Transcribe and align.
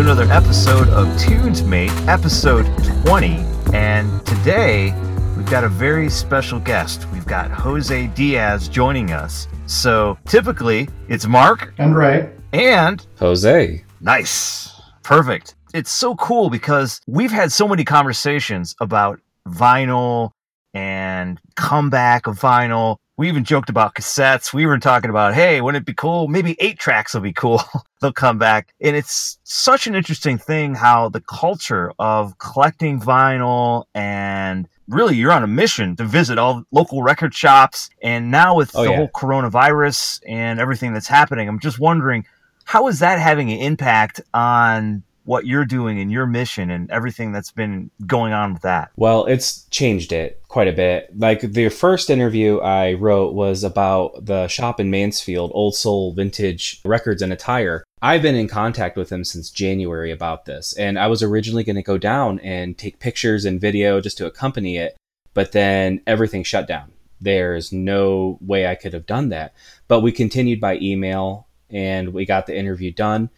everybody. 0.00 0.28
Welcome 0.28 0.28
to 0.28 0.32
another 0.32 0.32
episode 0.32 0.88
of 0.88 1.18
Tunes 1.18 1.62
Mate, 1.62 1.90
episode 2.08 2.64
20. 3.04 3.44
And 3.74 4.24
today 4.26 4.94
we've 5.36 5.50
got 5.50 5.62
a 5.64 5.68
very 5.68 6.08
special 6.08 6.58
guest. 6.58 7.06
We've 7.12 7.26
got 7.26 7.50
Jose 7.50 8.06
Diaz 8.08 8.68
joining 8.68 9.12
us. 9.12 9.46
So 9.66 10.18
typically 10.26 10.88
it's 11.08 11.26
Mark 11.26 11.74
and 11.78 11.94
Ray 11.94 12.30
and 12.52 13.06
Jose. 13.18 13.84
Nice. 14.00 14.80
Perfect. 15.02 15.54
It's 15.74 15.90
so 15.90 16.14
cool 16.16 16.48
because 16.50 17.00
we've 17.06 17.32
had 17.32 17.52
so 17.52 17.68
many 17.68 17.84
conversations 17.84 18.74
about 18.80 19.20
vinyl 19.46 20.30
and 20.72 21.38
comeback 21.56 22.26
of 22.26 22.38
vinyl. 22.38 22.96
We 23.20 23.28
even 23.28 23.44
joked 23.44 23.68
about 23.68 23.96
cassettes. 23.96 24.54
We 24.54 24.64
were 24.64 24.78
talking 24.78 25.10
about, 25.10 25.34
hey, 25.34 25.60
wouldn't 25.60 25.82
it 25.82 25.84
be 25.84 25.92
cool? 25.92 26.26
Maybe 26.26 26.56
eight 26.58 26.78
tracks 26.78 27.12
will 27.12 27.20
be 27.20 27.34
cool. 27.34 27.60
They'll 28.00 28.14
come 28.14 28.38
back. 28.38 28.72
And 28.80 28.96
it's 28.96 29.38
such 29.44 29.86
an 29.86 29.94
interesting 29.94 30.38
thing 30.38 30.74
how 30.74 31.10
the 31.10 31.20
culture 31.20 31.92
of 31.98 32.38
collecting 32.38 32.98
vinyl 32.98 33.84
and 33.94 34.66
really 34.88 35.16
you're 35.16 35.32
on 35.32 35.42
a 35.42 35.46
mission 35.46 35.96
to 35.96 36.04
visit 36.04 36.38
all 36.38 36.64
local 36.72 37.02
record 37.02 37.34
shops. 37.34 37.90
And 38.02 38.30
now 38.30 38.56
with 38.56 38.74
oh, 38.74 38.84
the 38.84 38.90
yeah. 38.90 38.96
whole 38.96 39.08
coronavirus 39.08 40.22
and 40.26 40.58
everything 40.58 40.94
that's 40.94 41.06
happening, 41.06 41.46
I'm 41.46 41.60
just 41.60 41.78
wondering 41.78 42.24
how 42.64 42.88
is 42.88 43.00
that 43.00 43.18
having 43.18 43.52
an 43.52 43.58
impact 43.58 44.22
on 44.32 45.02
what 45.30 45.46
you're 45.46 45.64
doing 45.64 46.00
and 46.00 46.10
your 46.10 46.26
mission 46.26 46.70
and 46.70 46.90
everything 46.90 47.30
that's 47.30 47.52
been 47.52 47.88
going 48.04 48.32
on 48.32 48.52
with 48.52 48.62
that? 48.62 48.90
Well, 48.96 49.26
it's 49.26 49.64
changed 49.66 50.10
it 50.10 50.42
quite 50.48 50.66
a 50.66 50.72
bit. 50.72 51.16
Like 51.16 51.40
the 51.40 51.68
first 51.68 52.10
interview 52.10 52.58
I 52.58 52.94
wrote 52.94 53.32
was 53.32 53.62
about 53.62 54.26
the 54.26 54.48
shop 54.48 54.80
in 54.80 54.90
Mansfield, 54.90 55.52
Old 55.54 55.76
Soul 55.76 56.14
Vintage 56.14 56.80
Records 56.84 57.22
and 57.22 57.32
Attire. 57.32 57.84
I've 58.02 58.22
been 58.22 58.34
in 58.34 58.48
contact 58.48 58.96
with 58.96 59.08
them 59.08 59.22
since 59.22 59.50
January 59.50 60.10
about 60.10 60.46
this, 60.46 60.72
and 60.72 60.98
I 60.98 61.06
was 61.06 61.22
originally 61.22 61.62
going 61.62 61.76
to 61.76 61.82
go 61.82 61.96
down 61.96 62.40
and 62.40 62.76
take 62.76 62.98
pictures 62.98 63.44
and 63.44 63.60
video 63.60 64.00
just 64.00 64.18
to 64.18 64.26
accompany 64.26 64.78
it, 64.78 64.96
but 65.32 65.52
then 65.52 66.00
everything 66.08 66.42
shut 66.42 66.66
down. 66.66 66.90
There's 67.20 67.72
no 67.72 68.36
way 68.40 68.66
I 68.66 68.74
could 68.74 68.94
have 68.94 69.06
done 69.06 69.28
that. 69.28 69.54
But 69.86 70.00
we 70.00 70.10
continued 70.10 70.60
by 70.60 70.78
email 70.78 71.46
and 71.68 72.12
we 72.12 72.26
got 72.26 72.46
the 72.46 72.58
interview 72.58 72.90
done. 72.90 73.30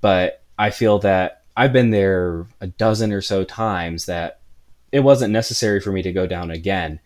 But 0.00 0.41
I 0.58 0.70
feel 0.70 0.98
that 1.00 1.42
I've 1.56 1.72
been 1.72 1.90
there 1.90 2.46
a 2.60 2.66
dozen 2.66 3.12
or 3.12 3.20
so 3.20 3.44
times 3.44 4.06
that 4.06 4.40
it 4.90 5.00
wasn't 5.00 5.32
necessary 5.32 5.80
for 5.80 5.92
me 5.92 6.02
to 6.02 6.12
go 6.12 6.26
down 6.26 6.50
again. 6.50 7.00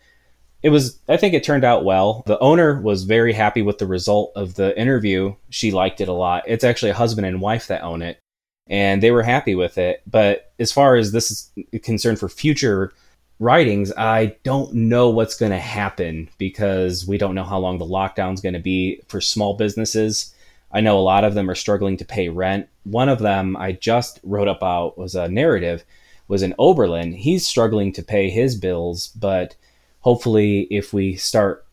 It 0.63 0.71
was, 0.71 0.99
I 1.09 1.17
think 1.17 1.35
it 1.35 1.45
turned 1.45 1.65
out 1.65 1.85
well. 1.85 2.23
The 2.27 2.39
owner 2.41 2.81
was 2.81 3.05
very 3.05 3.33
happy 3.33 3.63
with 3.63 3.79
the 3.79 3.87
result 3.87 4.33
of 4.35 4.55
the 4.55 4.79
interview. 4.79 5.35
She 5.51 5.71
liked 5.71 6.01
it 6.01 6.09
a 6.09 6.13
lot. 6.13 6.45
It's 6.47 6.65
actually 6.65 6.91
a 6.91 6.95
husband 6.95 7.27
and 7.27 7.41
wife 7.41 7.69
that 7.69 7.83
own 7.83 8.03
it, 8.03 8.19
and 8.67 9.03
they 9.03 9.11
were 9.11 9.23
happy 9.23 9.55
with 9.55 9.79
it. 9.79 10.03
But 10.07 10.53
as 10.59 10.73
far 10.73 10.97
as 10.97 11.13
this 11.13 11.31
is 11.31 11.53
concerned 11.83 12.19
for 12.19 12.29
future 12.29 12.93
writings, 13.39 13.93
I 13.97 14.37
don't 14.43 14.73
know 14.75 15.11
what's 15.11 15.37
going 15.37 15.53
to 15.53 15.59
happen 15.59 16.29
because 16.39 17.07
we 17.07 17.19
don't 17.19 17.35
know 17.35 17.45
how 17.45 17.59
long 17.59 17.79
the 17.79 17.85
lockdown's 17.85 18.41
going 18.41 18.55
to 18.55 18.61
be 18.61 19.03
for 19.09 19.21
small 19.21 19.55
businesses. 19.55 20.35
I 20.77 20.83
know 20.83 20.99
a 20.99 21.01
lot 21.01 21.25
of 21.25 21.33
them 21.33 21.49
are 21.49 21.55
struggling 21.55 21.97
to 21.97 22.05
pay 22.05 22.29
rent. 22.29 22.69
One 22.85 23.09
of 23.09 23.21
them 23.21 23.57
I 23.57 23.73
just 23.73 24.21
wrote 24.23 24.47
up 24.47 24.59
about 24.59 24.99
was 24.99 25.15
a 25.15 25.27
narrative 25.27 25.83
was 26.29 26.43
in 26.43 26.55
Oberlin. 26.59 27.13
He's 27.13 27.49
struggling 27.49 27.95
to 27.95 28.03
pay 28.03 28.29
his 28.29 28.57
bills, 28.57 29.09
but 29.17 29.57
hopefully 30.01 30.69
if 30.71 30.93
we 30.93 31.17
start 31.17 31.65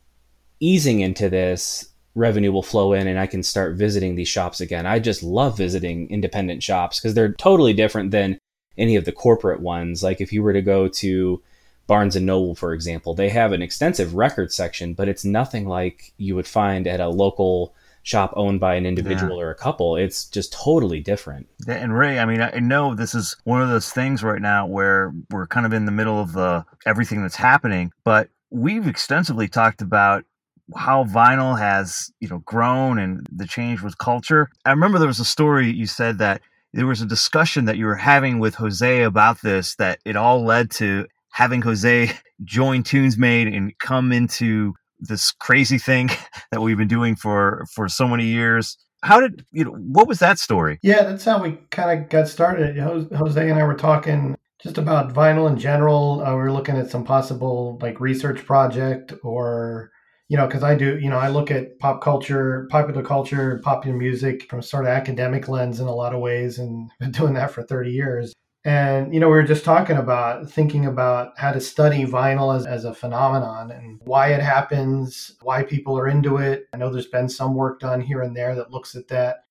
easing 0.62 1.02
into 1.02 1.28
this, 1.28 1.90
revenue 2.16 2.54
will 2.54 2.64
flow 2.64 2.94
in 2.94 3.08
and 3.08 3.20
I 3.20 3.28
can 3.28 3.44
start 3.44 3.76
visiting 3.76 4.16
these 4.16 4.30
shops 4.30 4.62
again. 4.62 4.86
I 4.86 5.00
just 5.00 5.22
love 5.22 5.58
visiting 5.58 6.10
independent 6.10 6.64
shops 6.64 6.98
because 6.98 7.14
they're 7.14 7.34
totally 7.34 7.74
different 7.74 8.12
than 8.12 8.40
any 8.78 8.96
of 8.96 9.04
the 9.04 9.12
corporate 9.12 9.60
ones. 9.60 10.02
Like 10.02 10.22
if 10.22 10.32
you 10.32 10.42
were 10.42 10.54
to 10.54 10.62
go 10.62 10.88
to 10.88 11.44
Barnes 11.88 12.16
and 12.16 12.26
Noble, 12.26 12.56
for 12.56 12.74
example, 12.74 13.14
they 13.14 13.28
have 13.28 13.52
an 13.52 13.62
extensive 13.62 14.16
record 14.16 14.54
section, 14.54 14.94
but 14.94 15.10
it's 15.10 15.26
nothing 15.26 15.68
like 15.68 16.14
you 16.16 16.36
would 16.38 16.48
find 16.48 16.88
at 16.88 17.02
a 17.02 17.10
local 17.10 17.76
shop 18.04 18.34
owned 18.36 18.60
by 18.60 18.76
an 18.76 18.86
individual 18.86 19.38
yeah. 19.38 19.44
or 19.44 19.50
a 19.50 19.56
couple. 19.56 19.96
It's 19.96 20.26
just 20.26 20.54
totally 20.54 21.00
different. 21.00 21.48
And 21.68 21.98
Ray, 21.98 22.20
I 22.20 22.26
mean, 22.26 22.42
I 22.42 22.60
know 22.60 22.94
this 22.94 23.16
is 23.16 23.36
one 23.46 23.62
of 23.62 23.70
those 23.70 23.92
things 23.92 24.24
right 24.24 24.42
now 24.42 24.68
where 24.68 25.14
we're 25.30 25.48
kind 25.48 25.66
of 25.66 25.74
in 25.74 25.86
the 25.86 25.92
middle 25.92 26.20
of 26.20 26.34
the 26.34 26.66
everything 26.86 27.22
that's 27.22 27.38
happening, 27.38 27.92
but 28.04 28.30
we've 28.52 28.88
extensively 28.88 29.48
talked 29.48 29.82
about 29.82 30.26
how 30.76 31.06
vinyl 31.06 31.58
has, 31.58 32.12
you 32.20 32.28
know, 32.28 32.40
grown 32.40 33.00
and 33.00 33.26
the 33.32 33.48
change 33.48 33.82
with 33.82 33.98
culture. 33.98 34.50
I 34.66 34.72
remember 34.72 35.00
there 35.00 35.08
was 35.08 35.20
a 35.20 35.26
story 35.26 35.72
you 35.72 35.88
said 35.88 36.18
that 36.20 36.42
there 36.74 36.88
was 36.88 37.02
a 37.02 37.06
discussion 37.06 37.66
that 37.66 37.78
you 37.78 37.86
were 37.86 37.96
having 37.96 38.40
with 38.40 38.56
Jose 38.56 39.04
about 39.04 39.42
this 39.42 39.76
that 39.76 40.00
it 40.06 40.16
all 40.16 40.44
led 40.44 40.72
to 40.72 41.08
having 41.32 41.62
Jose 41.62 42.12
join 42.44 42.84
TunesMate 42.84 43.56
and 43.56 43.78
come 43.80 44.12
into 44.12 44.74
this 45.08 45.32
crazy 45.32 45.78
thing 45.78 46.10
that 46.52 46.62
we've 46.62 46.78
been 46.78 46.88
doing 46.88 47.16
for 47.16 47.66
for 47.74 47.88
so 47.88 48.08
many 48.08 48.26
years. 48.26 48.78
How 49.04 49.20
did 49.20 49.46
you 49.52 49.66
know 49.66 49.72
what 49.72 50.08
was 50.08 50.20
that 50.20 50.40
story? 50.40 50.80
Yeah 50.82 51.04
that's 51.04 51.26
how 51.26 51.42
we 51.42 51.58
kind 51.72 52.00
of 52.00 52.10
got 52.10 52.28
started. 52.28 52.78
Jose 52.78 53.50
and 53.50 53.60
i 53.60 53.64
were 53.64 53.76
talking 53.76 54.36
just 54.62 54.78
about 54.78 55.14
vinyl 55.14 55.50
in 55.50 55.60
general. 55.60 56.24
Uh, 56.26 56.32
we 56.32 56.38
were 56.38 56.52
looking 56.52 56.78
at 56.78 56.90
some 56.90 57.04
possible 57.04 57.78
like 57.82 58.00
research 58.00 58.46
project 58.46 59.14
or 59.24 59.92
you 60.30 60.38
know 60.38 60.48
because 60.48 60.64
i 60.64 60.74
do 60.74 60.98
you 61.00 61.10
know 61.10 61.18
i 61.18 61.28
look 61.28 61.52
at 61.52 61.78
pop 61.80 62.02
culture 62.02 62.66
popular 62.72 63.04
culture 63.04 63.60
popular 63.64 63.96
music 63.96 64.50
from 64.50 64.62
sort 64.62 64.86
of 64.86 64.90
academic 64.90 65.50
lens 65.50 65.80
in 65.80 65.88
a 65.88 65.94
lot 65.94 66.14
of 66.14 66.22
ways 66.22 66.60
and 66.60 66.90
been 67.00 67.12
doing 67.12 67.34
that 67.34 67.52
for 67.52 67.62
30 67.62 67.92
years 67.92 68.34
and, 68.66 69.14
you 69.14 69.20
know, 69.20 69.28
we 69.28 69.34
were 69.34 69.44
just 69.44 69.66
talking 69.66 69.98
about 69.98 70.50
thinking 70.50 70.86
about 70.86 71.38
how 71.38 71.52
to 71.52 71.60
study 71.60 72.06
vinyl 72.06 72.56
as, 72.56 72.66
as 72.66 72.86
a 72.86 72.94
phenomenon 72.94 73.72
and 73.72 74.00
why 74.06 74.30
it 74.30 74.42
happens, 74.42 75.36
why 75.42 75.64
people 75.64 76.00
are 76.00 76.08
into 76.08 76.38
it. 76.38 76.68
I 76.74 76.78
know 76.78 76.90
there's 76.90 77.08
been 77.08 77.28
some 77.28 77.56
work 77.56 77.82
done 77.82 78.00
here 78.00 78.22
and 78.22 78.36
there 78.36 78.56
that 78.56 78.72
looks 78.72 78.96
at 78.96 79.10
that. 79.10 79.46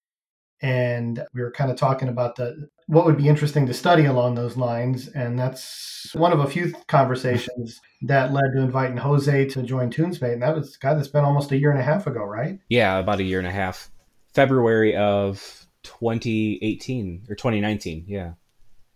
And 0.63 1.23
we 1.35 1.43
were 1.43 1.51
kind 1.51 1.71
of 1.71 1.77
talking 1.77 2.09
about 2.09 2.37
the 2.37 2.69
what 2.87 3.05
would 3.05 3.17
be 3.17 3.29
interesting 3.29 3.67
to 3.67 3.75
study 3.75 4.07
along 4.07 4.35
those 4.35 4.57
lines. 4.57 5.09
And 5.09 5.39
that's 5.39 6.11
one 6.15 6.33
of 6.33 6.41
a 6.41 6.47
few 6.47 6.73
conversations 6.89 7.81
that 8.03 8.33
led 8.33 8.53
to 8.55 8.61
inviting 8.61 8.97
Jose 8.97 9.47
to 9.47 9.63
join 9.63 9.91
TunesMate. 9.91 10.35
And 10.35 10.43
that 10.43 10.55
was, 10.55 10.77
God, 10.77 10.95
that's 10.95 11.09
been 11.09 11.25
almost 11.25 11.53
a 11.53 11.57
year 11.57 11.71
and 11.71 11.81
a 11.81 11.85
half 11.85 12.07
ago, 12.07 12.25
right? 12.25 12.59
Yeah, 12.69 12.99
about 12.99 13.21
a 13.21 13.25
year 13.25 13.39
and 13.39 13.49
a 13.49 13.53
half. 13.53 13.91
February 14.35 14.97
of 14.97 15.67
2018 15.83 17.27
or 17.29 17.35
2019. 17.35 18.05
Yeah. 18.07 18.33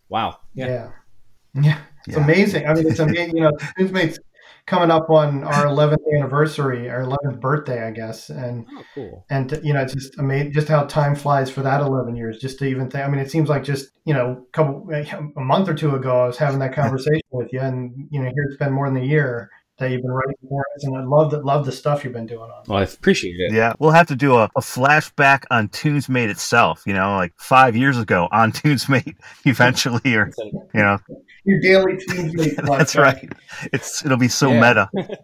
Wow. 0.09 0.39
Yeah. 0.55 0.67
Yeah. 0.67 0.91
yeah. 1.63 1.79
It's 2.07 2.17
yeah. 2.17 2.23
amazing. 2.23 2.67
I 2.67 2.75
mean, 2.75 2.87
it's 2.87 3.01
amazing. 3.01 3.37
You 3.37 3.43
know, 3.43 3.53
TunesMate's 3.79 4.19
coming 4.67 4.91
up 4.91 5.11
on 5.11 5.45
our 5.45 5.65
11th 5.67 6.03
anniversary, 6.15 6.89
our 6.91 7.03
11th 7.03 7.41
birthday, 7.41 7.87
I 7.87 7.91
guess. 7.91 8.31
And, 8.31 8.67
oh, 8.77 8.83
cool. 8.95 9.27
and, 9.31 9.59
you 9.63 9.73
know, 9.73 9.81
it's 9.81 9.95
just 9.95 10.19
amazing 10.19 10.53
just 10.53 10.69
how 10.69 10.85
time 10.85 11.15
flies 11.15 11.51
for 11.51 11.63
that 11.63 11.81
11 11.81 12.17
years, 12.17 12.39
just 12.39 12.59
to 12.61 12.67
even 12.67 12.91
think, 12.91 13.05
I 13.05 13.09
mean, 13.09 13.21
it 13.21 13.31
seems 13.31 13.49
like 13.49 13.65
just, 13.65 13.91
you 14.05 14.15
know, 14.15 14.45
a 14.49 14.53
couple, 14.53 14.89
a 14.93 15.41
month 15.41 15.69
or 15.69 15.75
two 15.75 15.95
ago, 15.95 16.25
I 16.25 16.27
was 16.27 16.37
having 16.37 16.59
that 16.61 16.73
conversation 16.75 17.23
with 17.31 17.53
you 17.53 17.61
and, 17.61 18.09
you 18.11 18.21
know, 18.21 18.27
here 18.27 18.45
it's 18.49 18.57
been 18.57 18.73
more 18.73 18.89
than 18.89 19.03
a 19.03 19.07
year 19.07 19.51
that 19.79 19.91
you've 19.91 20.03
been 20.03 20.11
writing 20.11 20.37
for 20.49 20.65
us, 20.75 20.85
and 20.85 20.97
I 20.97 21.05
love 21.05 21.31
that 21.33 21.45
love 21.45 21.67
the 21.67 21.73
stuff 21.73 22.03
you've 22.05 22.13
been 22.13 22.27
doing 22.27 22.51
on. 22.51 22.63
Well, 22.67 22.79
I 22.79 22.83
appreciate 22.83 23.37
it. 23.39 23.53
Yeah, 23.53 23.75
we'll 23.79 23.91
have 23.91 24.07
to 24.09 24.17
do 24.17 24.37
a, 24.37 24.45
a 24.57 24.61
flashback 24.61 25.45
on 25.51 25.69
Tunes 25.69 26.07
TunesMate 26.07 26.29
itself. 26.29 26.83
You 26.87 26.95
know, 26.95 27.17
like 27.17 27.33
five 27.39 27.77
years 27.77 27.99
ago 27.99 28.29
on 28.33 28.53
Tunes 28.53 28.85
TunesMate, 28.87 29.17
eventually, 29.45 30.15
or 30.15 30.33
you 30.39 30.81
know, 30.81 30.99
your 31.45 31.61
daily 31.61 31.97
TunesMate. 31.97 32.57
That's 32.67 32.97
right. 32.97 33.31
It's 33.73 34.05
it'll 34.05 34.17
be 34.17 34.29
so 34.29 34.51
yeah. 34.53 34.89
meta. 34.91 34.91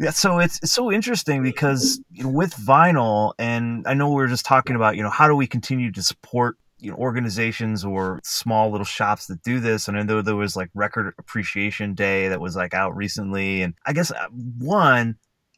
Yeah, 0.00 0.10
so 0.10 0.40
it's 0.40 0.58
it's 0.62 0.72
so 0.72 0.90
interesting 0.90 1.44
because 1.44 2.00
you 2.10 2.24
know, 2.24 2.30
with 2.30 2.54
vinyl, 2.54 3.34
and 3.38 3.86
I 3.86 3.94
know 3.94 4.08
we 4.08 4.16
were 4.16 4.26
just 4.26 4.44
talking 4.44 4.74
about 4.74 4.96
you 4.96 5.02
know 5.04 5.10
how 5.10 5.28
do 5.28 5.36
we 5.36 5.46
continue 5.46 5.92
to 5.92 6.02
support 6.02 6.56
you 6.82 6.90
know 6.90 6.96
organizations 6.96 7.84
or 7.84 8.20
small 8.24 8.70
little 8.70 8.84
shops 8.84 9.26
that 9.26 9.42
do 9.42 9.60
this. 9.60 9.88
And 9.88 9.98
i 9.98 10.02
know 10.02 10.22
there 10.22 10.36
was 10.36 10.56
like 10.56 10.70
record 10.74 11.14
appreciation 11.18 11.94
day 11.94 12.28
that 12.28 12.40
was 12.40 12.56
like 12.56 12.74
out 12.74 12.96
recently. 12.96 13.62
And 13.62 13.74
i 13.86 13.92
guess 13.92 14.10
uh, 14.10 14.28
one 14.58 15.16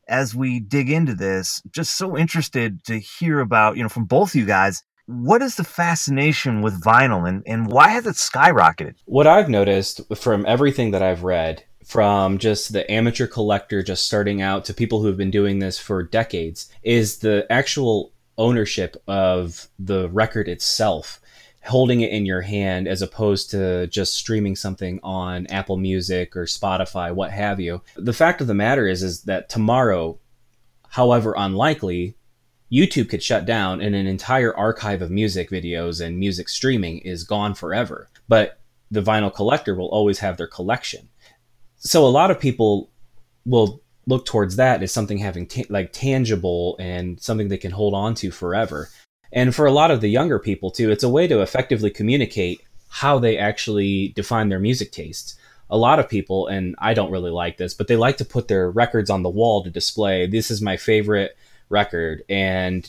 as 0.08 0.34
we 0.34 0.60
dig 0.60 0.90
into 0.90 1.14
this 1.14 1.62
just 1.70 1.96
so 1.96 2.16
interested 2.16 2.84
to 2.84 2.98
hear 2.98 3.40
about 3.40 3.76
you 3.76 3.82
know 3.82 3.88
from 3.88 4.04
both 4.04 4.34
you 4.34 4.44
guys 4.44 4.82
what 5.06 5.42
is 5.42 5.56
the 5.56 5.64
fascination 5.64 6.62
with 6.62 6.82
vinyl 6.82 7.28
and, 7.28 7.42
and 7.46 7.66
why 7.66 7.88
has 7.88 8.06
it 8.06 8.16
skyrocketed? 8.16 8.94
What 9.04 9.26
i've 9.26 9.48
noticed 9.48 10.00
from 10.16 10.44
everything 10.46 10.90
that 10.92 11.02
i've 11.02 11.24
read 11.24 11.64
from 11.84 12.38
just 12.38 12.72
the 12.72 12.90
amateur 12.90 13.26
collector 13.26 13.82
just 13.82 14.06
starting 14.06 14.40
out 14.40 14.64
to 14.64 14.74
people 14.74 15.00
who 15.00 15.06
have 15.06 15.18
been 15.18 15.30
doing 15.30 15.58
this 15.58 15.78
for 15.78 16.02
decades 16.02 16.70
is 16.82 17.18
the 17.18 17.46
actual 17.50 18.13
ownership 18.38 18.96
of 19.06 19.68
the 19.78 20.08
record 20.10 20.48
itself 20.48 21.20
holding 21.64 22.02
it 22.02 22.10
in 22.10 22.26
your 22.26 22.42
hand 22.42 22.86
as 22.86 23.02
opposed 23.02 23.50
to 23.50 23.86
just 23.86 24.14
streaming 24.14 24.54
something 24.54 25.00
on 25.02 25.46
Apple 25.46 25.78
Music 25.78 26.36
or 26.36 26.44
Spotify, 26.44 27.12
what 27.12 27.30
have 27.30 27.58
you. 27.58 27.80
The 27.96 28.12
fact 28.12 28.40
of 28.40 28.46
the 28.46 28.54
matter 28.54 28.86
is 28.86 29.02
is 29.02 29.22
that 29.22 29.48
tomorrow, 29.48 30.18
however 30.88 31.34
unlikely, 31.36 32.16
YouTube 32.70 33.08
could 33.08 33.22
shut 33.22 33.46
down 33.46 33.80
and 33.80 33.94
an 33.94 34.06
entire 34.06 34.54
archive 34.54 35.00
of 35.00 35.10
music 35.10 35.50
videos 35.50 36.04
and 36.04 36.18
music 36.18 36.48
streaming 36.48 36.98
is 36.98 37.24
gone 37.24 37.54
forever. 37.54 38.10
But 38.28 38.60
the 38.90 39.02
vinyl 39.02 39.32
collector 39.32 39.74
will 39.74 39.88
always 39.88 40.18
have 40.18 40.36
their 40.36 40.46
collection. 40.46 41.08
So 41.76 42.04
a 42.04 42.08
lot 42.08 42.30
of 42.30 42.40
people 42.40 42.90
will 43.46 43.82
look 44.06 44.26
towards 44.26 44.56
that 44.56 44.82
as 44.82 44.92
something 44.92 45.18
having 45.18 45.46
ta- 45.46 45.62
like 45.68 45.92
tangible 45.92 46.76
and 46.78 47.20
something 47.20 47.48
they 47.48 47.58
can 47.58 47.72
hold 47.72 47.94
on 47.94 48.14
to 48.16 48.30
forever. 48.30 48.90
And 49.32 49.54
for 49.54 49.66
a 49.66 49.72
lot 49.72 49.90
of 49.90 50.00
the 50.00 50.08
younger 50.08 50.38
people 50.38 50.70
too, 50.70 50.90
it's 50.90 51.02
a 51.02 51.08
way 51.08 51.26
to 51.26 51.40
effectively 51.40 51.90
communicate 51.90 52.60
how 52.88 53.18
they 53.18 53.36
actually 53.36 54.08
define 54.08 54.48
their 54.48 54.60
music 54.60 54.92
tastes. 54.92 55.36
A 55.70 55.76
lot 55.76 55.98
of 55.98 56.08
people, 56.08 56.46
and 56.46 56.76
I 56.78 56.94
don't 56.94 57.10
really 57.10 57.30
like 57.30 57.56
this, 57.56 57.74
but 57.74 57.88
they 57.88 57.96
like 57.96 58.18
to 58.18 58.24
put 58.24 58.48
their 58.48 58.70
records 58.70 59.10
on 59.10 59.22
the 59.22 59.30
wall 59.30 59.64
to 59.64 59.70
display. 59.70 60.26
This 60.26 60.50
is 60.50 60.62
my 60.62 60.76
favorite 60.76 61.36
record, 61.68 62.22
and 62.28 62.88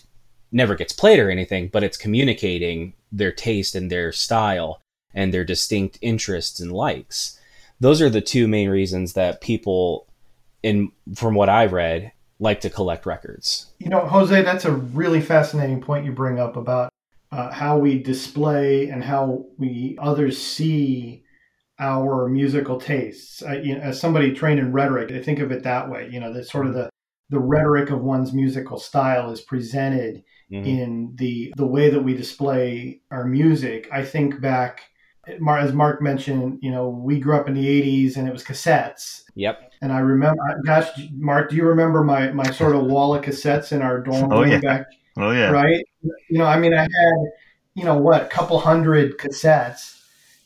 never 0.52 0.76
gets 0.76 0.94
played 0.94 1.20
or 1.20 1.32
anything, 1.32 1.70
but 1.70 1.84
it's 1.84 1.98
communicating 1.98 2.94
their 3.12 3.32
taste 3.32 3.76
and 3.76 3.92
their 3.92 4.12
style 4.12 4.82
and 5.14 5.34
their 5.34 5.44
distinct 5.44 5.98
interests 6.02 6.60
and 6.60 6.72
likes. 6.72 7.40
Those 7.80 8.02
are 8.02 8.10
the 8.10 8.22
two 8.22 8.48
main 8.48 8.70
reasons 8.70 9.14
that 9.14 9.42
people, 9.42 10.08
in 10.66 10.92
from 11.14 11.36
what 11.36 11.48
I 11.48 11.68
read, 11.68 12.12
like 12.40 12.62
to 12.62 12.72
collect 12.72 13.06
records. 13.06 13.68
You 13.78 13.90
know, 13.90 14.00
Jose, 14.02 14.42
that's 14.42 14.66
a 14.66 14.72
really 14.72 15.22
fascinating 15.22 15.80
point 15.80 16.06
you 16.06 16.12
bring 16.12 16.40
up 16.40 16.58
about 16.58 16.90
uh, 17.32 17.52
how 17.52 17.78
we 17.78 18.02
display 18.02 18.90
and 18.90 19.04
how 19.04 19.46
we 19.60 19.96
others 20.02 20.42
see 20.42 21.24
our 21.78 22.28
musical 22.28 22.80
tastes. 22.80 23.44
I, 23.44 23.58
you 23.58 23.76
know, 23.76 23.82
as 23.82 24.00
somebody 24.00 24.34
trained 24.34 24.60
in 24.60 24.72
rhetoric, 24.72 25.12
I 25.12 25.22
think 25.22 25.40
of 25.40 25.52
it 25.52 25.62
that 25.64 25.88
way. 25.88 26.10
You 26.12 26.20
know, 26.20 26.34
that 26.34 26.48
sort 26.48 26.66
of 26.66 26.74
the 26.74 26.90
the 27.30 27.40
rhetoric 27.40 27.92
of 27.92 28.02
one's 28.02 28.34
musical 28.34 28.80
style 28.80 29.30
is 29.30 29.42
presented 29.42 30.24
mm-hmm. 30.52 30.66
in 30.66 31.12
the 31.14 31.54
the 31.56 31.68
way 31.68 31.92
that 31.92 32.02
we 32.02 32.16
display 32.16 33.02
our 33.12 33.26
music. 33.26 33.88
I 33.92 34.04
think 34.04 34.42
back 34.42 34.82
as 35.28 35.74
Mark 35.74 36.02
mentioned, 36.02 36.60
you 36.62 36.72
know, 36.72 36.90
we 36.90 37.20
grew 37.20 37.36
up 37.36 37.48
in 37.48 37.54
the 37.54 37.66
80s 37.66 38.18
and 38.18 38.28
it 38.28 38.32
was 38.32 38.44
cassettes. 38.44 39.24
Yep. 39.36 39.74
And 39.82 39.92
I 39.92 40.00
remember, 40.00 40.42
gosh, 40.66 40.90
Mark, 41.14 41.50
do 41.50 41.56
you 41.56 41.64
remember 41.66 42.04
my, 42.04 42.32
my 42.32 42.50
sort 42.52 42.76
of 42.76 42.84
wall 42.84 43.16
of 43.16 43.24
cassettes 43.24 43.72
in 43.72 43.82
our 43.82 44.00
dorm 44.00 44.32
oh, 44.32 44.42
room 44.42 44.52
yeah. 44.52 44.60
back? 44.60 44.88
Oh, 45.18 45.32
yeah. 45.32 45.50
Right? 45.50 45.84
You 46.30 46.38
know, 46.38 46.46
I 46.46 46.60
mean, 46.60 46.74
I 46.74 46.82
had, 46.82 46.90
you 47.76 47.86
know, 47.86 47.98
what, 47.98 48.24
a 48.24 48.28
couple 48.28 48.60
hundred 48.60 49.18
cassettes 49.18 49.96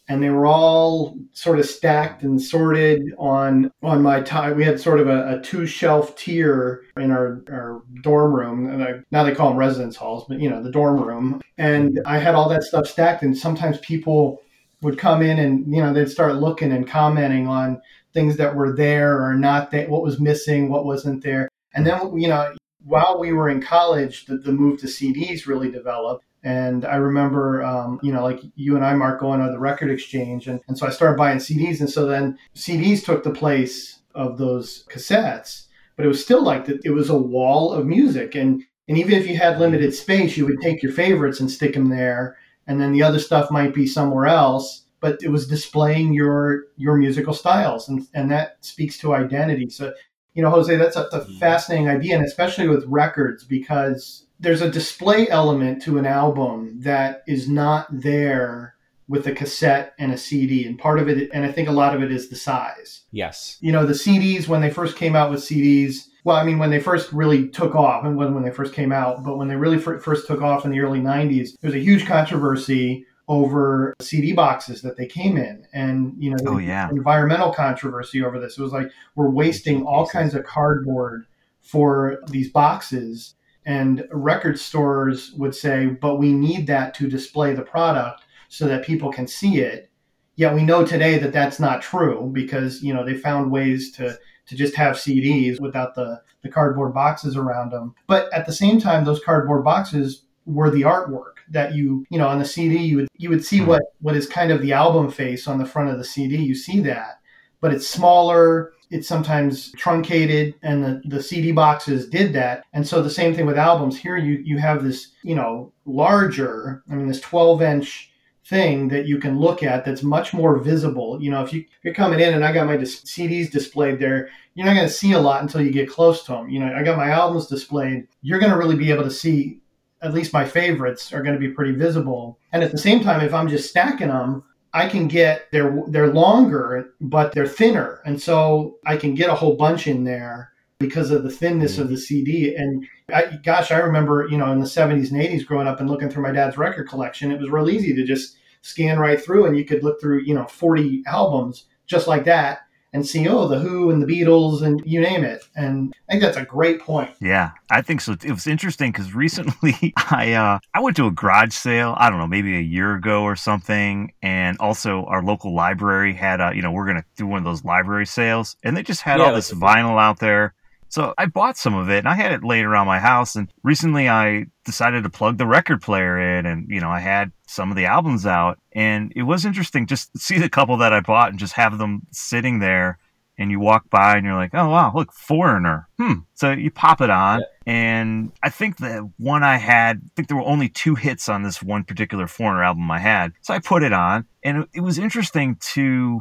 and 0.09 0.23
they 0.23 0.31
were 0.31 0.47
all 0.47 1.15
sort 1.33 1.59
of 1.59 1.65
stacked 1.67 2.23
and 2.23 2.41
sorted 2.41 3.13
on 3.19 3.71
on 3.83 4.01
my 4.01 4.21
time. 4.21 4.57
We 4.57 4.65
had 4.65 4.79
sort 4.79 4.99
of 4.99 5.07
a, 5.07 5.37
a 5.37 5.41
two 5.41 5.67
shelf 5.67 6.15
tier 6.17 6.83
in 6.97 7.11
our, 7.11 7.43
our 7.49 7.83
dorm 8.01 8.33
room, 8.33 8.69
and 8.69 8.83
I, 8.83 8.93
now 9.11 9.23
they 9.23 9.35
call 9.35 9.49
them 9.49 9.57
residence 9.57 9.95
halls, 9.95 10.25
but 10.27 10.39
you 10.39 10.49
know 10.49 10.63
the 10.63 10.71
dorm 10.71 11.01
room. 11.01 11.41
And 11.59 12.01
I 12.05 12.17
had 12.17 12.33
all 12.33 12.49
that 12.49 12.63
stuff 12.63 12.87
stacked, 12.87 13.21
and 13.21 13.37
sometimes 13.37 13.77
people 13.79 14.41
would 14.81 14.97
come 14.97 15.21
in 15.21 15.39
and 15.39 15.73
you 15.73 15.81
know 15.81 15.93
they'd 15.93 16.09
start 16.09 16.35
looking 16.35 16.71
and 16.71 16.87
commenting 16.87 17.47
on 17.47 17.81
things 18.13 18.37
that 18.37 18.55
were 18.55 18.75
there 18.75 19.23
or 19.23 19.35
not 19.35 19.71
that 19.71 19.89
what 19.89 20.01
was 20.01 20.19
missing 20.19 20.69
what 20.69 20.85
wasn't 20.85 21.23
there. 21.23 21.49
And 21.73 21.85
then 21.85 22.17
you 22.17 22.27
know 22.27 22.55
while 22.83 23.19
we 23.19 23.33
were 23.33 23.49
in 23.49 23.61
college 23.61 24.25
the, 24.25 24.37
the 24.37 24.51
move 24.51 24.79
to 24.79 24.87
cds 24.87 25.47
really 25.47 25.69
developed. 25.71 26.25
And 26.43 26.85
i 26.85 26.95
remember 26.95 27.63
um, 27.63 27.99
you 28.01 28.11
know 28.11 28.23
like 28.23 28.39
you 28.55 28.75
and 28.75 28.85
i 28.85 28.93
mark 28.93 29.19
going 29.19 29.45
to 29.45 29.51
the 29.51 29.59
record 29.59 29.91
exchange. 29.91 30.47
And, 30.47 30.61
and 30.67 30.77
so 30.77 30.87
i 30.87 30.89
started 30.89 31.17
buying 31.17 31.39
cds 31.39 31.79
and 31.81 31.89
so 31.89 32.05
then 32.05 32.37
cds 32.55 33.03
took 33.03 33.23
the 33.23 33.31
place 33.31 33.99
of 34.15 34.37
those 34.37 34.85
cassettes 34.89 35.67
but 35.95 36.05
it 36.05 36.09
was 36.09 36.23
still 36.23 36.43
like 36.43 36.65
that 36.65 36.79
it 36.85 36.91
was 36.91 37.09
a 37.09 37.17
wall 37.17 37.73
of 37.73 37.85
music. 37.85 38.33
And 38.33 38.63
and 38.87 38.97
even 38.97 39.13
if 39.13 39.27
you 39.27 39.37
had 39.37 39.59
limited 39.59 39.93
space 39.93 40.37
you 40.37 40.45
would 40.45 40.61
take 40.61 40.81
your 40.81 40.93
favorites 40.93 41.41
and 41.41 41.51
stick 41.51 41.73
them 41.73 41.89
there 41.89 42.37
and 42.69 42.79
then 42.79 42.93
the 42.93 43.03
other 43.03 43.19
stuff 43.19 43.51
might 43.51 43.73
be 43.73 43.85
somewhere 43.85 44.27
else 44.27 44.85
but 45.01 45.21
it 45.21 45.29
was 45.29 45.47
displaying 45.47 46.13
your 46.13 46.63
your 46.77 46.95
musical 46.95 47.33
styles 47.33 47.89
and 47.89 48.07
and 48.13 48.31
that 48.31 48.57
speaks 48.61 48.97
to 48.97 49.13
identity 49.13 49.69
so 49.69 49.93
you 50.35 50.41
know 50.41 50.49
jose 50.49 50.73
that's 50.77 50.95
a, 50.95 51.03
a 51.03 51.19
mm-hmm. 51.19 51.37
fascinating 51.37 51.89
idea 51.89 52.15
and 52.15 52.25
especially 52.25 52.69
with 52.69 52.85
records 52.85 53.43
because 53.43 54.25
there's 54.39 54.61
a 54.61 54.71
display 54.71 55.27
element 55.27 55.81
to 55.83 55.97
an 55.97 56.05
album 56.05 56.79
that 56.81 57.23
is 57.27 57.49
not 57.49 57.87
there 57.91 58.75
with 59.09 59.25
a 59.27 59.33
cassette 59.33 59.93
and 59.99 60.13
a 60.13 60.17
CD. 60.17 60.65
And 60.65 60.77
part 60.77 60.99
of 60.99 61.09
it, 61.09 61.29
and 61.33 61.43
I 61.43 61.51
think 61.51 61.67
a 61.67 61.73
lot 61.73 61.95
of 61.95 62.03
it 62.03 62.11
is 62.11 62.29
the 62.29 62.35
size. 62.35 63.01
Yes. 63.11 63.57
You 63.59 63.71
know, 63.71 63.85
the 63.85 63.93
CDs, 63.93 64.47
when 64.47 64.61
they 64.61 64.69
first 64.69 64.95
came 64.95 65.15
out 65.15 65.31
with 65.31 65.41
CDs, 65.41 66.08
well, 66.29 66.37
I 66.37 66.43
mean, 66.43 66.59
when 66.59 66.69
they 66.69 66.79
first 66.79 67.11
really 67.11 67.47
took 67.47 67.73
off, 67.73 68.05
and 68.05 68.15
when, 68.15 68.35
when 68.35 68.43
they 68.43 68.51
first 68.51 68.71
came 68.71 68.91
out, 68.91 69.23
but 69.23 69.35
when 69.39 69.47
they 69.47 69.55
really 69.55 69.77
f- 69.77 70.03
first 70.03 70.27
took 70.27 70.43
off 70.43 70.63
in 70.63 70.69
the 70.69 70.79
early 70.79 70.99
90s, 70.99 71.59
there 71.59 71.69
was 71.69 71.73
a 71.73 71.83
huge 71.83 72.05
controversy 72.05 73.03
over 73.27 73.95
CD 73.99 74.33
boxes 74.33 74.83
that 74.83 74.95
they 74.95 75.07
came 75.07 75.37
in, 75.37 75.65
and 75.73 76.13
you 76.19 76.29
know, 76.29 76.37
oh, 76.45 76.57
yeah. 76.59 76.87
environmental 76.91 77.51
controversy 77.51 78.23
over 78.23 78.39
this. 78.39 78.59
It 78.59 78.61
was 78.61 78.71
like 78.71 78.91
we're 79.15 79.31
wasting 79.31 79.83
all 79.87 80.05
kinds 80.05 80.35
of 80.35 80.45
cardboard 80.45 81.25
for 81.61 82.19
these 82.29 82.51
boxes, 82.51 83.33
and 83.65 84.07
record 84.11 84.59
stores 84.59 85.31
would 85.31 85.55
say, 85.55 85.87
"But 85.87 86.17
we 86.17 86.31
need 86.31 86.67
that 86.67 86.93
to 86.95 87.09
display 87.09 87.55
the 87.55 87.63
product 87.63 88.21
so 88.49 88.67
that 88.67 88.85
people 88.85 89.11
can 89.11 89.25
see 89.25 89.61
it." 89.61 89.89
Yet 90.35 90.53
we 90.53 90.61
know 90.61 90.85
today 90.85 91.17
that 91.17 91.33
that's 91.33 91.59
not 91.59 91.81
true 91.81 92.29
because 92.31 92.83
you 92.83 92.93
know 92.93 93.03
they 93.03 93.15
found 93.15 93.51
ways 93.51 93.91
to 93.93 94.19
to 94.49 94.55
just 94.55 94.75
have 94.75 94.95
CDs 94.95 95.61
without 95.61 95.95
the, 95.95 96.21
the 96.41 96.49
cardboard 96.49 96.93
boxes 96.93 97.37
around 97.37 97.71
them. 97.71 97.93
But 98.07 98.33
at 98.33 98.45
the 98.45 98.53
same 98.53 98.81
time, 98.81 99.05
those 99.05 99.23
cardboard 99.23 99.63
boxes 99.63 100.23
were 100.45 100.71
the 100.71 100.81
artwork 100.81 101.33
that 101.51 101.73
you 101.73 102.05
you 102.09 102.17
know 102.17 102.27
on 102.27 102.39
the 102.39 102.45
CD 102.45 102.77
you 102.77 102.97
would 102.97 103.07
you 103.17 103.29
would 103.29 103.45
see 103.45 103.61
what 103.61 103.81
what 104.01 104.15
is 104.15 104.27
kind 104.27 104.51
of 104.51 104.61
the 104.61 104.73
album 104.73 105.09
face 105.09 105.47
on 105.47 105.57
the 105.57 105.65
front 105.65 105.89
of 105.89 105.97
the 105.97 106.03
CD. 106.03 106.37
You 106.37 106.55
see 106.55 106.79
that, 106.81 107.19
but 107.61 107.73
it's 107.73 107.87
smaller. 107.87 108.73
It's 108.91 109.07
sometimes 109.07 109.71
truncated, 109.73 110.55
and 110.63 110.83
the, 110.83 111.01
the 111.05 111.21
CD 111.21 111.51
boxes 111.51 112.09
did 112.09 112.33
that. 112.33 112.63
And 112.73 112.87
so 112.87 113.03
the 113.03 113.09
same 113.09 113.35
thing 113.35 113.45
with 113.45 113.57
albums. 113.57 113.97
Here 113.97 114.17
you 114.17 114.41
you 114.43 114.57
have 114.57 114.83
this 114.83 115.11
you 115.23 115.35
know 115.35 115.71
larger. 115.85 116.83
I 116.89 116.95
mean 116.95 117.07
this 117.07 117.21
12 117.21 117.61
inch 117.61 118.11
thing 118.49 118.87
that 118.89 119.05
you 119.05 119.19
can 119.19 119.39
look 119.39 119.61
at 119.63 119.85
that's 119.85 120.03
much 120.03 120.33
more 120.33 120.57
visible. 120.57 121.21
You 121.21 121.31
know, 121.31 121.43
if, 121.43 121.53
you, 121.53 121.61
if 121.61 121.83
you're 121.83 121.93
coming 121.93 122.19
in 122.19 122.33
and 122.33 122.43
I 122.43 122.51
got 122.51 122.65
my 122.65 122.77
dis- 122.77 123.01
CDs 123.01 123.51
displayed 123.51 123.99
there, 123.99 124.29
you're 124.55 124.65
not 124.65 124.75
going 124.75 124.87
to 124.87 124.93
see 124.93 125.13
a 125.13 125.19
lot 125.19 125.41
until 125.41 125.61
you 125.61 125.71
get 125.71 125.89
close 125.89 126.23
to 126.23 126.31
them. 126.31 126.49
You 126.49 126.59
know, 126.59 126.73
I 126.73 126.83
got 126.83 126.97
my 126.97 127.09
albums 127.09 127.47
displayed. 127.47 128.07
You're 128.21 128.39
going 128.39 128.51
to 128.51 128.57
really 128.57 128.75
be 128.75 128.91
able 128.91 129.03
to 129.03 129.11
see 129.11 129.59
at 130.01 130.13
least 130.13 130.33
my 130.33 130.45
favorites 130.45 131.13
are 131.13 131.21
going 131.21 131.35
to 131.35 131.39
be 131.39 131.53
pretty 131.53 131.73
visible. 131.73 132.39
And 132.51 132.63
at 132.63 132.71
the 132.71 132.77
same 132.77 133.03
time, 133.03 133.21
if 133.21 133.33
I'm 133.33 133.47
just 133.47 133.69
stacking 133.69 134.07
them, 134.07 134.43
I 134.73 134.87
can 134.87 135.07
get 135.07 135.47
they're 135.51 135.83
they're 135.87 136.13
longer, 136.13 136.93
but 137.01 137.33
they're 137.33 137.47
thinner, 137.47 138.01
and 138.05 138.21
so 138.21 138.77
I 138.85 138.97
can 138.97 139.15
get 139.15 139.31
a 139.31 139.33
whole 139.33 139.55
bunch 139.55 139.87
in 139.87 140.03
there 140.03 140.51
because 140.79 141.11
of 141.11 141.23
the 141.23 141.31
thinness 141.31 141.73
mm-hmm. 141.73 141.81
of 141.81 141.89
the 141.89 141.97
CD. 141.97 142.55
And 142.55 142.87
I, 143.13 143.37
gosh, 143.43 143.71
I 143.71 143.79
remember, 143.79 144.27
you 144.29 144.37
know, 144.37 144.51
in 144.51 144.59
the 144.59 144.65
70s 144.65 145.11
and 145.11 145.21
80s 145.21 145.45
growing 145.45 145.67
up 145.67 145.79
and 145.79 145.89
looking 145.89 146.09
through 146.09 146.23
my 146.23 146.31
dad's 146.31 146.57
record 146.57 146.87
collection, 146.87 147.31
it 147.31 147.39
was 147.39 147.49
real 147.49 147.69
easy 147.69 147.93
to 147.93 148.05
just 148.05 148.37
scan 148.61 148.99
right 148.99 149.21
through 149.21 149.45
and 149.45 149.57
you 149.57 149.65
could 149.65 149.83
look 149.83 149.99
through, 149.99 150.21
you 150.21 150.33
know, 150.33 150.45
40 150.45 151.03
albums 151.07 151.65
just 151.87 152.07
like 152.07 152.25
that 152.25 152.59
and 152.91 153.05
see, 153.05 153.27
oh, 153.27 153.47
the 153.47 153.59
Who 153.59 153.91
and 153.91 154.01
the 154.01 154.07
Beatles 154.07 154.63
and 154.63 154.81
you 154.85 154.99
name 154.99 155.23
it. 155.23 155.43
And 155.55 155.93
I 156.07 156.13
think 156.13 156.23
that's 156.23 156.37
a 156.37 156.45
great 156.45 156.79
point. 156.79 157.11
Yeah, 157.21 157.51
I 157.69 157.81
think 157.81 158.01
so. 158.01 158.13
It 158.23 158.31
was 158.31 158.47
interesting 158.47 158.91
because 158.91 159.13
recently 159.13 159.93
I 159.97 160.33
uh, 160.33 160.59
I 160.73 160.79
went 160.79 160.95
to 160.97 161.07
a 161.07 161.11
garage 161.11 161.53
sale. 161.53 161.95
I 161.97 162.09
don't 162.09 162.19
know, 162.19 162.27
maybe 162.27 162.57
a 162.57 162.61
year 162.61 162.95
ago 162.95 163.23
or 163.23 163.35
something, 163.35 164.11
and 164.21 164.57
also 164.59 165.05
our 165.05 165.21
local 165.21 165.53
library 165.53 166.13
had 166.13 166.41
a, 166.41 166.51
you 166.55 166.61
know, 166.61 166.71
we're 166.71 166.87
gonna 166.87 167.05
do 167.15 167.27
one 167.27 167.37
of 167.37 167.45
those 167.45 167.63
library 167.63 168.07
sales, 168.07 168.55
and 168.63 168.75
they 168.75 168.83
just 168.83 169.01
had 169.01 169.19
yeah, 169.19 169.25
all 169.25 169.35
this 169.35 169.51
vinyl 169.51 170.01
out 170.01 170.19
there. 170.19 170.55
So 170.89 171.13
I 171.17 171.27
bought 171.27 171.57
some 171.57 171.75
of 171.75 171.89
it 171.89 171.99
and 171.99 172.07
I 172.07 172.15
had 172.15 172.31
it 172.31 172.43
laid 172.43 172.65
around 172.65 172.87
my 172.87 172.99
house. 172.99 173.35
And 173.35 173.51
recently 173.63 174.09
I 174.09 174.47
decided 174.65 175.03
to 175.03 175.09
plug 175.09 175.37
the 175.37 175.47
record 175.47 175.81
player 175.81 176.19
in 176.19 176.45
and, 176.45 176.67
you 176.69 176.81
know, 176.81 176.89
I 176.89 176.99
had 176.99 177.31
some 177.47 177.69
of 177.69 177.77
the 177.77 177.85
albums 177.85 178.25
out. 178.25 178.59
And 178.73 179.13
it 179.15 179.23
was 179.23 179.45
interesting 179.45 179.85
just 179.85 180.11
to 180.13 180.19
see 180.19 180.37
the 180.37 180.49
couple 180.49 180.77
that 180.77 180.93
I 180.93 180.99
bought 180.99 181.29
and 181.29 181.39
just 181.39 181.53
have 181.53 181.77
them 181.77 182.01
sitting 182.11 182.59
there. 182.59 182.97
And 183.37 183.51
you 183.51 183.59
walk 183.61 183.89
by 183.89 184.17
and 184.17 184.25
you're 184.25 184.35
like, 184.35 184.53
oh, 184.53 184.67
wow, 184.67 184.91
look, 184.93 185.13
Foreigner. 185.13 185.87
Hmm. 185.97 186.13
So 186.33 186.51
you 186.51 186.71
pop 186.71 186.99
it 186.99 187.09
on. 187.09 187.39
Yeah. 187.39 187.45
And 187.73 188.33
I 188.43 188.49
think 188.49 188.77
the 188.77 189.09
one 189.17 189.43
I 189.43 189.55
had, 189.55 190.01
I 190.03 190.09
think 190.13 190.27
there 190.27 190.35
were 190.35 190.43
only 190.43 190.67
two 190.67 190.95
hits 190.95 191.29
on 191.29 191.43
this 191.43 191.63
one 191.63 191.85
particular 191.85 192.27
Foreigner 192.27 192.65
album 192.65 192.91
I 192.91 192.99
had. 192.99 193.31
So 193.41 193.53
I 193.53 193.59
put 193.59 193.81
it 193.81 193.93
on. 193.93 194.25
And 194.43 194.67
it 194.73 194.81
was 194.81 194.99
interesting 194.99 195.55
to 195.73 196.19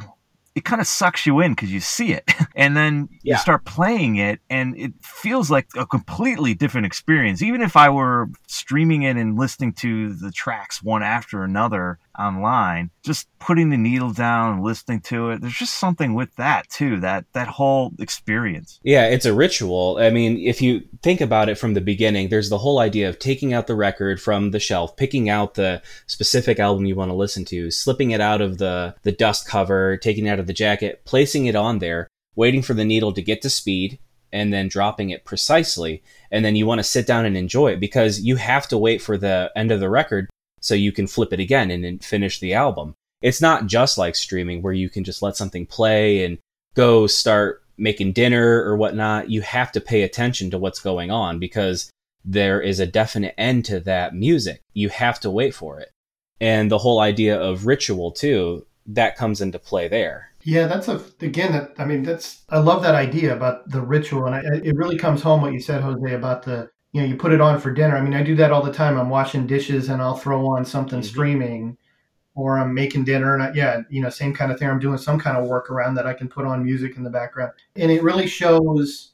it 0.58 0.64
kind 0.64 0.80
of 0.80 0.88
sucks 0.88 1.24
you 1.24 1.38
in 1.40 1.52
because 1.52 1.72
you 1.72 1.78
see 1.78 2.12
it 2.12 2.28
and 2.56 2.76
then 2.76 3.08
yeah. 3.22 3.34
you 3.34 3.38
start 3.38 3.64
playing 3.64 4.16
it 4.16 4.40
and 4.50 4.76
it 4.76 4.92
feels 5.00 5.50
like 5.50 5.68
a 5.76 5.86
completely 5.86 6.52
different 6.52 6.86
experience 6.86 7.40
even 7.42 7.62
if 7.62 7.76
i 7.76 7.88
were 7.88 8.28
streaming 8.48 9.02
it 9.02 9.16
and 9.16 9.38
listening 9.38 9.72
to 9.72 10.12
the 10.14 10.32
tracks 10.32 10.82
one 10.82 11.02
after 11.02 11.44
another 11.44 11.98
online, 12.18 12.90
just 13.02 13.28
putting 13.38 13.70
the 13.70 13.76
needle 13.76 14.12
down 14.12 14.54
and 14.54 14.62
listening 14.62 15.00
to 15.00 15.30
it. 15.30 15.40
There's 15.40 15.56
just 15.56 15.78
something 15.78 16.14
with 16.14 16.34
that 16.36 16.68
too. 16.68 17.00
That 17.00 17.24
that 17.32 17.48
whole 17.48 17.92
experience. 17.98 18.80
Yeah, 18.82 19.06
it's 19.06 19.26
a 19.26 19.34
ritual. 19.34 19.98
I 20.00 20.10
mean, 20.10 20.38
if 20.38 20.60
you 20.60 20.82
think 21.02 21.20
about 21.20 21.48
it 21.48 21.58
from 21.58 21.74
the 21.74 21.80
beginning, 21.80 22.28
there's 22.28 22.50
the 22.50 22.58
whole 22.58 22.78
idea 22.78 23.08
of 23.08 23.18
taking 23.18 23.52
out 23.52 23.66
the 23.66 23.76
record 23.76 24.20
from 24.20 24.50
the 24.50 24.60
shelf, 24.60 24.96
picking 24.96 25.28
out 25.28 25.54
the 25.54 25.82
specific 26.06 26.58
album 26.58 26.86
you 26.86 26.96
want 26.96 27.10
to 27.10 27.16
listen 27.16 27.44
to, 27.46 27.70
slipping 27.70 28.10
it 28.10 28.20
out 28.20 28.40
of 28.40 28.58
the 28.58 28.94
the 29.02 29.12
dust 29.12 29.46
cover, 29.46 29.96
taking 29.96 30.26
it 30.26 30.30
out 30.30 30.40
of 30.40 30.46
the 30.46 30.52
jacket, 30.52 31.02
placing 31.04 31.46
it 31.46 31.56
on 31.56 31.78
there, 31.78 32.08
waiting 32.34 32.62
for 32.62 32.74
the 32.74 32.84
needle 32.84 33.12
to 33.12 33.22
get 33.22 33.42
to 33.42 33.50
speed, 33.50 33.98
and 34.32 34.52
then 34.52 34.68
dropping 34.68 35.10
it 35.10 35.24
precisely. 35.24 36.02
And 36.30 36.44
then 36.44 36.56
you 36.56 36.66
want 36.66 36.80
to 36.80 36.84
sit 36.84 37.06
down 37.06 37.24
and 37.24 37.36
enjoy 37.36 37.72
it 37.72 37.80
because 37.80 38.20
you 38.20 38.36
have 38.36 38.68
to 38.68 38.78
wait 38.78 39.00
for 39.00 39.16
the 39.16 39.50
end 39.56 39.70
of 39.70 39.80
the 39.80 39.88
record 39.88 40.28
so 40.60 40.74
you 40.74 40.92
can 40.92 41.06
flip 41.06 41.32
it 41.32 41.40
again 41.40 41.70
and 41.70 41.84
then 41.84 41.98
finish 41.98 42.40
the 42.40 42.54
album. 42.54 42.94
It's 43.22 43.40
not 43.40 43.66
just 43.66 43.98
like 43.98 44.14
streaming 44.14 44.62
where 44.62 44.72
you 44.72 44.88
can 44.88 45.04
just 45.04 45.22
let 45.22 45.36
something 45.36 45.66
play 45.66 46.24
and 46.24 46.38
go 46.74 47.06
start 47.06 47.62
making 47.76 48.12
dinner 48.12 48.62
or 48.64 48.76
whatnot. 48.76 49.30
You 49.30 49.40
have 49.42 49.72
to 49.72 49.80
pay 49.80 50.02
attention 50.02 50.50
to 50.50 50.58
what's 50.58 50.80
going 50.80 51.10
on 51.10 51.38
because 51.38 51.90
there 52.24 52.60
is 52.60 52.80
a 52.80 52.86
definite 52.86 53.34
end 53.38 53.64
to 53.66 53.80
that 53.80 54.14
music. 54.14 54.60
You 54.74 54.88
have 54.90 55.18
to 55.20 55.30
wait 55.30 55.54
for 55.54 55.80
it. 55.80 55.90
And 56.40 56.70
the 56.70 56.78
whole 56.78 57.00
idea 57.00 57.40
of 57.40 57.66
ritual, 57.66 58.12
too, 58.12 58.66
that 58.86 59.16
comes 59.16 59.40
into 59.40 59.58
play 59.58 59.88
there. 59.88 60.30
Yeah, 60.44 60.66
that's 60.66 60.88
a 60.88 61.02
again. 61.20 61.52
That, 61.52 61.74
I 61.78 61.84
mean, 61.84 62.04
that's 62.04 62.42
I 62.48 62.58
love 62.58 62.82
that 62.82 62.94
idea 62.94 63.34
about 63.36 63.68
the 63.68 63.82
ritual, 63.82 64.26
and 64.26 64.34
I, 64.34 64.40
it 64.64 64.76
really 64.76 64.96
comes 64.96 65.20
home 65.20 65.42
what 65.42 65.52
you 65.52 65.60
said, 65.60 65.82
Jose, 65.82 66.14
about 66.14 66.44
the 66.44 66.70
you 66.98 67.04
know 67.04 67.10
you 67.10 67.16
put 67.16 67.32
it 67.32 67.40
on 67.40 67.60
for 67.60 67.70
dinner. 67.70 67.96
I 67.96 68.00
mean, 68.00 68.14
I 68.14 68.24
do 68.24 68.34
that 68.36 68.50
all 68.50 68.60
the 68.62 68.72
time. 68.72 68.98
I'm 68.98 69.08
washing 69.08 69.46
dishes 69.46 69.88
and 69.88 70.02
I'll 70.02 70.16
throw 70.16 70.48
on 70.48 70.64
something 70.64 70.98
mm-hmm. 70.98 71.08
streaming, 71.08 71.78
or 72.34 72.58
I'm 72.58 72.74
making 72.74 73.04
dinner, 73.04 73.34
and 73.34 73.42
I, 73.42 73.52
yeah, 73.54 73.82
you 73.88 74.02
know, 74.02 74.10
same 74.10 74.34
kind 74.34 74.50
of 74.50 74.58
thing. 74.58 74.68
I'm 74.68 74.80
doing 74.80 74.98
some 74.98 75.18
kind 75.18 75.36
of 75.36 75.46
work 75.46 75.70
around 75.70 75.94
that 75.94 76.08
I 76.08 76.12
can 76.12 76.28
put 76.28 76.44
on 76.44 76.64
music 76.64 76.96
in 76.96 77.04
the 77.04 77.10
background, 77.10 77.52
and 77.76 77.92
it 77.92 78.02
really 78.02 78.26
shows 78.26 79.12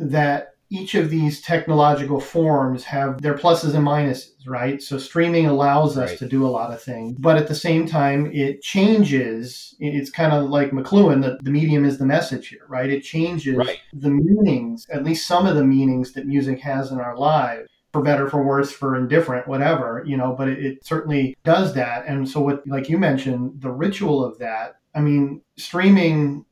that 0.00 0.55
each 0.68 0.94
of 0.94 1.10
these 1.10 1.40
technological 1.40 2.20
forms 2.20 2.84
have 2.84 3.22
their 3.22 3.34
pluses 3.34 3.74
and 3.74 3.86
minuses, 3.86 4.46
right? 4.46 4.82
So 4.82 4.98
streaming 4.98 5.46
allows 5.46 5.96
us 5.96 6.10
right. 6.10 6.18
to 6.18 6.28
do 6.28 6.44
a 6.44 6.48
lot 6.48 6.72
of 6.72 6.82
things, 6.82 7.16
but 7.18 7.36
at 7.36 7.46
the 7.46 7.54
same 7.54 7.86
time, 7.86 8.30
it 8.32 8.62
changes. 8.62 9.76
It's 9.78 10.10
kind 10.10 10.32
of 10.32 10.50
like 10.50 10.72
McLuhan, 10.72 11.22
that 11.22 11.44
the 11.44 11.50
medium 11.50 11.84
is 11.84 11.98
the 11.98 12.06
message 12.06 12.48
here, 12.48 12.66
right? 12.68 12.90
It 12.90 13.02
changes 13.02 13.56
right. 13.56 13.78
the 13.92 14.10
meanings, 14.10 14.86
at 14.90 15.04
least 15.04 15.28
some 15.28 15.46
of 15.46 15.54
the 15.54 15.64
meanings 15.64 16.12
that 16.12 16.26
music 16.26 16.60
has 16.60 16.90
in 16.90 16.98
our 16.98 17.16
lives. 17.16 17.68
For 17.92 18.02
better, 18.02 18.28
for 18.28 18.44
worse, 18.44 18.70
for 18.70 18.94
indifferent, 18.94 19.48
whatever, 19.48 20.04
you 20.06 20.18
know, 20.18 20.34
but 20.36 20.48
it, 20.48 20.62
it 20.62 20.84
certainly 20.84 21.34
does 21.44 21.72
that. 21.74 22.04
And 22.06 22.28
so, 22.28 22.40
what, 22.40 22.66
like 22.66 22.90
you 22.90 22.98
mentioned, 22.98 23.62
the 23.62 23.70
ritual 23.70 24.22
of 24.22 24.38
that, 24.38 24.80
I 24.94 25.00
mean, 25.00 25.40
streaming 25.56 26.44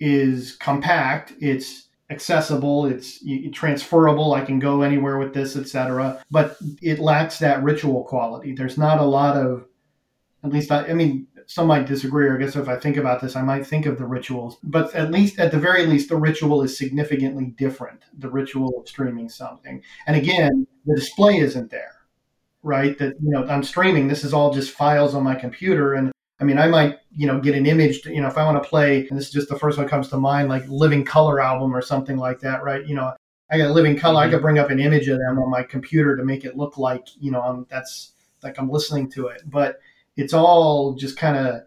is 0.00 0.56
compact, 0.56 1.34
it's 1.40 1.85
accessible 2.10 2.86
it's 2.86 3.24
transferable 3.52 4.32
i 4.34 4.40
can 4.40 4.58
go 4.60 4.82
anywhere 4.82 5.18
with 5.18 5.34
this 5.34 5.56
etc 5.56 6.22
but 6.30 6.56
it 6.80 6.98
lacks 6.98 7.38
that 7.38 7.62
ritual 7.62 8.04
quality. 8.04 8.54
There's 8.54 8.78
not 8.78 9.00
a 9.00 9.04
lot 9.04 9.36
of 9.36 9.66
at 10.44 10.52
least 10.52 10.70
I, 10.70 10.86
I, 10.86 10.92
mean 10.92 11.26
some 11.46 11.66
might 11.66 11.86
disagree 11.86 12.26
or 12.26 12.36
i 12.36 12.38
guess 12.38 12.54
if 12.54 12.68
i 12.68 12.76
think 12.76 12.96
about 12.96 13.20
this 13.20 13.34
i 13.34 13.42
might 13.42 13.66
think 13.66 13.86
of 13.86 13.98
the 13.98 14.06
rituals 14.06 14.58
but 14.62 14.94
at 14.94 15.10
least 15.10 15.38
at 15.40 15.50
the 15.50 15.58
very 15.58 15.86
least 15.86 16.08
the 16.08 16.16
ritual 16.16 16.62
is 16.62 16.78
significantly 16.78 17.54
different 17.58 18.04
the 18.16 18.30
ritual 18.30 18.78
of 18.78 18.88
streaming 18.88 19.28
something. 19.28 19.82
And 20.06 20.16
again 20.16 20.66
the 20.84 20.94
display 20.94 21.38
isn't 21.38 21.70
there 21.70 21.92
right? 22.62 22.98
That 22.98 23.14
you 23.22 23.30
know 23.30 23.44
i'm 23.46 23.62
streaming 23.62 24.08
this 24.08 24.24
is 24.24 24.32
all 24.32 24.52
just 24.52 24.72
files 24.72 25.14
on 25.14 25.22
my 25.22 25.34
computer 25.34 25.94
and 25.94 26.12
I 26.38 26.44
mean, 26.44 26.58
I 26.58 26.66
might, 26.66 26.98
you 27.10 27.26
know, 27.26 27.40
get 27.40 27.54
an 27.54 27.66
image, 27.66 28.02
to, 28.02 28.12
you 28.12 28.20
know, 28.20 28.28
if 28.28 28.36
I 28.36 28.44
want 28.44 28.62
to 28.62 28.68
play, 28.68 29.06
and 29.08 29.18
this 29.18 29.26
is 29.26 29.32
just 29.32 29.48
the 29.48 29.58
first 29.58 29.78
one 29.78 29.88
comes 29.88 30.08
to 30.08 30.18
mind, 30.18 30.48
like 30.48 30.68
Living 30.68 31.04
Colour 31.04 31.40
album 31.40 31.74
or 31.74 31.80
something 31.80 32.18
like 32.18 32.40
that, 32.40 32.62
right? 32.62 32.86
You 32.86 32.94
know, 32.94 33.14
I 33.50 33.58
got 33.58 33.70
a 33.70 33.72
Living 33.72 33.96
Colour, 33.96 34.20
mm-hmm. 34.20 34.28
I 34.28 34.30
could 34.32 34.42
bring 34.42 34.58
up 34.58 34.70
an 34.70 34.80
image 34.80 35.08
of 35.08 35.18
them 35.18 35.38
on 35.38 35.50
my 35.50 35.62
computer 35.62 36.16
to 36.16 36.24
make 36.24 36.44
it 36.44 36.56
look 36.56 36.76
like, 36.76 37.06
you 37.18 37.30
know, 37.30 37.40
I'm, 37.40 37.66
that's 37.70 38.12
like 38.42 38.58
I'm 38.58 38.68
listening 38.68 39.10
to 39.12 39.28
it. 39.28 39.42
But 39.46 39.80
it's 40.16 40.34
all 40.34 40.94
just 40.94 41.16
kind 41.16 41.36
of 41.36 41.62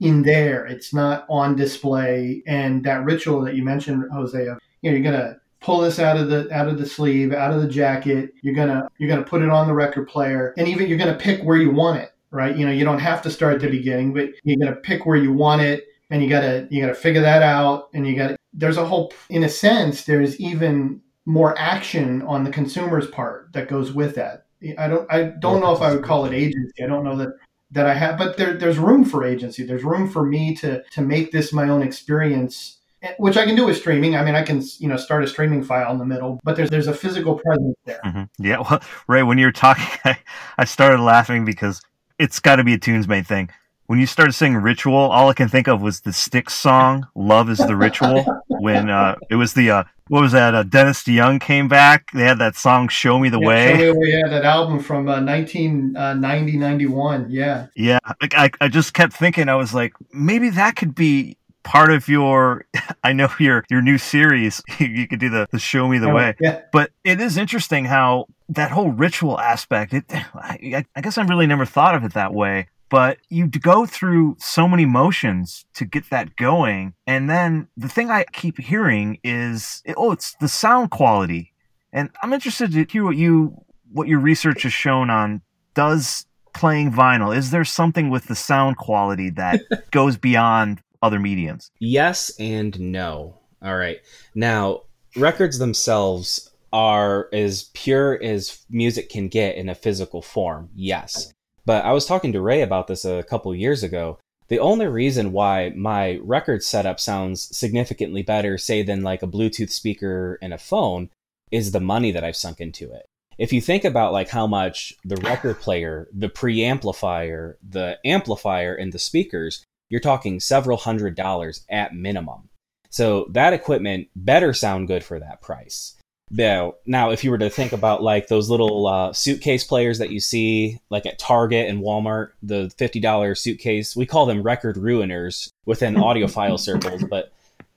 in 0.00 0.22
there. 0.22 0.66
It's 0.66 0.94
not 0.94 1.26
on 1.28 1.56
display. 1.56 2.42
And 2.46 2.84
that 2.84 3.04
ritual 3.04 3.40
that 3.42 3.56
you 3.56 3.64
mentioned, 3.64 4.04
Jose, 4.12 4.46
of, 4.46 4.58
you 4.82 4.90
know, 4.90 4.96
you're 4.96 5.10
going 5.10 5.20
to 5.20 5.36
pull 5.64 5.80
this 5.80 5.98
out 5.98 6.18
of 6.18 6.28
the 6.28 6.52
out 6.52 6.68
of 6.68 6.78
the 6.78 6.84
sleeve 6.84 7.32
out 7.32 7.50
of 7.50 7.62
the 7.62 7.68
jacket 7.68 8.34
you're 8.42 8.54
gonna 8.54 8.86
you're 8.98 9.08
gonna 9.08 9.24
put 9.24 9.40
it 9.40 9.48
on 9.48 9.66
the 9.66 9.72
record 9.72 10.06
player 10.06 10.52
and 10.58 10.68
even 10.68 10.86
you're 10.86 10.98
gonna 10.98 11.16
pick 11.16 11.40
where 11.40 11.56
you 11.56 11.70
want 11.70 11.98
it 11.98 12.12
right? 12.34 12.56
You 12.56 12.66
know, 12.66 12.72
you 12.72 12.84
don't 12.84 12.98
have 12.98 13.22
to 13.22 13.30
start 13.30 13.54
at 13.54 13.60
the 13.60 13.70
beginning, 13.70 14.12
but 14.12 14.30
you're 14.42 14.58
going 14.58 14.74
to 14.74 14.80
pick 14.80 15.06
where 15.06 15.16
you 15.16 15.32
want 15.32 15.62
it 15.62 15.84
and 16.10 16.22
you 16.22 16.28
got 16.28 16.40
to 16.40 16.66
you 16.70 16.82
got 16.82 16.88
to 16.88 16.94
figure 16.94 17.22
that 17.22 17.42
out 17.42 17.88
and 17.94 18.06
you 18.06 18.16
got 18.16 18.28
to 18.28 18.36
there's 18.52 18.76
a 18.76 18.84
whole 18.84 19.12
in 19.30 19.44
a 19.44 19.48
sense 19.48 20.04
there's 20.04 20.38
even 20.38 21.00
more 21.26 21.58
action 21.58 22.22
on 22.22 22.44
the 22.44 22.50
consumer's 22.50 23.06
part 23.06 23.52
that 23.52 23.68
goes 23.68 23.92
with 23.92 24.14
that. 24.16 24.46
I 24.78 24.88
don't 24.88 25.10
I 25.12 25.24
don't 25.24 25.60
know 25.60 25.72
if 25.72 25.82
I 25.82 25.94
would 25.94 26.04
call 26.04 26.26
it 26.26 26.34
agency. 26.34 26.82
I 26.82 26.86
don't 26.86 27.04
know 27.04 27.16
that 27.16 27.34
that 27.70 27.86
I 27.86 27.94
have, 27.94 28.16
but 28.18 28.36
there, 28.36 28.54
there's 28.54 28.78
room 28.78 29.04
for 29.04 29.24
agency. 29.24 29.64
There's 29.64 29.84
room 29.84 30.08
for 30.08 30.24
me 30.24 30.54
to 30.56 30.82
to 30.92 31.02
make 31.02 31.32
this 31.32 31.52
my 31.52 31.68
own 31.68 31.82
experience, 31.82 32.78
eh, 33.02 33.12
which 33.18 33.36
I 33.36 33.44
can 33.44 33.56
do 33.56 33.66
with 33.66 33.76
streaming. 33.76 34.16
I 34.16 34.24
mean, 34.24 34.34
I 34.34 34.42
can 34.42 34.62
you 34.78 34.88
know 34.88 34.96
start 34.96 35.24
a 35.24 35.26
streaming 35.26 35.62
file 35.62 35.92
in 35.92 35.98
the 35.98 36.06
middle, 36.06 36.40
but 36.44 36.56
there's 36.56 36.70
there's 36.70 36.86
a 36.86 36.94
physical 36.94 37.36
presence 37.36 37.76
there. 37.84 38.00
Mm-hmm. 38.04 38.44
Yeah, 38.44 38.58
well, 38.70 38.82
Ray, 39.08 39.22
when 39.22 39.38
you 39.38 39.46
were 39.46 39.52
talking, 39.52 39.86
I, 40.04 40.18
I 40.58 40.64
started 40.64 41.00
laughing 41.00 41.44
because 41.44 41.82
it's 42.18 42.40
got 42.40 42.56
to 42.56 42.64
be 42.64 42.74
a 42.74 42.78
Tunes 42.78 43.08
Mate 43.08 43.26
thing. 43.26 43.50
When 43.86 43.98
you 43.98 44.06
started 44.06 44.32
singing 44.32 44.58
"Ritual," 44.58 44.96
all 44.96 45.28
I 45.28 45.34
can 45.34 45.48
think 45.48 45.68
of 45.68 45.82
was 45.82 46.00
the 46.00 46.12
Styx 46.12 46.54
song 46.54 47.06
"Love 47.14 47.50
Is 47.50 47.58
the 47.58 47.76
Ritual." 47.76 48.24
when 48.48 48.88
uh, 48.88 49.16
it 49.30 49.34
was 49.34 49.52
the 49.52 49.70
uh, 49.70 49.84
what 50.08 50.22
was 50.22 50.32
that? 50.32 50.54
Uh, 50.54 50.62
Dennis 50.62 51.02
DeYoung 51.02 51.40
came 51.40 51.68
back. 51.68 52.10
They 52.12 52.22
had 52.22 52.38
that 52.38 52.56
song 52.56 52.88
"Show 52.88 53.18
Me 53.18 53.28
the 53.28 53.40
yeah, 53.40 53.46
Way." 53.46 53.78
Show 53.78 53.94
Me 53.94 54.10
Yeah, 54.10 54.28
that 54.28 54.44
album 54.44 54.80
from 54.80 55.06
uh, 55.08 55.20
1990, 55.22 56.56
uh, 56.56 56.60
91. 56.60 57.26
Yeah. 57.30 57.66
Yeah, 57.76 57.98
I, 58.20 58.50
I 58.60 58.68
just 58.68 58.94
kept 58.94 59.12
thinking. 59.12 59.48
I 59.48 59.54
was 59.54 59.74
like, 59.74 59.92
maybe 60.12 60.48
that 60.50 60.76
could 60.76 60.94
be 60.94 61.36
part 61.64 61.90
of 61.90 62.08
your 62.08 62.64
i 63.04 63.12
know 63.12 63.28
your 63.38 63.64
your 63.68 63.82
new 63.82 63.98
series 63.98 64.62
you 64.78 65.08
could 65.08 65.20
do 65.20 65.30
the, 65.30 65.46
the 65.50 65.58
show 65.58 65.88
me 65.88 65.98
the 65.98 66.10
oh, 66.10 66.14
way. 66.14 66.34
yeah. 66.40 66.62
but 66.72 66.90
it 67.02 67.20
is 67.20 67.36
interesting 67.36 67.84
how 67.84 68.26
that 68.48 68.70
whole 68.70 68.90
ritual 68.90 69.40
aspect 69.40 69.92
it 69.92 70.04
I, 70.34 70.84
I 70.94 71.00
guess 71.00 71.18
i 71.18 71.22
really 71.22 71.46
never 71.46 71.64
thought 71.64 71.94
of 71.94 72.04
it 72.04 72.14
that 72.14 72.32
way 72.32 72.68
but 72.94 73.18
you 73.28 73.48
go 73.48 73.86
through 73.86 74.36
so 74.38 74.68
many 74.68 74.84
motions 74.84 75.66
to 75.74 75.84
get 75.84 76.10
that 76.10 76.36
going. 76.36 76.94
And 77.08 77.28
then 77.28 77.66
the 77.76 77.88
thing 77.88 78.08
i 78.08 78.24
keep 78.32 78.56
hearing 78.58 79.18
is 79.24 79.82
oh 79.96 80.12
it's 80.12 80.36
the 80.40 80.48
sound 80.48 80.92
quality. 80.92 81.52
And 81.92 82.10
i'm 82.22 82.32
interested 82.32 82.70
to 82.70 82.84
hear 82.84 83.02
what 83.02 83.16
you 83.16 83.64
what 83.90 84.06
your 84.06 84.20
research 84.20 84.62
has 84.62 84.72
shown 84.72 85.10
on 85.10 85.42
does 85.74 86.26
playing 86.52 86.92
vinyl 86.92 87.36
is 87.36 87.50
there 87.50 87.64
something 87.64 88.10
with 88.10 88.26
the 88.26 88.36
sound 88.36 88.76
quality 88.76 89.28
that 89.28 89.60
goes 89.90 90.16
beyond 90.16 90.80
other 91.04 91.20
mediums? 91.20 91.70
Yes 91.78 92.32
and 92.40 92.78
no. 92.80 93.38
All 93.62 93.76
right. 93.76 93.98
Now, 94.34 94.82
records 95.16 95.58
themselves 95.58 96.50
are 96.72 97.28
as 97.32 97.70
pure 97.74 98.20
as 98.22 98.64
music 98.68 99.10
can 99.10 99.28
get 99.28 99.56
in 99.56 99.68
a 99.68 99.74
physical 99.74 100.22
form. 100.22 100.70
Yes. 100.74 101.32
But 101.66 101.84
I 101.84 101.92
was 101.92 102.06
talking 102.06 102.32
to 102.32 102.40
Ray 102.40 102.62
about 102.62 102.88
this 102.88 103.04
a 103.04 103.22
couple 103.22 103.54
years 103.54 103.82
ago. 103.82 104.18
The 104.48 104.58
only 104.58 104.86
reason 104.86 105.32
why 105.32 105.72
my 105.76 106.18
record 106.22 106.62
setup 106.62 107.00
sounds 107.00 107.56
significantly 107.56 108.22
better, 108.22 108.58
say, 108.58 108.82
than 108.82 109.02
like 109.02 109.22
a 109.22 109.28
Bluetooth 109.28 109.70
speaker 109.70 110.38
and 110.42 110.52
a 110.52 110.58
phone, 110.58 111.10
is 111.50 111.72
the 111.72 111.80
money 111.80 112.10
that 112.12 112.24
I've 112.24 112.36
sunk 112.36 112.60
into 112.60 112.92
it. 112.92 113.06
If 113.38 113.52
you 113.52 113.60
think 113.60 113.84
about 113.84 114.12
like 114.12 114.28
how 114.28 114.46
much 114.46 114.94
the 115.04 115.16
record 115.16 115.60
player, 115.60 116.08
the 116.12 116.28
preamplifier, 116.28 117.54
the 117.68 117.98
amplifier, 118.04 118.74
and 118.74 118.92
the 118.92 118.98
speakers 118.98 119.64
you're 119.88 120.00
talking 120.00 120.40
several 120.40 120.76
hundred 120.76 121.14
dollars 121.14 121.64
at 121.68 121.94
minimum. 121.94 122.48
So 122.90 123.26
that 123.30 123.52
equipment 123.52 124.08
better 124.14 124.52
sound 124.52 124.88
good 124.88 125.02
for 125.02 125.18
that 125.18 125.42
price. 125.42 125.96
Now, 126.30 126.74
now 126.86 127.10
if 127.10 127.22
you 127.22 127.30
were 127.30 127.38
to 127.38 127.50
think 127.50 127.72
about 127.72 128.02
like 128.02 128.28
those 128.28 128.48
little 128.48 128.86
uh, 128.86 129.12
suitcase 129.12 129.64
players 129.64 129.98
that 129.98 130.10
you 130.10 130.20
see 130.20 130.78
like 130.90 131.06
at 131.06 131.18
Target 131.18 131.68
and 131.68 131.82
Walmart, 131.82 132.30
the 132.42 132.72
$50 132.78 133.36
suitcase, 133.36 133.94
we 133.94 134.06
call 134.06 134.26
them 134.26 134.42
record 134.42 134.76
ruiners 134.76 135.50
within 135.66 135.94
audiophile 135.94 136.58
circles, 136.60 137.04
but 137.10 137.32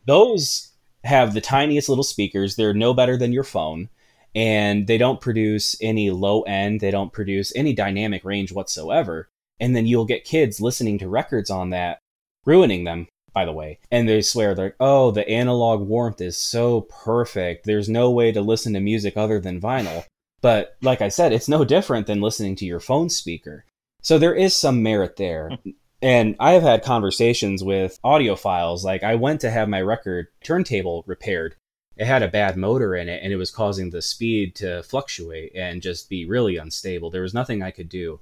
those 0.06 0.72
have 1.04 1.34
the 1.34 1.42
tiniest 1.42 1.90
little 1.90 2.04
speakers. 2.04 2.56
They're 2.56 2.74
no 2.74 2.94
better 2.94 3.18
than 3.18 3.34
your 3.34 3.44
phone 3.44 3.90
and 4.36 4.86
they 4.86 5.00
don't 5.00 5.20
produce 5.20 5.76
any 5.82 6.12
low 6.12 6.44
end, 6.44 6.80
they 6.80 6.92
don't 6.92 7.12
produce 7.12 7.52
any 7.56 7.74
dynamic 7.74 8.24
range 8.24 8.52
whatsoever. 8.52 9.30
And 9.60 9.76
then 9.76 9.88
you'll 9.88 10.06
get 10.06 10.24
kids 10.24 10.62
listening 10.62 11.00
to 11.00 11.10
records 11.10 11.50
on 11.50 11.72
that 11.72 12.00
ruining 12.46 12.84
them 12.84 13.08
by 13.38 13.46
the 13.46 13.54
way. 13.54 13.78
And 13.92 14.10
they 14.10 14.24
swear 14.24 14.56
they're 14.56 14.66
like, 14.66 14.76
oh, 14.80 15.12
the 15.12 15.30
analog 15.30 15.82
warmth 15.82 16.22
is 16.22 16.36
so 16.36 16.82
perfect. 16.82 17.68
There's 17.68 17.88
no 17.88 18.10
way 18.10 18.32
to 18.32 18.42
listen 18.42 18.74
to 18.74 18.80
music 18.80 19.16
other 19.16 19.40
than 19.40 19.62
vinyl. 19.62 20.06
But 20.42 20.76
like 20.82 21.04
I 21.04 21.10
said, 21.10 21.32
it's 21.32 21.48
no 21.48 21.64
different 21.64 22.08
than 22.08 22.20
listening 22.20 22.56
to 22.56 22.66
your 22.66 22.80
phone 22.80 23.12
speaker. 23.12 23.64
So 24.02 24.18
there 24.18 24.34
is 24.34 24.56
some 24.56 24.82
merit 24.82 25.18
there. 25.18 25.52
Hmm. 25.64 25.70
And 26.02 26.36
I 26.40 26.54
have 26.54 26.64
had 26.64 26.84
conversations 26.84 27.64
with 27.64 28.00
audiophiles. 28.04 28.84
Like 28.84 29.04
I 29.04 29.14
went 29.14 29.42
to 29.42 29.52
have 29.52 29.70
my 29.70 29.82
record 29.82 30.30
turntable 30.44 31.04
repaired. 31.06 31.56
It 31.96 32.06
had 32.06 32.24
a 32.24 32.28
bad 32.28 32.58
motor 32.58 32.96
in 32.96 33.08
it 33.08 33.22
and 33.22 33.32
it 33.32 33.38
was 33.38 33.52
causing 33.52 33.92
the 33.92 34.02
speed 34.02 34.56
to 34.56 34.82
fluctuate 34.82 35.52
and 35.56 35.84
just 35.84 36.10
be 36.10 36.26
really 36.26 36.58
unstable. 36.58 37.12
There 37.12 37.22
was 37.22 37.36
nothing 37.36 37.62
I 37.62 37.70
could 37.70 37.90
do. 37.90 38.20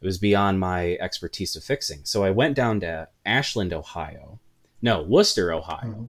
It 0.00 0.06
was 0.06 0.18
beyond 0.18 0.60
my 0.60 0.96
expertise 1.00 1.56
of 1.56 1.64
fixing. 1.64 2.00
So 2.04 2.24
I 2.24 2.30
went 2.30 2.56
down 2.56 2.80
to 2.80 3.08
Ashland, 3.26 3.72
Ohio. 3.72 4.38
No, 4.80 5.02
Wooster, 5.02 5.52
Ohio. 5.52 5.90
Mhm. 5.90 6.06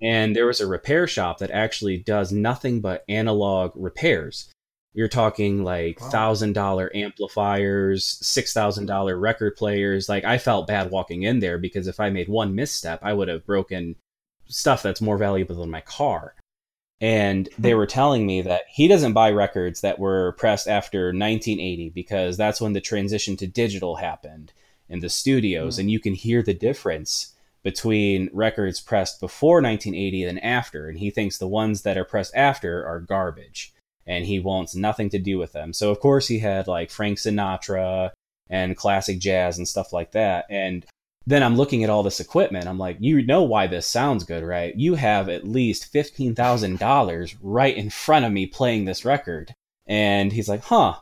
And 0.00 0.34
there 0.36 0.46
was 0.46 0.60
a 0.60 0.66
repair 0.66 1.06
shop 1.06 1.38
that 1.38 1.50
actually 1.50 1.96
does 1.98 2.32
nothing 2.32 2.80
but 2.80 3.04
analog 3.08 3.72
repairs. 3.74 4.48
You're 4.94 5.08
talking 5.08 5.64
like 5.64 6.00
Wow. 6.00 6.10
thousand 6.10 6.52
dollar 6.52 6.90
amplifiers, 6.94 8.18
six 8.20 8.52
thousand 8.52 8.86
dollar 8.86 9.16
record 9.16 9.56
players. 9.56 10.08
Like 10.08 10.24
I 10.24 10.38
felt 10.38 10.66
bad 10.66 10.90
walking 10.90 11.22
in 11.22 11.40
there 11.40 11.58
because 11.58 11.86
if 11.86 11.98
I 11.98 12.10
made 12.10 12.28
one 12.28 12.54
misstep, 12.54 13.00
I 13.02 13.12
would 13.12 13.28
have 13.28 13.46
broken 13.46 13.96
stuff 14.48 14.82
that's 14.82 15.00
more 15.00 15.16
valuable 15.16 15.56
than 15.56 15.70
my 15.70 15.80
car. 15.80 16.34
And 17.02 17.48
they 17.58 17.74
were 17.74 17.86
telling 17.86 18.26
me 18.26 18.42
that 18.42 18.62
he 18.68 18.86
doesn't 18.86 19.12
buy 19.12 19.32
records 19.32 19.80
that 19.80 19.98
were 19.98 20.32
pressed 20.38 20.68
after 20.68 21.06
1980 21.06 21.90
because 21.90 22.36
that's 22.36 22.60
when 22.60 22.74
the 22.74 22.80
transition 22.80 23.36
to 23.38 23.46
digital 23.48 23.96
happened 23.96 24.52
in 24.88 25.00
the 25.00 25.08
studios, 25.08 25.76
Hmm. 25.76 25.80
and 25.80 25.90
you 25.90 25.98
can 25.98 26.14
hear 26.14 26.42
the 26.42 26.54
difference 26.54 27.34
between 27.64 28.30
records 28.32 28.80
pressed 28.80 29.20
before 29.20 29.60
1980 29.60 30.24
and 30.24 30.42
after. 30.44 30.88
And 30.88 30.98
he 30.98 31.10
thinks 31.10 31.38
the 31.38 31.48
ones 31.48 31.82
that 31.82 31.98
are 31.98 32.04
pressed 32.04 32.34
after 32.36 32.86
are 32.86 33.00
garbage 33.00 33.72
and 34.06 34.24
he 34.26 34.38
wants 34.38 34.74
nothing 34.74 35.10
to 35.10 35.18
do 35.18 35.38
with 35.38 35.52
them. 35.52 35.72
So, 35.72 35.90
of 35.90 36.00
course, 36.00 36.28
he 36.28 36.38
had 36.38 36.66
like 36.68 36.90
Frank 36.90 37.18
Sinatra 37.18 38.10
and 38.48 38.76
classic 38.76 39.18
jazz 39.18 39.58
and 39.58 39.66
stuff 39.66 39.92
like 39.92 40.12
that. 40.12 40.44
And 40.50 40.86
then 41.26 41.42
I'm 41.42 41.56
looking 41.56 41.84
at 41.84 41.90
all 41.90 42.02
this 42.02 42.20
equipment. 42.20 42.66
I'm 42.66 42.78
like, 42.78 42.96
you 43.00 43.24
know 43.24 43.42
why 43.42 43.66
this 43.66 43.86
sounds 43.86 44.24
good, 44.24 44.42
right? 44.42 44.74
You 44.76 44.94
have 44.94 45.28
at 45.28 45.46
least 45.46 45.92
$15,000 45.92 47.36
right 47.40 47.76
in 47.76 47.90
front 47.90 48.24
of 48.24 48.32
me 48.32 48.46
playing 48.46 48.84
this 48.84 49.04
record. 49.04 49.54
And 49.86 50.32
he's 50.32 50.48
like, 50.48 50.64
huh. 50.64 50.96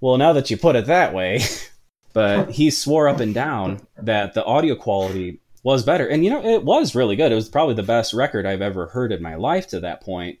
Well, 0.00 0.18
now 0.18 0.32
that 0.32 0.50
you 0.50 0.56
put 0.56 0.76
it 0.76 0.86
that 0.86 1.14
way. 1.14 1.40
but 2.12 2.50
he 2.50 2.70
swore 2.70 3.08
up 3.08 3.20
and 3.20 3.32
down 3.32 3.80
that 3.96 4.34
the 4.34 4.44
audio 4.44 4.74
quality 4.74 5.40
was 5.62 5.84
better. 5.84 6.06
And, 6.06 6.24
you 6.24 6.30
know, 6.30 6.44
it 6.44 6.64
was 6.64 6.94
really 6.94 7.16
good. 7.16 7.32
It 7.32 7.36
was 7.36 7.48
probably 7.48 7.74
the 7.74 7.82
best 7.82 8.12
record 8.12 8.44
I've 8.44 8.62
ever 8.62 8.86
heard 8.86 9.12
in 9.12 9.22
my 9.22 9.36
life 9.36 9.66
to 9.68 9.80
that 9.80 10.02
point. 10.02 10.38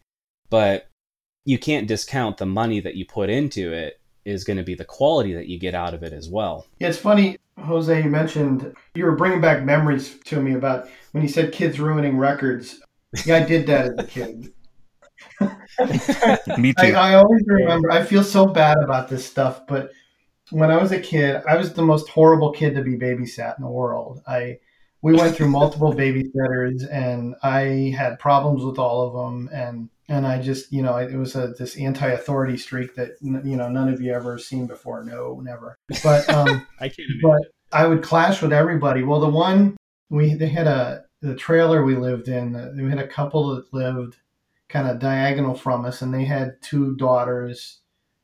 But 0.50 0.88
you 1.44 1.58
can't 1.58 1.88
discount 1.88 2.36
the 2.36 2.46
money 2.46 2.80
that 2.80 2.96
you 2.96 3.06
put 3.06 3.30
into 3.30 3.72
it 3.72 4.00
is 4.24 4.44
going 4.44 4.56
to 4.56 4.62
be 4.62 4.74
the 4.74 4.84
quality 4.84 5.32
that 5.34 5.48
you 5.48 5.58
get 5.58 5.74
out 5.74 5.94
of 5.94 6.02
it 6.02 6.12
as 6.12 6.28
well. 6.28 6.66
Yeah, 6.78 6.88
it's 6.88 6.98
funny, 6.98 7.38
Jose. 7.58 8.02
You 8.02 8.10
mentioned 8.10 8.74
you 8.94 9.04
were 9.04 9.16
bringing 9.16 9.40
back 9.40 9.64
memories 9.64 10.18
to 10.24 10.40
me 10.40 10.54
about 10.54 10.88
when 11.12 11.22
you 11.22 11.28
said 11.28 11.52
kids 11.52 11.78
ruining 11.78 12.18
records. 12.18 12.80
Yeah, 13.24 13.36
I 13.36 13.44
did 13.44 13.66
that 13.66 13.86
as 13.86 13.98
a 13.98 14.06
kid. 14.06 14.52
Me 16.58 16.72
I, 16.78 16.90
too. 16.90 16.96
I 16.96 17.14
always 17.14 17.42
remember. 17.46 17.90
I 17.90 18.04
feel 18.04 18.24
so 18.24 18.46
bad 18.46 18.78
about 18.78 19.08
this 19.08 19.24
stuff, 19.24 19.66
but 19.66 19.90
when 20.50 20.70
I 20.70 20.80
was 20.80 20.92
a 20.92 21.00
kid, 21.00 21.42
I 21.48 21.56
was 21.56 21.72
the 21.72 21.82
most 21.82 22.08
horrible 22.08 22.52
kid 22.52 22.74
to 22.74 22.82
be 22.82 22.96
babysat 22.96 23.58
in 23.58 23.64
the 23.64 23.70
world. 23.70 24.22
I 24.26 24.58
we 25.02 25.14
went 25.14 25.34
through 25.34 25.48
multiple 25.48 25.92
babysitters, 25.92 26.88
and 26.90 27.34
I 27.42 27.94
had 27.96 28.18
problems 28.20 28.64
with 28.64 28.78
all 28.78 29.06
of 29.06 29.12
them, 29.12 29.50
and 29.52 29.88
and 30.08 30.26
I 30.26 30.40
just 30.40 30.72
you 30.72 30.82
know 30.82 30.96
it 30.96 31.14
was 31.14 31.34
a 31.34 31.48
this 31.58 31.76
anti-authority 31.76 32.56
streak 32.56 32.94
that 32.94 33.12
you 33.20 33.56
know 33.56 33.68
none 33.68 33.88
of 33.88 34.00
you 34.00 34.12
ever 34.12 34.38
seen 34.38 34.66
before. 34.66 35.04
No, 35.04 35.40
never. 35.40 35.76
But 36.02 36.28
um, 36.30 36.66
I 36.80 36.88
can't 36.88 37.08
but 37.20 37.42
I 37.72 37.86
would 37.86 38.02
clash 38.02 38.40
with 38.40 38.52
everybody. 38.52 39.02
Well, 39.02 39.20
the 39.20 39.28
one 39.28 39.76
we 40.08 40.34
they 40.34 40.48
had 40.48 40.66
a 40.68 41.04
the 41.20 41.34
trailer 41.34 41.84
we 41.84 41.96
lived 41.96 42.28
in. 42.28 42.54
uh, 42.54 42.72
We 42.76 42.88
had 42.88 42.98
a 42.98 43.06
couple 43.06 43.54
that 43.54 43.72
lived 43.72 44.16
kind 44.68 44.88
of 44.88 44.98
diagonal 44.98 45.54
from 45.54 45.84
us, 45.84 46.02
and 46.02 46.14
they 46.14 46.24
had 46.24 46.60
two 46.62 46.96
daughters. 46.96 47.80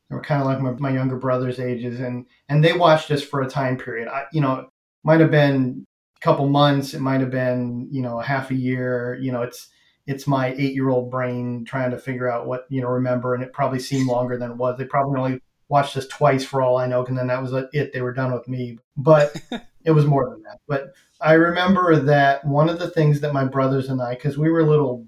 They 0.08 0.16
were 0.16 0.22
kind 0.22 0.40
of 0.40 0.46
like 0.46 0.60
my, 0.60 0.72
my 0.72 0.90
younger 0.90 1.16
brother's 1.16 1.58
ages, 1.60 2.00
and 2.00 2.26
and 2.48 2.62
they 2.64 2.72
watched 2.72 3.10
us 3.10 3.22
for 3.22 3.42
a 3.42 3.48
time 3.50 3.78
period. 3.78 4.08
I, 4.08 4.24
you 4.32 4.40
know, 4.40 4.68
might 5.04 5.20
have 5.20 5.30
been 5.30 5.86
couple 6.20 6.48
months. 6.48 6.94
It 6.94 7.00
might 7.00 7.20
have 7.20 7.30
been 7.30 7.88
you 7.90 8.02
know 8.02 8.20
a 8.20 8.24
half 8.24 8.50
a 8.50 8.54
year. 8.54 9.18
You 9.20 9.32
know, 9.32 9.42
it's 9.42 9.68
it's 10.06 10.26
my 10.26 10.48
eight 10.48 10.74
year 10.74 10.88
old 10.88 11.10
brain 11.10 11.64
trying 11.64 11.90
to 11.90 11.98
figure 11.98 12.30
out 12.30 12.46
what 12.46 12.66
you 12.68 12.80
know 12.80 12.88
remember, 12.88 13.34
and 13.34 13.42
it 13.42 13.52
probably 13.52 13.78
seemed 13.78 14.06
longer 14.06 14.38
than 14.38 14.52
it 14.52 14.56
was. 14.56 14.78
They 14.78 14.84
probably 14.84 15.18
only 15.18 15.40
watched 15.68 15.94
this 15.94 16.08
twice 16.08 16.44
for 16.44 16.62
all 16.62 16.78
I 16.78 16.86
know, 16.86 17.04
and 17.04 17.16
then 17.16 17.26
that 17.28 17.42
was 17.42 17.52
it. 17.72 17.92
They 17.92 18.00
were 18.00 18.14
done 18.14 18.32
with 18.32 18.48
me, 18.48 18.78
but 18.96 19.36
it 19.84 19.92
was 19.92 20.06
more 20.06 20.30
than 20.30 20.42
that. 20.42 20.60
But 20.66 20.94
I 21.20 21.34
remember 21.34 21.96
that 21.96 22.44
one 22.44 22.68
of 22.68 22.78
the 22.78 22.90
things 22.90 23.20
that 23.20 23.32
my 23.32 23.44
brothers 23.44 23.88
and 23.88 24.00
I, 24.00 24.14
because 24.14 24.38
we 24.38 24.50
were 24.50 24.62
little 24.62 25.06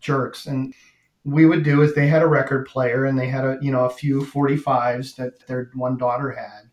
jerks, 0.00 0.46
and 0.46 0.74
we 1.24 1.46
would 1.46 1.62
do 1.62 1.82
is 1.82 1.94
they 1.94 2.06
had 2.06 2.22
a 2.22 2.28
record 2.28 2.66
player 2.66 3.04
and 3.04 3.18
they 3.18 3.28
had 3.28 3.44
a 3.44 3.58
you 3.60 3.70
know 3.70 3.84
a 3.84 3.90
few 3.90 4.22
45s 4.22 5.16
that 5.16 5.46
their 5.46 5.70
one 5.74 5.96
daughter 5.96 6.30
had, 6.30 6.69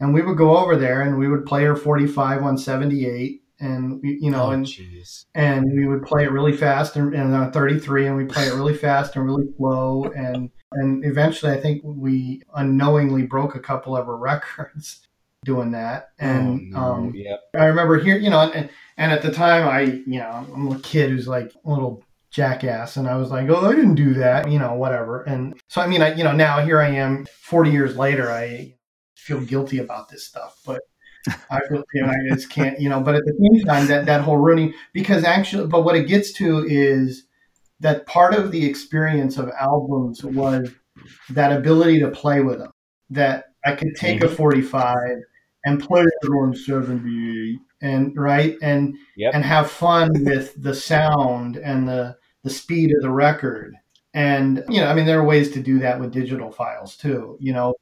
and 0.00 0.12
we 0.12 0.22
would 0.22 0.36
go 0.36 0.56
over 0.56 0.76
there 0.76 1.02
and 1.02 1.18
we 1.18 1.28
would 1.28 1.46
play 1.46 1.64
her 1.64 1.76
45 1.76 2.42
on 2.42 2.58
78, 2.58 3.44
and 3.60 4.00
we- 4.02 4.18
you 4.20 4.30
know 4.30 4.46
oh, 4.46 4.50
and 4.50 4.66
jeez. 4.66 5.26
and 5.34 5.64
we 5.72 5.86
would 5.86 6.02
play 6.02 6.24
it 6.24 6.32
really 6.32 6.56
fast 6.56 6.96
and, 6.96 7.14
and 7.14 7.34
on 7.34 7.52
33 7.52 8.06
and 8.06 8.16
we 8.16 8.24
play 8.24 8.46
it 8.46 8.54
really 8.54 8.74
fast 8.74 9.16
and 9.16 9.24
really 9.24 9.46
slow 9.56 10.04
and 10.16 10.50
and 10.72 11.04
eventually 11.04 11.52
i 11.52 11.60
think 11.60 11.80
we 11.84 12.42
unknowingly 12.56 13.22
broke 13.22 13.54
a 13.54 13.60
couple 13.60 13.96
of 13.96 14.06
her 14.06 14.16
records 14.30 15.06
doing 15.44 15.70
that 15.72 16.08
and 16.18 16.74
oh, 16.74 16.78
no. 16.78 16.94
um, 16.94 17.12
yep. 17.14 17.40
i 17.54 17.66
remember 17.66 17.98
here 17.98 18.16
you 18.16 18.30
know 18.30 18.40
and, 18.40 18.70
and 18.96 19.12
at 19.12 19.22
the 19.22 19.30
time 19.30 19.68
i 19.68 19.82
you 19.82 20.18
know 20.18 20.46
i'm 20.54 20.72
a 20.72 20.78
kid 20.80 21.10
who's 21.10 21.28
like 21.28 21.52
a 21.64 21.70
little 21.70 22.02
jackass 22.30 22.96
and 22.96 23.06
i 23.06 23.14
was 23.14 23.30
like 23.30 23.48
oh 23.48 23.66
i 23.66 23.74
didn't 23.74 23.94
do 23.94 24.14
that 24.14 24.50
you 24.50 24.58
know 24.58 24.74
whatever 24.74 25.22
and 25.22 25.54
so 25.68 25.80
i 25.80 25.86
mean 25.86 26.02
i 26.02 26.12
you 26.14 26.24
know 26.24 26.32
now 26.32 26.64
here 26.64 26.80
i 26.80 26.88
am 26.88 27.26
40 27.26 27.70
years 27.70 27.96
later 27.96 28.30
i 28.30 28.74
feel 29.24 29.40
guilty 29.40 29.78
about 29.78 30.08
this 30.08 30.24
stuff 30.24 30.60
but 30.66 30.80
I 31.50 31.60
feel, 31.68 31.84
you 31.94 32.02
know, 32.02 32.08
I 32.08 32.34
just 32.34 32.50
can't, 32.50 32.78
you 32.78 32.88
know. 32.88 33.00
But 33.00 33.14
at 33.14 33.24
the 33.24 33.32
same 33.32 33.64
time, 33.64 33.86
that 33.86 34.06
that 34.06 34.20
whole 34.20 34.36
ruining, 34.36 34.74
because 34.92 35.24
actually, 35.24 35.66
but 35.66 35.84
what 35.84 35.96
it 35.96 36.06
gets 36.06 36.32
to 36.34 36.66
is 36.68 37.24
that 37.80 38.06
part 38.06 38.34
of 38.34 38.52
the 38.52 38.64
experience 38.64 39.38
of 39.38 39.50
albums 39.58 40.24
was 40.24 40.70
that 41.30 41.52
ability 41.52 42.00
to 42.00 42.10
play 42.10 42.40
with 42.40 42.58
them. 42.58 42.70
That 43.10 43.46
I 43.64 43.74
could 43.74 43.94
take 43.96 44.22
a 44.22 44.26
mm-hmm. 44.26 44.36
45 44.36 44.96
and 45.64 45.82
play 45.82 46.02
it 46.02 46.28
on 46.28 46.54
78, 46.54 47.58
and 47.80 48.16
right, 48.16 48.56
and 48.60 48.94
Yep. 49.16 49.34
and 49.34 49.44
have 49.44 49.70
fun 49.70 50.10
with 50.24 50.62
the 50.62 50.74
sound 50.74 51.56
and 51.56 51.88
the 51.88 52.16
the 52.42 52.50
speed 52.50 52.94
of 52.94 53.02
the 53.02 53.10
record. 53.10 53.74
And 54.12 54.62
you 54.68 54.80
know, 54.80 54.88
I 54.88 54.94
mean, 54.94 55.06
there 55.06 55.20
are 55.20 55.24
ways 55.24 55.50
to 55.52 55.62
do 55.62 55.78
that 55.80 55.98
with 55.98 56.12
digital 56.12 56.52
files 56.52 56.96
too. 56.96 57.38
You 57.40 57.54
know, 57.54 57.74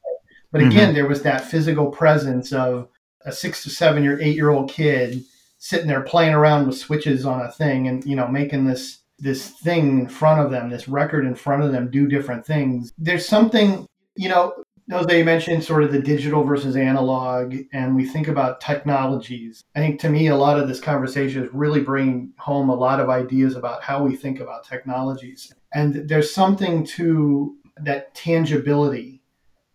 but 0.52 0.60
again, 0.60 0.88
mm-hmm. 0.88 0.94
there 0.94 1.08
was 1.08 1.22
that 1.22 1.44
physical 1.44 1.90
presence 1.90 2.52
of 2.52 2.88
a 3.24 3.32
six 3.32 3.62
to 3.64 3.70
seven 3.70 4.02
year, 4.04 4.20
eight 4.20 4.36
year 4.36 4.50
old 4.50 4.70
kid 4.70 5.24
sitting 5.58 5.86
there 5.86 6.02
playing 6.02 6.34
around 6.34 6.66
with 6.66 6.76
switches 6.76 7.24
on 7.24 7.40
a 7.40 7.50
thing 7.50 7.88
and, 7.88 8.04
you 8.04 8.14
know, 8.14 8.28
making 8.28 8.66
this 8.66 8.98
this 9.18 9.50
thing 9.50 10.00
in 10.00 10.08
front 10.08 10.40
of 10.40 10.50
them, 10.50 10.68
this 10.68 10.88
record 10.88 11.24
in 11.24 11.34
front 11.34 11.62
of 11.62 11.70
them 11.70 11.88
do 11.88 12.08
different 12.08 12.44
things. 12.44 12.92
There's 12.98 13.26
something, 13.26 13.86
you 14.16 14.28
know, 14.28 14.52
Jose 14.90 15.16
you 15.16 15.24
mentioned 15.24 15.62
sort 15.62 15.84
of 15.84 15.92
the 15.92 16.00
digital 16.00 16.42
versus 16.42 16.74
analog, 16.74 17.54
and 17.72 17.94
we 17.94 18.04
think 18.04 18.26
about 18.26 18.60
technologies. 18.60 19.62
I 19.76 19.78
think 19.78 20.00
to 20.00 20.10
me, 20.10 20.26
a 20.26 20.36
lot 20.36 20.58
of 20.58 20.66
this 20.66 20.80
conversation 20.80 21.44
is 21.44 21.54
really 21.54 21.80
bringing 21.80 22.32
home 22.36 22.68
a 22.68 22.74
lot 22.74 22.98
of 22.98 23.08
ideas 23.08 23.54
about 23.54 23.82
how 23.82 24.02
we 24.02 24.16
think 24.16 24.40
about 24.40 24.66
technologies. 24.66 25.54
And 25.72 26.08
there's 26.08 26.34
something 26.34 26.84
to 26.86 27.56
that 27.78 28.14
tangibility 28.14 29.21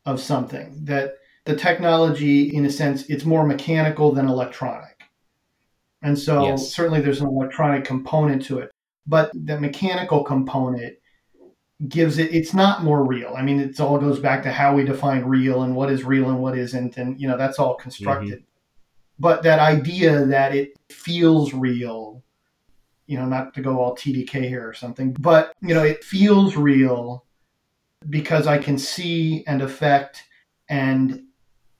of 0.08 0.22
something 0.22 0.74
that 0.86 1.18
the 1.44 1.56
technology, 1.56 2.56
in 2.56 2.66
a 2.66 2.70
sense, 2.70 3.06
it's 3.10 3.26
more 3.26 3.46
mechanical 3.46 4.12
than 4.12 4.28
electronic. 4.28 5.04
And 6.02 6.18
so 6.18 6.46
Yes. 6.46 6.74
certainly 6.74 7.02
there's 7.02 7.22
an 7.22 7.28
electronic 7.28 7.84
component 7.84 8.42
to 8.46 8.60
it, 8.60 8.72
but 9.06 9.32
the 9.34 9.60
mechanical 9.60 10.24
component 10.24 10.96
gives 11.90 12.18
it 12.18 12.34
it's 12.34 12.54
not 12.54 12.84
more 12.84 13.06
real. 13.06 13.34
I 13.38 13.44
mean, 13.44 13.60
it 13.60 13.80
all 13.80 14.00
goes 14.00 14.20
back 14.20 14.42
to 14.44 14.52
how 14.52 14.74
we 14.74 14.84
define 14.84 15.24
real 15.26 15.64
and 15.64 15.76
what 15.76 15.92
is 15.92 16.04
real 16.04 16.30
and 16.30 16.40
what 16.42 16.58
isn't 16.58 16.98
and 16.98 17.20
you 17.20 17.28
know, 17.28 17.38
that's 17.38 17.60
all 17.60 17.76
constructed. 17.76 18.40
Mm-hmm. 18.40 19.20
But 19.20 19.44
that 19.44 19.60
idea 19.60 20.26
that 20.26 20.56
it 20.56 20.74
feels 20.90 21.54
real, 21.54 22.24
you 23.08 23.18
know, 23.18 23.26
not 23.26 23.54
to 23.56 23.62
go 23.62 23.80
all 23.80 23.96
TDK 23.96 24.48
here 24.48 24.68
or 24.68 24.74
something, 24.74 25.12
but 25.14 25.54
you 25.62 25.74
know, 25.74 25.84
it 25.84 26.04
feels 26.04 26.56
real 26.56 27.26
because 28.10 28.48
I 28.48 28.58
can 28.58 28.78
see 28.78 29.44
and 29.48 29.62
affect 29.62 30.24
and 30.70 31.24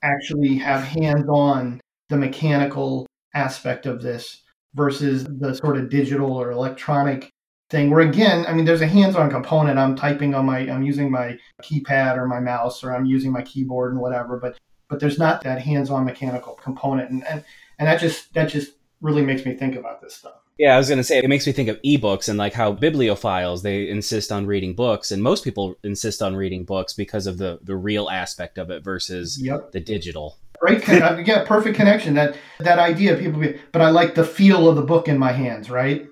actually 0.02 0.56
have 0.58 0.84
hands 0.84 1.28
on 1.28 1.80
the 2.10 2.18
mechanical 2.18 3.08
aspect 3.34 3.86
of 3.86 4.02
this 4.02 4.44
versus 4.74 5.26
the 5.26 5.56
sort 5.56 5.78
of 5.78 5.90
digital 5.90 6.34
or 6.34 6.52
electronic 6.52 7.30
thing 7.70 7.90
where 7.90 8.00
again 8.00 8.46
i 8.48 8.54
mean 8.54 8.64
there's 8.64 8.82
a 8.82 8.88
hands-on 8.88 9.30
component 9.30 9.78
i'm 9.78 9.94
typing 9.94 10.34
on 10.34 10.46
my 10.46 10.60
i'm 10.60 10.84
using 10.84 11.12
my 11.12 11.38
keypad 11.62 12.16
or 12.16 12.26
my 12.26 12.40
mouse 12.40 12.82
or 12.82 12.96
i'm 12.96 13.06
using 13.06 13.30
my 13.30 13.42
keyboard 13.42 13.92
and 13.92 14.00
whatever 14.00 14.38
but 14.38 14.58
but 14.90 15.00
there's 15.00 15.20
not 15.20 15.42
that 15.44 15.62
hands-on 15.62 16.06
mechanical 16.06 16.54
component, 16.56 17.10
and 17.10 17.28
and, 17.28 17.44
and 17.80 17.88
that 17.88 18.00
just 18.00 18.34
that 18.34 18.50
just 18.50 18.74
really 19.02 19.22
makes 19.22 19.46
me 19.46 19.54
think 19.54 19.76
about 19.76 20.02
this 20.02 20.16
stuff. 20.16 20.42
Yeah, 20.58 20.74
I 20.74 20.78
was 20.78 20.88
going 20.90 20.98
to 20.98 21.04
say 21.04 21.20
it 21.20 21.28
makes 21.30 21.46
me 21.46 21.54
think 21.54 21.70
of 21.70 21.80
ebooks 21.84 22.30
and 22.30 22.38
like 22.38 22.54
how 22.54 22.74
bibliophiles 22.74 23.62
they 23.62 23.88
insist 23.88 24.32
on 24.32 24.48
reading 24.48 24.74
books, 24.74 25.12
and 25.12 25.22
most 25.22 25.44
people 25.44 25.76
insist 25.84 26.22
on 26.22 26.36
reading 26.36 26.64
books 26.66 26.94
because 26.94 27.28
of 27.28 27.38
the 27.38 27.60
the 27.64 27.76
real 27.76 28.10
aspect 28.10 28.58
of 28.58 28.70
it 28.72 28.84
versus 28.84 29.40
Yep. 29.42 29.72
the 29.72 29.80
digital. 29.80 30.38
Right. 30.60 30.82
con- 30.82 31.04
uh, 31.04 31.22
yeah, 31.24 31.44
perfect 31.46 31.76
connection. 31.76 32.16
That 32.16 32.36
that 32.60 32.80
idea, 32.80 33.16
people, 33.18 33.40
be, 33.40 33.60
but 33.72 33.82
I 33.84 33.92
like 33.92 34.16
the 34.16 34.24
feel 34.24 34.68
of 34.68 34.76
the 34.76 34.82
book 34.82 35.08
in 35.08 35.20
my 35.20 35.32
hands, 35.32 35.70
right? 35.70 36.08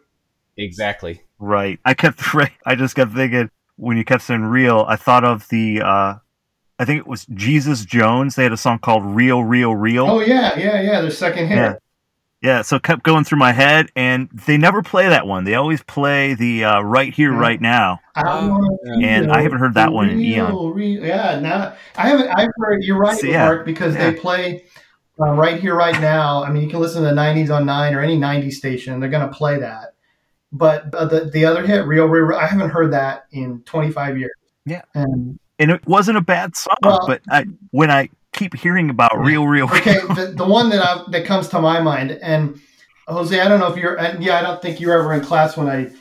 Exactly. 0.58 1.22
Right. 1.40 1.80
I 1.84 1.94
kept 1.96 2.34
right, 2.36 2.52
I 2.66 2.76
just 2.76 2.96
kept 2.96 3.14
thinking 3.14 3.50
when 3.78 3.98
you 3.98 4.06
kept 4.06 4.24
saying 4.24 4.44
real, 4.44 4.86
I 4.88 4.96
thought 4.96 5.24
of 5.24 5.48
the 5.50 5.82
uh 5.82 6.14
I 6.78 6.84
think 6.86 7.00
it 7.00 7.08
was 7.08 7.26
Jesus 7.28 7.86
Jones. 7.86 8.36
They 8.36 8.44
had 8.44 8.52
a 8.52 8.58
song 8.58 8.80
called 8.80 9.04
Real 9.06 9.44
Real 9.44 9.74
Real. 9.74 10.06
Oh 10.10 10.20
yeah, 10.20 10.58
yeah, 10.58 10.82
yeah. 10.82 11.02
There's 11.02 11.18
second 11.18 11.48
hit. 11.48 11.56
Yeah. 11.58 11.76
Yeah, 12.46 12.62
so 12.62 12.76
it 12.76 12.84
kept 12.84 13.04
going 13.04 13.24
through 13.24 13.40
my 13.40 13.52
head 13.52 13.92
and 13.96 14.30
they 14.46 14.56
never 14.58 14.82
play 14.84 15.10
that 15.10 15.26
one. 15.26 15.44
They 15.46 15.56
always 15.56 15.82
play 15.84 16.34
the 16.36 16.64
uh, 16.64 16.82
right 16.82 17.14
here 17.14 17.34
Yeah. 17.34 17.40
right 17.40 17.60
now. 17.60 18.00
I 18.16 18.48
wanna. 18.48 18.68
And 19.02 19.32
I 19.32 19.42
haven't 19.42 19.60
heard 19.60 19.74
that 19.74 19.92
one 19.92 20.10
in 20.10 20.18
real, 20.20 20.28
eon. 20.28 20.74
real- 20.74 21.04
yeah, 21.06 21.40
now 21.40 21.74
I 21.96 22.08
haven't. 22.10 22.30
I've 22.30 22.50
heard. 22.58 22.84
You're 22.84 22.98
right, 23.00 23.18
So, 23.18 23.28
yeah, 23.28 23.46
Mark, 23.46 23.66
because 23.66 23.96
yeah. 23.96 24.12
they 24.12 24.16
play 24.18 24.66
uh, 25.20 25.32
right 25.34 25.60
here, 25.60 25.76
right 25.76 26.00
now. 26.00 26.44
I 26.44 26.52
mean, 26.52 26.62
you 26.64 26.70
can 26.70 26.80
listen 26.80 27.02
to 27.04 27.10
the 27.10 27.16
'90s 27.16 27.50
on 27.50 27.66
Nine 27.66 27.94
or 27.96 28.02
any 28.02 28.18
'90s 28.18 28.54
station. 28.54 29.00
They're 29.00 29.10
going 29.10 29.28
to 29.28 29.34
play 29.34 29.58
that. 29.60 29.96
But 30.52 30.94
uh, 30.94 31.06
the 31.06 31.26
the 31.34 31.46
other 31.46 31.66
hit, 31.66 31.86
real, 31.86 32.06
real, 32.06 32.24
Real, 32.26 32.38
I 32.40 32.46
haven't 32.48 32.70
heard 32.70 32.94
that 32.94 33.26
in 33.32 33.62
25 33.64 34.18
years. 34.20 34.32
Yeah. 34.66 34.84
And 34.94 35.40
And 35.60 35.72
it 35.72 35.86
wasn't 35.88 36.18
a 36.18 36.22
bad 36.22 36.56
song, 36.56 36.76
Well- 36.84 37.04
but 37.08 37.22
I, 37.30 37.46
when 37.72 37.90
I 37.92 38.10
keep 38.36 38.54
hearing 38.56 38.90
about 38.90 39.18
real 39.18 39.48
real 39.48 39.66
okay, 39.66 40.00
the, 40.14 40.34
the 40.36 40.46
one 40.46 40.70
that 40.70 40.86
I, 40.86 41.04
that 41.12 41.26
comes 41.26 41.48
to 41.50 41.60
my 41.60 41.82
mind, 41.82 42.12
and 42.12 42.60
Jose, 43.08 43.40
I 43.40 43.48
don't 43.48 43.60
know 43.60 43.72
if 43.72 43.78
you're, 43.78 43.98
and 44.00 44.24
yeah, 44.24 44.38
I 44.38 44.42
don't 44.42 44.62
think 44.62 44.80
you 44.80 44.88
were 44.88 45.00
ever 45.00 45.14
in 45.14 45.22
class 45.22 45.56
when 45.58 45.68
I 45.68 45.92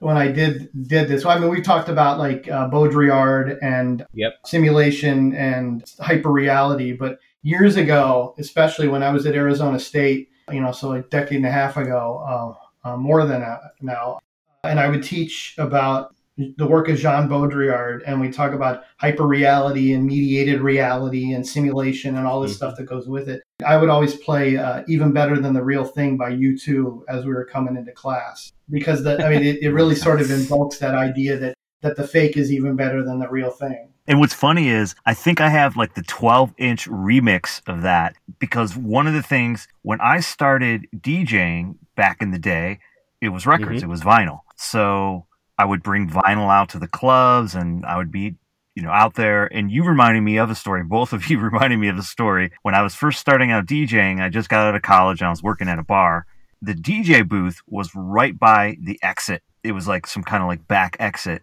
when 0.00 0.16
I 0.16 0.30
did 0.30 0.68
did 0.86 1.08
this. 1.08 1.24
Well, 1.24 1.36
I 1.36 1.40
mean, 1.40 1.50
we 1.50 1.60
talked 1.60 1.88
about 1.88 2.18
like 2.18 2.48
uh, 2.48 2.68
Baudrillard 2.68 3.58
and 3.62 4.04
Yep. 4.14 4.34
simulation 4.46 5.34
and 5.34 5.84
hyper 6.00 6.30
reality, 6.30 6.92
but 6.92 7.18
years 7.42 7.76
ago, 7.76 8.34
especially 8.38 8.88
when 8.88 9.02
I 9.02 9.10
was 9.10 9.26
at 9.26 9.34
Arizona 9.34 9.78
State, 9.78 10.28
you 10.52 10.60
know, 10.60 10.72
so 10.72 10.92
a 10.92 11.02
decade 11.02 11.38
and 11.38 11.46
a 11.46 11.50
half 11.50 11.76
ago, 11.76 12.56
uh, 12.84 12.88
uh, 12.88 12.96
more 12.96 13.24
than 13.24 13.40
that 13.40 13.60
now, 13.80 14.18
and 14.64 14.78
I 14.78 14.88
would 14.88 15.02
teach 15.02 15.54
about 15.58 16.14
the 16.56 16.66
work 16.66 16.88
of 16.88 16.96
Jean 16.96 17.28
Baudrillard, 17.28 18.02
and 18.06 18.20
we 18.20 18.30
talk 18.30 18.52
about 18.52 18.84
hyperreality 19.02 19.94
and 19.94 20.04
mediated 20.04 20.60
reality 20.60 21.32
and 21.32 21.46
simulation 21.46 22.16
and 22.16 22.26
all 22.26 22.40
this 22.40 22.52
Mhm. 22.52 22.56
stuff 22.56 22.76
that 22.76 22.84
goes 22.84 23.08
with 23.08 23.28
it. 23.28 23.42
I 23.66 23.76
would 23.76 23.88
always 23.88 24.14
play 24.14 24.56
uh, 24.56 24.84
"Even 24.86 25.12
Better 25.12 25.40
Than 25.40 25.52
the 25.52 25.64
Real 25.64 25.84
Thing" 25.84 26.16
by 26.16 26.30
U2 26.30 27.04
as 27.08 27.24
we 27.24 27.32
were 27.32 27.44
coming 27.44 27.76
into 27.76 27.92
class 27.92 28.52
because 28.70 29.02
the, 29.02 29.24
I 29.24 29.28
mean, 29.30 29.42
it, 29.42 29.62
it 29.62 29.70
really 29.72 29.96
sort 29.96 30.20
of 30.20 30.30
invokes 30.30 30.78
that 30.78 30.94
idea 30.94 31.36
that 31.38 31.54
that 31.82 31.96
the 31.96 32.06
fake 32.06 32.36
is 32.36 32.50
even 32.52 32.74
better 32.74 33.04
than 33.04 33.20
the 33.20 33.28
real 33.28 33.50
thing. 33.50 33.88
And 34.08 34.18
what's 34.18 34.34
funny 34.34 34.68
is, 34.68 34.96
I 35.06 35.14
think 35.14 35.40
I 35.40 35.48
have 35.48 35.76
like 35.76 35.94
the 35.94 36.02
12 36.02 36.52
inch 36.58 36.88
remix 36.88 37.60
of 37.68 37.82
that 37.82 38.16
because 38.40 38.76
one 38.76 39.06
of 39.06 39.12
the 39.14 39.22
things 39.22 39.68
when 39.82 40.00
I 40.00 40.18
started 40.18 40.88
DJing 40.96 41.76
back 41.94 42.20
in 42.20 42.32
the 42.32 42.38
day, 42.38 42.80
it 43.20 43.28
was 43.28 43.46
records, 43.46 43.80
Mhm. 43.80 43.84
it 43.84 43.88
was 43.88 44.00
vinyl. 44.00 44.40
So 44.56 45.26
I 45.58 45.64
would 45.64 45.82
bring 45.82 46.08
vinyl 46.08 46.52
out 46.52 46.68
to 46.70 46.78
the 46.78 46.86
clubs 46.86 47.54
and 47.54 47.84
I 47.84 47.96
would 47.96 48.12
be, 48.12 48.36
you 48.74 48.82
know, 48.82 48.90
out 48.90 49.14
there. 49.14 49.46
And 49.52 49.70
you 49.70 49.84
reminded 49.84 50.20
me 50.20 50.38
of 50.38 50.50
a 50.50 50.54
story. 50.54 50.84
Both 50.84 51.12
of 51.12 51.26
you 51.30 51.38
reminded 51.38 51.78
me 51.78 51.88
of 51.88 51.98
a 51.98 52.02
story. 52.02 52.52
When 52.62 52.74
I 52.74 52.82
was 52.82 52.94
first 52.94 53.20
starting 53.20 53.50
out 53.50 53.66
DJing, 53.66 54.20
I 54.20 54.28
just 54.28 54.48
got 54.48 54.66
out 54.66 54.74
of 54.74 54.82
college 54.82 55.20
and 55.20 55.26
I 55.26 55.30
was 55.30 55.42
working 55.42 55.68
at 55.68 55.78
a 55.78 55.84
bar. 55.84 56.26
The 56.62 56.74
DJ 56.74 57.28
booth 57.28 57.60
was 57.66 57.94
right 57.94 58.36
by 58.38 58.76
the 58.82 58.98
exit. 59.02 59.42
It 59.62 59.72
was 59.72 59.86
like 59.86 60.06
some 60.06 60.22
kind 60.22 60.42
of 60.42 60.48
like 60.48 60.66
back 60.66 60.96
exit. 61.00 61.42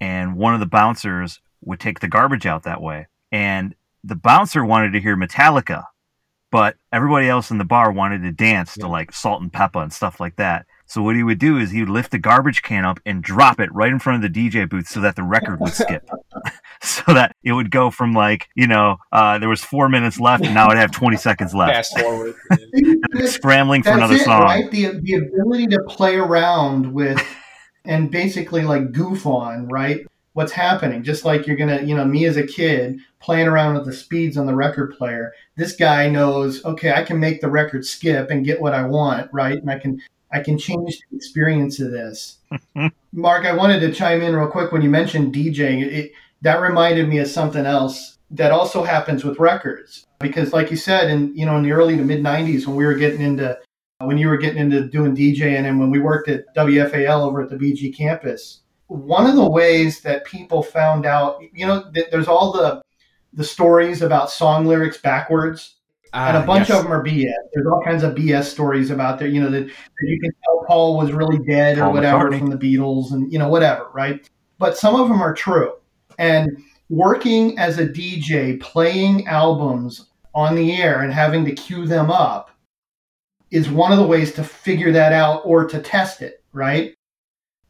And 0.00 0.36
one 0.36 0.54
of 0.54 0.60
the 0.60 0.66
bouncers 0.66 1.40
would 1.62 1.80
take 1.80 2.00
the 2.00 2.08
garbage 2.08 2.46
out 2.46 2.64
that 2.64 2.82
way. 2.82 3.06
And 3.32 3.74
the 4.02 4.14
bouncer 4.14 4.64
wanted 4.64 4.92
to 4.92 5.00
hear 5.00 5.16
Metallica, 5.16 5.84
but 6.50 6.76
everybody 6.92 7.28
else 7.28 7.50
in 7.50 7.58
the 7.58 7.64
bar 7.64 7.90
wanted 7.90 8.22
to 8.22 8.32
dance 8.32 8.74
to 8.74 8.86
like 8.86 9.12
Salt 9.12 9.40
and 9.40 9.52
Pepa 9.52 9.82
and 9.82 9.92
stuff 9.92 10.20
like 10.20 10.36
that. 10.36 10.66
So 10.94 11.02
what 11.02 11.16
he 11.16 11.24
would 11.24 11.40
do 11.40 11.58
is 11.58 11.72
he 11.72 11.80
would 11.80 11.88
lift 11.88 12.12
the 12.12 12.20
garbage 12.20 12.62
can 12.62 12.84
up 12.84 13.00
and 13.04 13.20
drop 13.20 13.58
it 13.58 13.68
right 13.74 13.90
in 13.90 13.98
front 13.98 14.24
of 14.24 14.32
the 14.32 14.48
DJ 14.48 14.70
booth 14.70 14.86
so 14.86 15.00
that 15.00 15.16
the 15.16 15.24
record 15.24 15.58
would 15.58 15.72
skip. 15.72 16.08
so 16.82 17.02
that 17.08 17.34
it 17.42 17.50
would 17.50 17.72
go 17.72 17.90
from 17.90 18.12
like, 18.12 18.48
you 18.54 18.68
know, 18.68 18.98
uh, 19.10 19.36
there 19.40 19.48
was 19.48 19.60
four 19.64 19.88
minutes 19.88 20.20
left 20.20 20.44
and 20.44 20.54
now 20.54 20.68
I'd 20.68 20.76
have 20.76 20.92
20 20.92 21.16
seconds 21.16 21.52
left. 21.52 21.74
Fast 21.74 21.98
forward. 21.98 22.36
And 23.16 23.28
scrambling 23.28 23.82
for 23.82 23.90
That's 23.90 23.98
another 23.98 24.14
it, 24.14 24.24
song. 24.24 24.42
right? 24.42 24.70
The 24.70 25.00
the 25.00 25.14
ability 25.14 25.66
to 25.68 25.82
play 25.88 26.14
around 26.14 26.92
with 26.92 27.20
and 27.84 28.08
basically 28.08 28.62
like 28.62 28.92
goof 28.92 29.26
on, 29.26 29.66
right? 29.66 30.06
What's 30.34 30.52
happening? 30.52 31.02
Just 31.02 31.24
like 31.24 31.46
you're 31.46 31.56
gonna, 31.56 31.82
you 31.82 31.96
know, 31.96 32.04
me 32.04 32.24
as 32.26 32.36
a 32.36 32.46
kid 32.46 33.00
playing 33.18 33.48
around 33.48 33.74
with 33.74 33.86
the 33.86 33.92
speeds 33.92 34.36
on 34.36 34.46
the 34.46 34.54
record 34.54 34.96
player. 34.96 35.32
This 35.56 35.74
guy 35.74 36.08
knows, 36.08 36.64
okay, 36.64 36.92
I 36.92 37.02
can 37.02 37.18
make 37.18 37.40
the 37.40 37.50
record 37.50 37.84
skip 37.84 38.30
and 38.30 38.44
get 38.44 38.60
what 38.60 38.74
I 38.74 38.84
want, 38.84 39.32
right? 39.32 39.58
And 39.58 39.70
I 39.70 39.78
can 39.78 40.00
I 40.34 40.40
can 40.40 40.58
change 40.58 41.00
the 41.10 41.16
experience 41.16 41.78
of 41.78 41.92
this. 41.92 42.38
Mark, 43.12 43.46
I 43.46 43.54
wanted 43.54 43.78
to 43.80 43.92
chime 43.92 44.20
in 44.20 44.34
real 44.34 44.48
quick 44.48 44.72
when 44.72 44.82
you 44.82 44.90
mentioned 44.90 45.32
DJing. 45.32 45.82
It, 45.82 46.12
that 46.42 46.60
reminded 46.60 47.08
me 47.08 47.18
of 47.18 47.28
something 47.28 47.64
else 47.64 48.18
that 48.32 48.50
also 48.50 48.82
happens 48.82 49.22
with 49.22 49.38
records 49.38 50.04
because, 50.18 50.52
like 50.52 50.72
you 50.72 50.76
said, 50.76 51.08
in 51.08 51.34
you 51.36 51.46
know 51.46 51.56
in 51.56 51.62
the 51.62 51.70
early 51.70 51.96
to 51.96 52.02
mid 52.02 52.20
'90s 52.20 52.66
when 52.66 52.74
we 52.74 52.84
were 52.84 52.94
getting 52.94 53.20
into 53.20 53.56
when 54.00 54.18
you 54.18 54.28
were 54.28 54.36
getting 54.36 54.58
into 54.58 54.88
doing 54.88 55.16
DJing 55.16 55.68
and 55.68 55.78
when 55.78 55.90
we 55.90 56.00
worked 56.00 56.28
at 56.28 56.52
WFAL 56.56 57.20
over 57.20 57.40
at 57.40 57.48
the 57.48 57.56
BG 57.56 57.96
campus, 57.96 58.62
one 58.88 59.26
of 59.26 59.36
the 59.36 59.48
ways 59.48 60.00
that 60.00 60.26
people 60.26 60.64
found 60.64 61.06
out, 61.06 61.40
you 61.54 61.64
know, 61.64 61.88
th- 61.94 62.08
there's 62.10 62.28
all 62.28 62.52
the 62.52 62.82
the 63.34 63.44
stories 63.44 64.02
about 64.02 64.30
song 64.30 64.66
lyrics 64.66 64.98
backwards 64.98 65.76
and 66.14 66.36
a 66.36 66.40
Ah, 66.40 66.46
bunch 66.46 66.68
yes. 66.68 66.78
of 66.78 66.84
them 66.84 66.92
are 66.92 67.02
BS. 67.04 67.32
There's 67.52 67.66
all 67.66 67.82
kinds 67.84 68.02
of 68.02 68.14
BS 68.14 68.44
stories 68.44 68.90
about 68.90 69.18
there. 69.18 69.28
You 69.28 69.40
know 69.42 69.50
that, 69.50 69.66
that 69.66 70.06
you 70.08 70.20
can 70.20 70.30
tell 70.44 70.64
Paul 70.66 70.96
was 70.96 71.12
really 71.12 71.38
dead 71.44 71.78
or 71.78 71.90
whatever 71.90 72.30
McCartney. 72.30 72.38
from 72.38 72.50
the 72.50 72.56
Beatles, 72.56 73.12
and 73.12 73.32
you 73.32 73.38
know 73.38 73.48
whatever, 73.48 73.88
right? 73.92 74.28
But 74.58 74.76
some 74.78 74.94
of 74.94 75.08
them 75.08 75.20
are 75.20 75.34
true. 75.34 75.72
And 76.18 76.62
working 76.88 77.58
as 77.58 77.78
a 77.78 77.86
DJ, 77.86 78.60
playing 78.60 79.26
albums 79.26 80.10
on 80.34 80.54
the 80.54 80.80
air 80.80 81.02
and 81.02 81.12
having 81.12 81.44
to 81.44 81.52
cue 81.52 81.86
them 81.86 82.10
up 82.10 82.50
is 83.50 83.68
one 83.70 83.92
of 83.92 83.98
the 83.98 84.06
ways 84.06 84.32
to 84.34 84.42
figure 84.44 84.92
that 84.92 85.12
out 85.12 85.42
or 85.44 85.64
to 85.66 85.80
test 85.80 86.22
it, 86.22 86.42
right? 86.52 86.94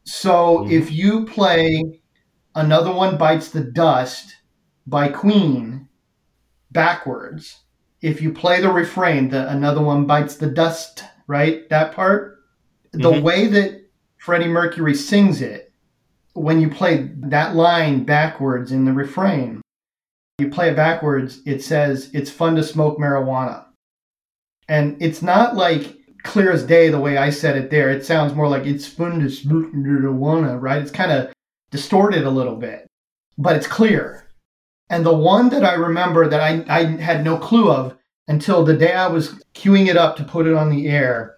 So 0.04 0.58
Mhm. 0.58 0.70
if 0.70 0.92
you 0.92 1.24
play 1.26 2.00
Another 2.54 2.92
One 2.92 3.16
Bites 3.16 3.48
the 3.50 3.62
Dust 3.64 4.36
by 4.86 5.08
Queen 5.08 5.88
backwards, 6.70 7.63
if 8.04 8.20
you 8.20 8.30
play 8.30 8.60
the 8.60 8.70
refrain, 8.70 9.30
the 9.30 9.50
Another 9.50 9.80
One 9.82 10.04
Bites 10.04 10.36
the 10.36 10.46
Dust, 10.46 11.04
right? 11.26 11.66
That 11.70 11.92
part, 11.92 12.38
the 12.92 13.10
Mhm. 13.10 13.22
way 13.22 13.46
that 13.46 13.80
Freddie 14.18 14.48
Mercury 14.48 14.94
sings 14.94 15.40
it, 15.40 15.72
when 16.34 16.60
you 16.60 16.68
play 16.68 17.10
that 17.16 17.56
line 17.56 18.04
backwards 18.04 18.72
in 18.72 18.84
the 18.84 18.92
refrain, 18.92 19.62
you 20.38 20.50
play 20.50 20.68
it 20.68 20.76
backwards, 20.76 21.40
it 21.46 21.62
says, 21.62 22.10
It's 22.12 22.30
fun 22.30 22.56
to 22.56 22.62
smoke 22.62 22.98
marijuana. 22.98 23.64
And 24.68 24.98
it's 25.00 25.22
not 25.22 25.56
like 25.56 25.96
clear 26.24 26.52
as 26.52 26.62
day 26.62 26.90
the 26.90 27.00
way 27.00 27.16
I 27.16 27.30
said 27.30 27.56
it 27.56 27.70
there. 27.70 27.88
It 27.88 28.04
sounds 28.04 28.34
more 28.34 28.48
like 28.48 28.66
it's 28.66 28.86
fun 28.86 29.20
to 29.20 29.30
smoke 29.30 29.72
marijuana, 29.72 30.60
right? 30.60 30.82
It's 30.82 30.90
kind 30.90 31.10
of 31.10 31.32
distorted 31.70 32.24
a 32.24 32.30
little 32.30 32.56
bit, 32.56 32.86
but 33.38 33.56
it's 33.56 33.66
clear. 33.66 34.23
And 34.90 35.04
the 35.04 35.14
one 35.14 35.48
that 35.50 35.64
I 35.64 35.74
remember 35.74 36.28
that 36.28 36.40
I, 36.40 36.64
I 36.68 36.84
had 37.00 37.24
no 37.24 37.38
clue 37.38 37.70
of 37.70 37.96
until 38.28 38.64
the 38.64 38.76
day 38.76 38.94
I 38.94 39.06
was 39.06 39.42
queuing 39.54 39.88
it 39.88 39.96
up 39.96 40.16
to 40.16 40.24
put 40.24 40.46
it 40.46 40.54
on 40.54 40.70
the 40.70 40.88
air. 40.88 41.36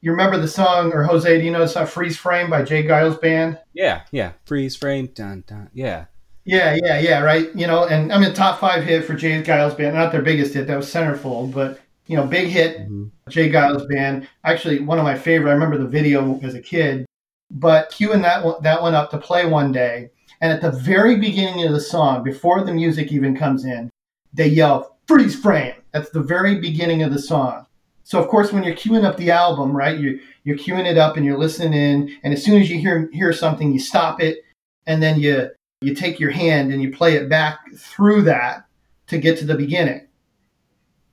You 0.00 0.10
remember 0.10 0.36
the 0.38 0.48
song, 0.48 0.92
or 0.92 1.04
Jose, 1.04 1.38
do 1.38 1.44
you 1.44 1.52
know 1.52 1.60
the 1.60 1.68
song 1.68 1.86
Freeze 1.86 2.16
Frame 2.16 2.50
by 2.50 2.64
J. 2.64 2.82
Geils 2.82 3.20
Band? 3.20 3.58
Yeah, 3.72 4.02
yeah. 4.10 4.32
Freeze 4.44 4.74
frame. 4.74 5.06
Dun, 5.14 5.44
dun. 5.46 5.70
Yeah. 5.72 6.06
Yeah, 6.44 6.76
yeah, 6.82 6.98
yeah, 6.98 7.20
right. 7.20 7.54
You 7.54 7.68
know, 7.68 7.86
and 7.86 8.12
I 8.12 8.18
mean, 8.18 8.34
top 8.34 8.58
five 8.58 8.82
hit 8.82 9.04
for 9.04 9.14
J. 9.14 9.40
Geils 9.42 9.76
Band. 9.78 9.94
Not 9.94 10.10
their 10.10 10.22
biggest 10.22 10.54
hit, 10.54 10.66
that 10.66 10.76
was 10.76 10.92
Centerfold, 10.92 11.52
but, 11.54 11.80
you 12.08 12.16
know, 12.16 12.26
big 12.26 12.48
hit, 12.48 12.80
Mhm. 12.90 13.12
J. 13.28 13.48
Geils 13.48 13.88
Band. 13.88 14.26
Actually, 14.44 14.80
one 14.80 14.98
of 14.98 15.04
my 15.04 15.14
favorite. 15.16 15.50
I 15.50 15.54
remember 15.54 15.78
the 15.78 15.86
video 15.86 16.40
as 16.42 16.56
a 16.56 16.60
kid, 16.60 17.06
but 17.52 17.92
queuing 17.92 18.22
that 18.22 18.44
one, 18.44 18.60
that 18.62 18.82
one 18.82 18.96
up 18.96 19.12
to 19.12 19.18
play 19.18 19.46
one 19.46 19.70
day, 19.70 20.10
and 20.42 20.52
at 20.52 20.60
the 20.60 20.72
very 20.72 21.16
beginning 21.16 21.64
of 21.64 21.72
the 21.72 21.80
song, 21.80 22.22
before 22.22 22.62
the 22.62 22.74
music 22.74 23.12
even 23.12 23.34
comes 23.34 23.64
in, 23.64 23.88
they 24.34 24.48
yell 24.48 24.98
"freeze 25.08 25.34
frame." 25.34 25.74
That's 25.92 26.10
the 26.10 26.20
very 26.20 26.60
beginning 26.60 27.02
of 27.02 27.12
the 27.12 27.18
song. 27.18 27.66
So 28.04 28.20
of 28.20 28.28
course, 28.28 28.52
when 28.52 28.64
you're 28.64 28.74
queuing 28.74 29.04
up 29.04 29.16
the 29.16 29.30
album, 29.30 29.74
right, 29.74 29.98
you 29.98 30.20
you're 30.44 30.58
queuing 30.58 30.84
it 30.86 30.98
up 30.98 31.16
and 31.16 31.24
you're 31.24 31.38
listening 31.38 31.72
in, 31.72 32.18
and 32.24 32.34
as 32.34 32.44
soon 32.44 32.60
as 32.60 32.68
you 32.68 32.78
hear 32.78 33.08
hear 33.12 33.32
something, 33.32 33.72
you 33.72 33.78
stop 33.78 34.20
it, 34.20 34.44
and 34.86 35.02
then 35.02 35.18
you 35.18 35.48
you 35.80 35.94
take 35.94 36.20
your 36.20 36.30
hand 36.30 36.72
and 36.72 36.82
you 36.82 36.90
play 36.92 37.14
it 37.14 37.28
back 37.28 37.58
through 37.76 38.22
that 38.22 38.66
to 39.06 39.18
get 39.18 39.38
to 39.38 39.44
the 39.44 39.54
beginning. 39.54 40.06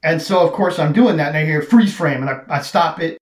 And 0.04 0.22
so, 0.22 0.40
of 0.40 0.54
course, 0.54 0.80
I'm 0.80 0.94
doing 0.94 1.18
that, 1.18 1.30
and 1.30 1.38
I 1.38 1.46
hear 1.46 1.62
freeze 1.62 1.94
frame, 1.94 2.22
and 2.22 2.30
I, 2.30 2.42
I 2.50 2.62
stop 2.62 3.02
it, 3.02 3.18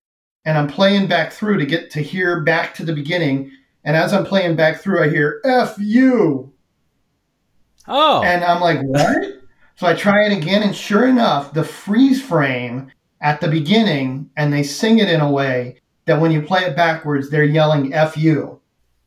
and 0.45 0.57
I'm 0.57 0.67
playing 0.67 1.07
back 1.07 1.31
through 1.31 1.57
to 1.57 1.65
get 1.65 1.89
to 1.91 2.01
hear 2.01 2.41
back 2.41 2.73
to 2.75 2.85
the 2.85 2.93
beginning. 2.93 3.51
And 3.87 3.95
as 3.95 4.11
I'm 4.11 4.25
playing 4.25 4.57
back 4.57 4.81
through, 4.81 5.01
I 5.01 5.09
hear 5.09 5.39
F 5.45 5.77
you. 5.79 6.51
Oh. 7.87 8.21
And 8.21 8.43
I'm 8.43 8.59
like, 8.59 8.81
what? 8.81 9.39
so 9.77 9.87
I 9.87 9.93
try 9.93 10.25
it 10.25 10.37
again, 10.37 10.61
and 10.61 10.75
sure 10.75 11.07
enough, 11.07 11.53
the 11.53 11.63
freeze 11.63 12.21
frame 12.21 12.91
at 13.21 13.39
the 13.39 13.47
beginning, 13.47 14.29
and 14.35 14.51
they 14.51 14.61
sing 14.61 14.99
it 14.99 15.09
in 15.09 15.21
a 15.21 15.31
way 15.31 15.79
that 16.03 16.19
when 16.19 16.31
you 16.31 16.41
play 16.41 16.65
it 16.65 16.75
backwards, 16.75 17.29
they're 17.29 17.45
yelling 17.45 17.93
F 17.93 18.17
you. 18.17 18.59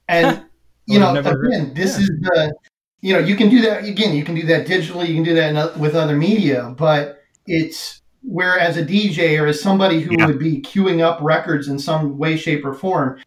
And, 0.08 0.46
you 0.86 0.98
know, 0.98 1.10
again, 1.10 1.24
heard. 1.24 1.74
this 1.74 1.98
yeah. 1.98 2.00
is 2.00 2.08
the, 2.22 2.54
you 3.02 3.12
know, 3.12 3.18
you 3.18 3.36
can 3.36 3.50
do 3.50 3.60
that, 3.60 3.84
again, 3.84 4.16
you 4.16 4.24
can 4.24 4.34
do 4.34 4.46
that 4.46 4.66
digitally, 4.66 5.08
you 5.08 5.14
can 5.14 5.24
do 5.24 5.34
that 5.34 5.74
in, 5.74 5.80
with 5.80 5.94
other 5.94 6.16
media, 6.16 6.74
but 6.78 7.22
it's 7.46 8.00
where 8.22 8.58
as 8.58 8.78
a 8.78 8.84
DJ 8.84 9.38
or 9.38 9.46
as 9.46 9.60
somebody 9.60 10.00
who 10.00 10.14
yeah. 10.18 10.26
would 10.26 10.38
be 10.38 10.62
queuing 10.62 11.02
up 11.02 11.20
records 11.20 11.68
in 11.68 11.78
some 11.78 12.16
way, 12.16 12.38
shape, 12.38 12.64
or 12.64 12.72
form, 12.72 13.20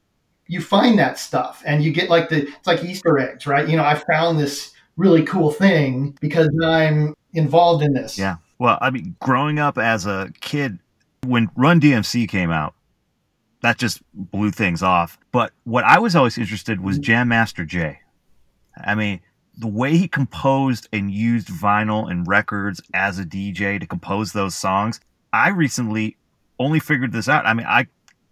you 0.54 0.62
find 0.62 1.00
that 1.00 1.18
stuff 1.18 1.64
and 1.66 1.84
you 1.84 1.92
get 1.92 2.10
like 2.10 2.30
the, 2.30 2.48
it's 2.48 2.68
like 2.68 2.84
Easter 2.84 3.18
eggs, 3.18 3.48
right? 3.48 3.68
You 3.68 3.76
know, 3.76 3.84
I 3.84 3.96
found 3.96 4.40
this 4.40 4.72
really 4.98 5.24
cool 5.24 5.52
thing 5.52 6.16
because 6.22 6.50
I'm 6.64 7.16
involved 7.34 7.84
in 7.84 7.94
this. 7.94 8.20
Yeah. 8.20 8.36
Well, 8.60 8.78
I 8.80 8.92
mean, 8.92 9.16
growing 9.20 9.58
up 9.58 9.80
as 9.80 10.06
a 10.06 10.32
kid, 10.42 10.78
when 11.26 11.50
Run 11.56 11.82
DMC 11.82 12.30
came 12.30 12.52
out, 12.52 12.76
that 13.64 13.80
just 13.80 14.02
blew 14.14 14.52
things 14.52 14.84
off. 14.84 15.18
But 15.32 15.54
what 15.64 15.86
I 15.86 15.98
was 15.98 16.16
always 16.16 16.38
interested 16.38 16.82
was 16.82 16.98
mm-hmm. 16.98 17.04
Jam 17.04 17.28
Master 17.30 17.66
Jay. 17.66 18.00
I 18.78 18.94
mean, 18.94 19.22
the 19.58 19.68
way 19.68 19.98
he 19.98 20.08
composed 20.08 20.88
and 20.94 21.10
used 21.10 21.48
vinyl 21.48 22.10
and 22.10 22.28
records 22.28 22.80
as 22.94 23.18
a 23.18 23.24
DJ 23.24 23.80
to 23.80 23.88
compose 23.88 24.34
those 24.34 24.56
songs, 24.56 25.00
I 25.32 25.50
recently 25.50 26.16
only 26.60 26.80
figured 26.80 27.12
this 27.12 27.28
out. 27.28 27.48
I 27.48 27.54
mean, 27.54 27.66
I 27.68 27.88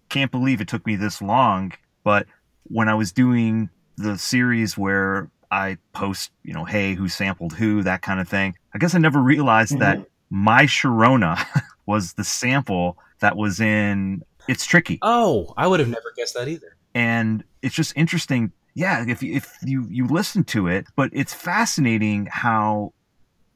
can't 0.10 0.31
believe 0.31 0.62
it 0.62 0.67
took 0.67 0.86
me 0.86 0.95
this 0.95 1.21
long, 1.21 1.71
but 2.04 2.28
when 2.64 2.88
I 2.88 2.96
was 2.96 3.12
doing 3.12 3.70
the 3.98 4.18
series 4.18 4.78
where 4.78 5.30
I 5.52 5.78
post, 5.94 6.32
you 6.44 6.54
know, 6.54 6.66
hey, 6.66 6.96
who 6.96 7.10
sampled 7.10 7.54
who, 7.54 7.84
that 7.84 8.02
kind 8.02 8.20
of 8.20 8.28
thing, 8.28 8.56
I 8.74 8.78
guess 8.78 8.96
I 8.96 9.00
never 9.00 9.20
realized 9.20 9.74
mm-hmm. 9.74 10.00
that 10.00 10.08
My 10.30 10.64
Sharona 10.64 11.46
was 11.86 12.14
the 12.14 12.24
sample 12.24 12.98
that 13.20 13.36
was 13.36 13.60
in 13.60 14.24
it's 14.48 14.66
tricky. 14.66 15.00
Oh, 15.02 15.54
I 15.58 15.68
would 15.68 15.80
have 15.80 15.90
never 15.90 16.12
guessed 16.16 16.34
that 16.34 16.48
either. 16.48 16.76
And 16.94 17.44
it's 17.62 17.76
just 17.76 17.94
interesting. 17.96 18.52
Yeah, 18.74 19.06
if 19.08 19.22
you, 19.22 19.34
if 19.36 19.58
you 19.64 19.86
you 19.90 20.08
listen 20.08 20.44
to 20.46 20.68
it, 20.68 20.88
but 20.96 21.10
it's 21.14 21.34
fascinating 21.34 22.28
how 22.32 22.94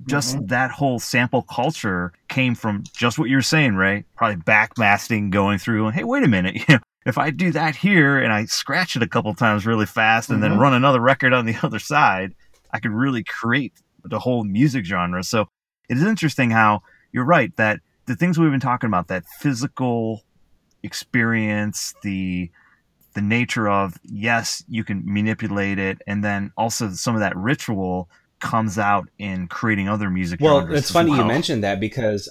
just 0.06 0.36
mm-hmm. 0.36 0.48
that 0.48 0.72
whole 0.72 1.00
sample 1.00 1.42
culture 1.44 2.12
came 2.28 2.54
from 2.54 2.84
just 2.94 3.18
what 3.18 3.30
you're 3.30 3.42
saying, 3.42 3.76
right? 3.76 4.06
Probably 4.16 4.38
backmasking, 4.38 5.32
going 5.32 5.58
through, 5.58 5.88
and 5.88 5.96
hey, 5.96 6.04
wait 6.04 6.24
a 6.24 6.28
minute, 6.28 6.56
you 6.68 6.76
know, 6.76 6.80
if 7.06 7.18
I 7.18 7.30
do 7.30 7.52
that 7.52 7.76
here 7.76 8.18
and 8.18 8.34
I 8.34 8.46
scratch 8.46 8.96
it 8.96 9.04
a 9.04 9.08
couple 9.08 9.34
times 9.36 9.66
really 9.66 9.86
fast 9.86 10.30
and 10.30 10.42
mm-hmm. 10.42 10.52
then 10.52 10.60
run 10.60 10.74
another 10.74 11.00
record 11.00 11.34
on 11.34 11.46
the 11.46 11.56
other 11.64 11.80
side, 11.80 12.34
I 12.72 12.80
could 12.80 12.92
really 12.92 13.24
create 13.24 13.74
the 14.04 14.20
whole 14.20 14.44
music 14.44 14.86
genre. 14.86 15.24
So 15.24 15.48
it 15.90 15.98
is 15.98 16.04
interesting 16.04 16.50
how 16.50 16.82
you're 17.12 17.26
right 17.26 17.56
that 17.58 17.80
the 18.06 18.16
things 18.16 18.38
we've 18.38 18.52
been 18.52 18.60
talking 18.60 18.88
about, 18.88 19.08
that 19.08 19.26
physical 19.40 20.24
experience, 20.84 21.94
the 22.04 22.50
the 23.14 23.22
nature 23.22 23.70
of 23.70 23.98
yes, 24.04 24.64
you 24.68 24.84
can 24.84 25.02
manipulate 25.06 25.80
it, 25.80 26.02
and 26.06 26.24
then 26.24 26.52
also 26.58 26.92
some 26.92 27.16
of 27.16 27.22
that 27.22 27.36
ritual 27.36 28.10
comes 28.40 28.78
out 28.78 29.08
in 29.18 29.48
creating 29.48 29.88
other 29.88 30.10
music. 30.10 30.42
Well, 30.42 30.72
it's 30.74 30.92
funny 30.92 31.12
well. 31.12 31.22
you 31.22 31.26
mentioned 31.26 31.64
that 31.64 31.80
because 31.80 32.30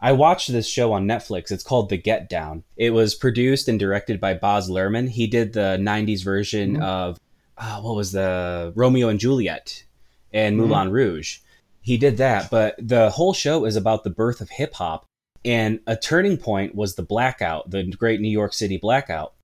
I 0.00 0.12
watched 0.12 0.52
this 0.52 0.68
show 0.68 0.92
on 0.92 1.06
Netflix. 1.06 1.50
It's 1.50 1.64
called 1.64 1.88
The 1.88 1.96
Get 1.96 2.28
Down. 2.28 2.62
It 2.76 2.90
was 2.90 3.14
produced 3.14 3.68
and 3.68 3.78
directed 3.80 4.20
by 4.20 4.34
Baz 4.34 4.70
Luhrmann. 4.70 5.08
He 5.08 5.26
did 5.26 5.52
the 5.52 5.76
'90s 5.80 6.22
version 6.22 6.74
mm-hmm. 6.74 6.82
of 6.82 7.18
uh, 7.56 7.80
what 7.80 7.96
was 7.96 8.12
the 8.12 8.72
Romeo 8.76 9.08
and 9.08 9.18
Juliet 9.18 9.84
and 10.32 10.56
mm-hmm. 10.56 10.68
Moulin 10.68 10.90
Rouge. 10.90 11.38
He 11.80 11.96
did 11.96 12.18
that, 12.18 12.50
but 12.50 12.76
the 12.78 13.10
whole 13.10 13.32
show 13.32 13.64
is 13.64 13.76
about 13.76 14.04
the 14.04 14.10
birth 14.10 14.40
of 14.40 14.50
hip 14.50 14.74
hop 14.74 15.06
and 15.44 15.80
a 15.86 15.96
turning 15.96 16.36
point 16.36 16.74
was 16.74 16.94
the 16.94 17.02
blackout, 17.02 17.70
the 17.70 17.84
great 17.84 18.20
New 18.20 18.28
York 18.28 18.52
City 18.52 18.76
blackout. 18.76 19.34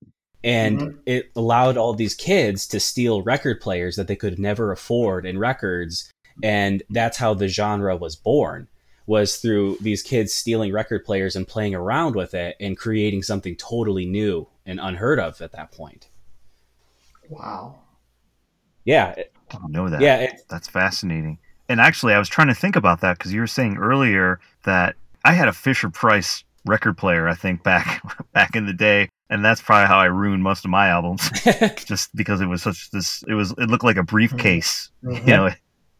And 0.42 0.78
mm-hmm. 0.78 0.98
it 1.06 1.30
allowed 1.34 1.76
all 1.76 1.94
these 1.94 2.14
kids 2.14 2.66
to 2.68 2.80
steal 2.80 3.22
record 3.22 3.60
players 3.60 3.96
that 3.96 4.08
they 4.08 4.16
could 4.16 4.38
never 4.38 4.72
afford 4.72 5.24
in 5.24 5.38
records. 5.38 6.12
And 6.42 6.82
that's 6.90 7.16
how 7.16 7.32
the 7.32 7.48
genre 7.48 7.96
was 7.96 8.16
born 8.16 8.68
was 9.06 9.36
through 9.36 9.76
these 9.80 10.02
kids 10.02 10.32
stealing 10.32 10.72
record 10.72 11.04
players 11.04 11.36
and 11.36 11.46
playing 11.46 11.74
around 11.74 12.14
with 12.14 12.34
it 12.34 12.56
and 12.60 12.76
creating 12.76 13.22
something 13.22 13.54
totally 13.56 14.06
new 14.06 14.46
and 14.64 14.80
unheard 14.80 15.18
of 15.20 15.40
at 15.42 15.52
that 15.52 15.72
point. 15.72 16.08
Wow. 17.28 17.76
Yeah. 18.84 19.14
I 19.50 19.56
don't 19.56 19.72
know 19.72 19.88
that. 19.88 20.00
Yeah. 20.00 20.18
It, 20.18 20.42
That's 20.48 20.68
fascinating. 20.68 21.38
And 21.68 21.80
actually, 21.80 22.14
I 22.14 22.18
was 22.18 22.28
trying 22.28 22.48
to 22.48 22.54
think 22.54 22.76
about 22.76 23.00
that 23.00 23.18
because 23.18 23.32
you 23.32 23.40
were 23.40 23.46
saying 23.46 23.76
earlier 23.78 24.40
that 24.64 24.96
I 25.24 25.32
had 25.32 25.48
a 25.48 25.52
Fisher 25.52 25.90
Price 25.90 26.44
record 26.66 26.96
player, 26.96 27.28
I 27.28 27.34
think, 27.34 27.62
back 27.62 28.02
back 28.32 28.54
in 28.54 28.66
the 28.66 28.72
day, 28.72 29.08
and 29.30 29.44
that's 29.44 29.62
probably 29.62 29.86
how 29.86 29.98
I 29.98 30.06
ruined 30.06 30.42
most 30.42 30.64
of 30.64 30.70
my 30.70 30.88
albums, 30.88 31.30
just 31.86 32.14
because 32.14 32.40
it 32.40 32.46
was 32.46 32.62
such 32.62 32.90
this. 32.90 33.24
It 33.26 33.34
was 33.34 33.52
it 33.52 33.70
looked 33.70 33.84
like 33.84 33.96
a 33.96 34.02
briefcase, 34.02 34.90
mm-hmm. 35.02 35.26
you 35.26 35.34
know, 35.34 35.50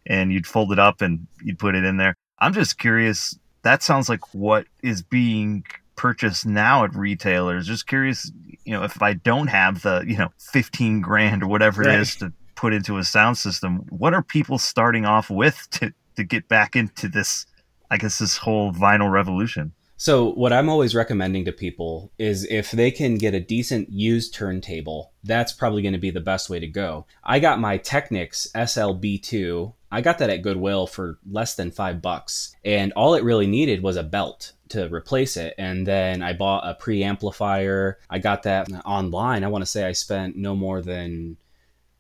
and 0.06 0.32
you'd 0.32 0.46
fold 0.46 0.72
it 0.72 0.78
up 0.78 1.00
and 1.00 1.26
you'd 1.42 1.58
put 1.58 1.74
it 1.74 1.84
in 1.84 1.96
there. 1.96 2.14
I'm 2.38 2.52
just 2.52 2.78
curious. 2.78 3.38
That 3.62 3.82
sounds 3.82 4.08
like 4.08 4.34
what 4.34 4.66
is 4.82 5.02
being 5.02 5.64
purchased 5.96 6.46
now 6.46 6.84
at 6.84 6.94
retailers. 6.94 7.66
Just 7.66 7.86
curious, 7.86 8.30
you 8.64 8.72
know, 8.72 8.82
if 8.82 9.02
I 9.02 9.14
don't 9.14 9.46
have 9.48 9.82
the 9.82 10.04
you 10.06 10.16
know 10.16 10.32
15 10.38 11.00
grand 11.00 11.42
or 11.42 11.46
whatever 11.46 11.82
right. 11.82 11.94
it 11.94 12.00
is 12.00 12.16
to 12.16 12.32
put 12.56 12.72
into 12.72 12.98
a 12.98 13.04
sound 13.04 13.38
system, 13.38 13.86
what 13.90 14.14
are 14.14 14.22
people 14.22 14.58
starting 14.58 15.04
off 15.04 15.30
with 15.30 15.68
to 15.72 15.92
to 16.16 16.24
get 16.24 16.48
back 16.48 16.76
into 16.76 17.08
this 17.08 17.46
I 17.90 17.96
guess 17.96 18.18
this 18.18 18.36
whole 18.36 18.72
vinyl 18.72 19.10
revolution. 19.10 19.72
So 19.96 20.32
what 20.32 20.52
I'm 20.52 20.68
always 20.68 20.94
recommending 20.94 21.44
to 21.44 21.52
people 21.52 22.10
is 22.18 22.44
if 22.44 22.72
they 22.72 22.90
can 22.90 23.16
get 23.16 23.34
a 23.34 23.40
decent 23.40 23.90
used 23.90 24.34
turntable, 24.34 25.12
that's 25.22 25.52
probably 25.52 25.82
going 25.82 25.92
to 25.92 25.98
be 25.98 26.10
the 26.10 26.20
best 26.20 26.50
way 26.50 26.58
to 26.58 26.66
go. 26.66 27.06
I 27.22 27.38
got 27.38 27.60
my 27.60 27.78
Technics 27.78 28.48
SLB2. 28.54 29.72
I 29.92 30.00
got 30.00 30.18
that 30.18 30.30
at 30.30 30.42
Goodwill 30.42 30.88
for 30.88 31.18
less 31.30 31.54
than 31.54 31.70
5 31.70 32.02
bucks, 32.02 32.56
and 32.64 32.92
all 32.94 33.14
it 33.14 33.22
really 33.22 33.46
needed 33.46 33.82
was 33.82 33.96
a 33.96 34.02
belt 34.02 34.52
to 34.70 34.92
replace 34.92 35.36
it. 35.36 35.54
And 35.56 35.86
then 35.86 36.22
I 36.22 36.32
bought 36.32 36.68
a 36.68 36.74
preamplifier. 36.74 37.94
I 38.10 38.18
got 38.18 38.42
that 38.42 38.68
online. 38.84 39.44
I 39.44 39.48
want 39.48 39.62
to 39.62 39.70
say 39.70 39.84
I 39.84 39.92
spent 39.92 40.36
no 40.36 40.56
more 40.56 40.82
than 40.82 41.36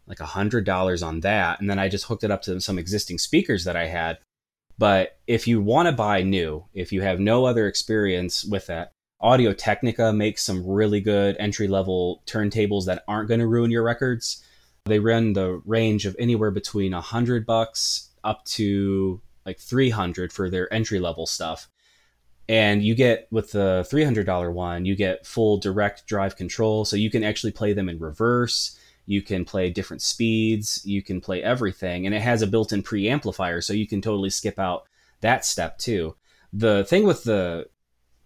like 0.06 0.20
a 0.20 0.26
hundred 0.26 0.64
dollars 0.64 1.02
on 1.02 1.20
that 1.20 1.60
and 1.60 1.70
then 1.70 1.78
i 1.78 1.88
just 1.88 2.04
hooked 2.04 2.24
it 2.24 2.30
up 2.30 2.42
to 2.42 2.60
some 2.60 2.78
existing 2.78 3.18
speakers 3.18 3.64
that 3.64 3.76
i 3.76 3.86
had 3.86 4.18
but 4.78 5.18
if 5.26 5.46
you 5.46 5.60
want 5.60 5.86
to 5.86 5.92
buy 5.92 6.22
new, 6.22 6.64
if 6.74 6.92
you 6.92 7.02
have 7.02 7.20
no 7.20 7.44
other 7.44 7.66
experience 7.66 8.44
with 8.44 8.66
that, 8.66 8.92
Audio 9.20 9.52
Technica 9.52 10.12
makes 10.12 10.42
some 10.42 10.66
really 10.66 11.00
good 11.00 11.36
entry 11.38 11.68
level 11.68 12.22
turntables 12.26 12.84
that 12.86 13.04
aren't 13.08 13.28
going 13.28 13.40
to 13.40 13.46
ruin 13.46 13.70
your 13.70 13.82
records. 13.82 14.44
They 14.84 14.98
run 14.98 15.32
the 15.32 15.62
range 15.64 16.04
of 16.04 16.16
anywhere 16.18 16.50
between 16.50 16.92
a 16.92 17.00
hundred 17.00 17.46
bucks 17.46 18.10
up 18.22 18.44
to 18.44 19.22
like 19.46 19.58
300 19.58 20.32
for 20.32 20.50
their 20.50 20.72
entry 20.72 20.98
level 20.98 21.26
stuff. 21.26 21.68
And 22.48 22.82
you 22.82 22.94
get 22.94 23.28
with 23.30 23.52
the 23.52 23.86
$300 23.90 24.52
one, 24.52 24.84
you 24.84 24.94
get 24.94 25.26
full 25.26 25.56
direct 25.56 26.06
drive 26.06 26.36
control. 26.36 26.84
So 26.84 26.96
you 26.96 27.10
can 27.10 27.24
actually 27.24 27.52
play 27.52 27.72
them 27.72 27.88
in 27.88 27.98
reverse 27.98 28.78
you 29.06 29.22
can 29.22 29.44
play 29.44 29.70
different 29.70 30.02
speeds, 30.02 30.80
you 30.84 31.02
can 31.02 31.20
play 31.20 31.42
everything, 31.42 32.06
and 32.06 32.14
it 32.14 32.22
has 32.22 32.42
a 32.42 32.46
built 32.46 32.72
in 32.72 32.82
preamplifier, 32.82 33.62
so 33.62 33.72
you 33.72 33.86
can 33.86 34.00
totally 34.00 34.30
skip 34.30 34.58
out 34.58 34.84
that 35.20 35.44
step 35.44 35.78
too. 35.78 36.16
The 36.52 36.84
thing 36.84 37.04
with 37.04 37.24
the 37.24 37.68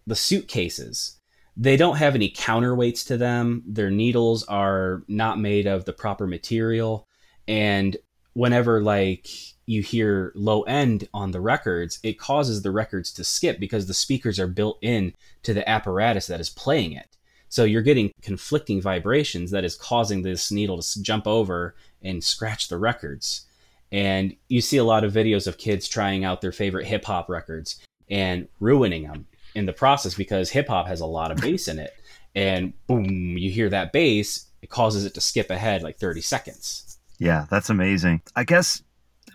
the 0.07 0.17
suitcases, 0.17 1.19
they 1.57 1.77
don't 1.77 1.97
have 1.97 2.15
any 2.15 2.31
counterweights 2.31 3.07
to 3.09 3.17
them. 3.17 3.63
Their 3.67 3.91
needles 3.91 4.45
are 4.45 5.03
not 5.09 5.39
made 5.39 5.67
of 5.67 5.85
the 5.85 5.93
proper 5.93 6.27
material. 6.27 7.07
And 7.47 7.97
whenever 8.33 8.81
like 8.81 9.29
you 9.67 9.83
hear 9.83 10.33
low 10.35 10.63
end 10.63 11.09
on 11.13 11.33
the 11.33 11.41
records, 11.41 11.99
it 12.03 12.19
causes 12.19 12.63
the 12.63 12.71
records 12.71 13.13
to 13.15 13.25
skip 13.25 13.61
because 13.61 13.87
the 13.87 13.95
speakers 13.95 14.39
are 14.39 14.47
built 14.47 14.79
in 14.81 15.13
to 15.43 15.53
the 15.53 15.69
apparatus 15.69 16.29
that 16.29 16.41
is 16.41 16.49
playing 16.49 16.93
it. 16.93 17.18
So 17.49 17.65
you're 17.65 17.83
getting 17.83 18.11
conflicting 18.23 18.81
vibrations 18.81 19.51
that 19.51 19.65
is 19.65 19.75
causing 19.75 20.23
this 20.23 20.51
needle 20.51 20.81
to 20.81 21.03
jump 21.03 21.27
over 21.27 21.75
and 22.03 22.23
scratch 22.23 22.69
the 22.69 22.79
records. 22.79 23.47
And 23.91 24.37
you 24.49 24.61
see 24.61 24.77
a 24.77 24.85
lot 24.85 25.05
of 25.05 25.13
videos 25.13 25.47
of 25.47 25.59
kids 25.59 25.89
trying 25.89 26.25
out 26.25 26.41
their 26.41 26.53
favorite 26.53 26.87
hip 26.87 27.05
hop 27.05 27.29
records 27.29 27.81
and 28.11 28.49
ruining 28.61 29.05
them 29.05 29.27
in 29.55 29.67
the 29.67 29.73
process 29.73 30.15
because 30.15 30.51
hip 30.51 30.69
hop 30.69 30.87
has 30.87 31.01
a 31.01 31.07
lot 31.07 31.31
of 31.31 31.39
bass 31.39 31.69
in 31.69 31.79
it. 31.79 31.95
And 32.35 32.73
boom, 32.87 33.39
you 33.39 33.51
hear 33.51 33.71
that 33.71 33.93
bass, 33.93 34.47
it 34.63 34.71
causes 34.71 35.05
it 35.05 35.15
to 35.15 35.21
skip 35.21 35.51
ahead 35.51 35.83
like 35.83 35.99
30 35.99 36.21
seconds. 36.21 36.99
Yeah, 37.19 37.47
that's 37.51 37.71
amazing. 37.71 38.23
I 38.37 38.45
guess 38.45 38.83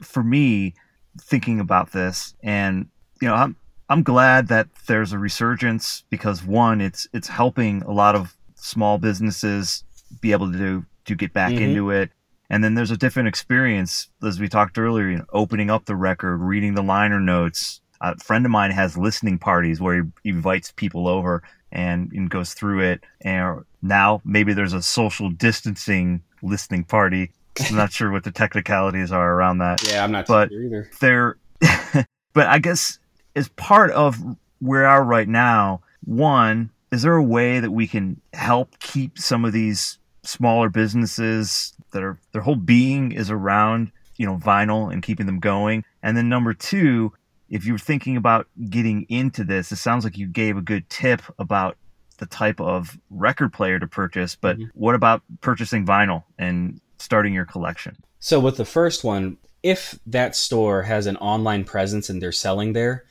for 0.01 0.23
me, 0.23 0.75
thinking 1.19 1.59
about 1.59 1.91
this, 1.91 2.33
and 2.41 2.87
you 3.21 3.27
know, 3.27 3.35
I'm 3.35 3.55
I'm 3.93 4.01
glad 4.03 4.47
that 4.47 4.67
there's 4.87 5.13
a 5.13 5.19
resurgence 5.19 6.03
because 6.09 6.43
one, 6.43 6.81
it's 6.81 7.07
it's 7.13 7.27
helping 7.27 7.83
a 7.83 7.91
lot 7.91 8.15
of 8.15 8.35
small 8.55 8.97
businesses 8.97 9.83
be 10.19 10.31
able 10.31 10.51
to 10.51 10.83
to 11.05 11.15
get 11.15 11.31
back 11.33 11.51
Mhm. 11.53 11.61
into 11.61 11.91
it. 11.91 12.09
And 12.49 12.63
then 12.63 12.73
there's 12.73 12.89
a 12.91 12.97
different 12.97 13.27
experience, 13.29 14.09
as 14.25 14.39
we 14.39 14.47
talked 14.49 14.77
earlier, 14.79 15.09
you 15.09 15.17
know, 15.17 15.25
opening 15.31 15.69
up 15.69 15.85
the 15.85 15.95
record, 15.95 16.37
reading 16.37 16.73
the 16.73 16.81
liner 16.83 17.19
notes. 17.19 17.81
A 18.01 18.17
friend 18.17 18.45
of 18.45 18.51
mine 18.51 18.71
has 18.71 18.97
listening 18.97 19.37
parties 19.37 19.79
where 19.79 20.07
he 20.23 20.29
invites 20.29 20.71
people 20.71 21.07
over 21.07 21.43
and, 21.71 22.11
and 22.13 22.29
goes 22.29 22.53
through 22.55 22.79
it. 22.81 23.03
And 23.21 23.61
now 23.81 24.21
maybe 24.25 24.53
there's 24.53 24.73
a 24.73 24.81
social 24.81 25.29
distancing 25.29 26.21
listening 26.41 26.83
party. 26.83 27.31
I'm 27.69 27.75
not 27.75 27.91
sure 27.97 28.11
what 28.11 28.23
the 28.23 28.31
technicalities 28.31 29.11
are 29.11 29.33
around 29.33 29.59
that 29.59 29.87
Yeah, 29.87 30.03
I'm 30.03 30.11
not 30.11 30.25
But- 30.25 30.49
sure 30.49 30.61
either. 30.63 30.89
there 30.99 31.37
but 32.33 32.47
i 32.47 32.59
guess 32.59 32.99
as 33.35 33.49
part 33.49 33.91
of 33.91 34.17
where 34.59 34.81
we 34.81 34.85
are 34.85 35.03
right 35.03 35.27
now. 35.27 35.81
One 36.05 36.69
is 36.91 37.01
there 37.01 37.15
a 37.15 37.23
way 37.23 37.59
that 37.59 37.71
we 37.71 37.87
can 37.87 38.21
help 38.33 38.77
keep 38.79 39.17
some 39.17 39.45
of 39.45 39.51
these 39.53 39.97
smaller 40.23 40.69
businesses 40.69 41.73
that 41.91 42.03
are 42.03 42.17
their 42.31 42.41
whole 42.41 42.55
being 42.55 43.11
is 43.11 43.29
around 43.29 43.91
you 44.17 44.25
know 44.25 44.37
vinyl 44.37 44.91
and 44.91 45.01
keeping 45.03 45.25
them 45.25 45.39
going? 45.39 45.83
And 46.01 46.15
then 46.17 46.29
number 46.29 46.53
two 46.53 47.13
if 47.49 47.65
you're 47.65 47.77
thinking 47.77 48.17
about 48.17 48.47
getting 48.69 49.03
into 49.09 49.43
this 49.43 49.71
it 49.71 49.77
sounds 49.77 50.03
like 50.03 50.17
you 50.17 50.27
gave 50.27 50.57
a 50.57 50.61
good 50.61 50.89
tip 50.89 51.21
about 51.39 51.77
the 52.19 52.25
type 52.27 52.61
of 52.61 52.97
record 53.09 53.51
player 53.51 53.79
to 53.79 53.87
purchase 53.87 54.35
but 54.35 54.57
Mhm. 54.57 54.69
what 54.75 54.95
about 54.95 55.21
purchasing 55.41 55.85
vinyl 55.85 56.23
and 56.37 56.79
starting 56.99 57.33
your 57.33 57.45
collection? 57.45 57.97
So 58.19 58.39
with 58.39 58.55
the 58.57 58.65
first 58.65 59.03
one, 59.03 59.37
if 59.61 59.99
that 60.05 60.35
store 60.35 60.83
has 60.83 61.05
an 61.07 61.17
online 61.17 61.63
presence 61.65 62.09
and 62.09 62.21
they're 62.21 62.31
selling 62.31 62.73
there, 62.73 63.03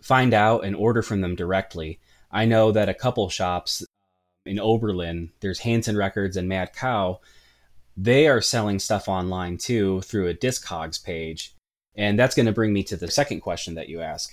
find 0.00 0.34
out 0.34 0.64
and 0.64 0.76
order 0.76 1.02
from 1.02 1.20
them 1.20 1.34
directly. 1.34 1.98
I 2.30 2.44
know 2.44 2.72
that 2.72 2.88
a 2.88 2.94
couple 2.94 3.28
shops 3.28 3.82
um, 3.82 3.86
in 4.52 4.58
Oberlin, 4.58 5.30
there's 5.40 5.60
Hanson 5.60 5.96
Records 5.96 6.36
and 6.36 6.48
Mad 6.48 6.72
Cow, 6.74 7.20
they 7.96 8.28
are 8.28 8.40
selling 8.40 8.78
stuff 8.78 9.08
online 9.08 9.58
too 9.58 10.00
through 10.02 10.28
a 10.28 10.34
Discogs 10.34 11.02
page. 11.02 11.54
And 11.96 12.18
that's 12.18 12.36
going 12.36 12.46
to 12.46 12.52
bring 12.52 12.72
me 12.72 12.84
to 12.84 12.96
the 12.96 13.10
second 13.10 13.40
question 13.40 13.74
that 13.74 13.88
you 13.88 14.00
ask. 14.00 14.32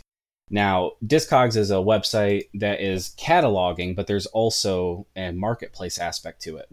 Now, 0.51 0.91
Discogs 1.03 1.57
is 1.57 1.71
a 1.71 1.75
website 1.75 2.49
that 2.53 2.79
is 2.79 3.15
cataloging, 3.17 3.95
but 3.95 4.05
there's 4.05 4.27
also 4.27 5.07
a 5.15 5.31
marketplace 5.31 5.97
aspect 5.97 6.41
to 6.43 6.57
it. 6.57 6.69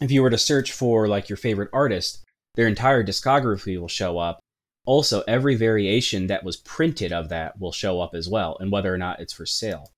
If 0.00 0.12
you 0.12 0.22
were 0.22 0.30
to 0.30 0.38
search 0.38 0.72
for 0.72 1.08
like 1.08 1.28
your 1.28 1.36
favorite 1.36 1.70
artist, 1.72 2.22
their 2.54 2.68
entire 2.68 3.02
discography 3.02 3.80
will 3.80 3.88
show 3.88 4.18
up. 4.18 4.38
Also, 4.86 5.22
every 5.28 5.54
variation 5.54 6.28
that 6.28 6.44
was 6.44 6.56
printed 6.56 7.12
of 7.12 7.28
that 7.28 7.60
will 7.60 7.72
show 7.72 8.00
up 8.00 8.14
as 8.14 8.28
well, 8.28 8.56
and 8.60 8.72
whether 8.72 8.92
or 8.92 8.98
not 8.98 9.20
it's 9.20 9.32
for 9.32 9.44
sale. 9.44 9.90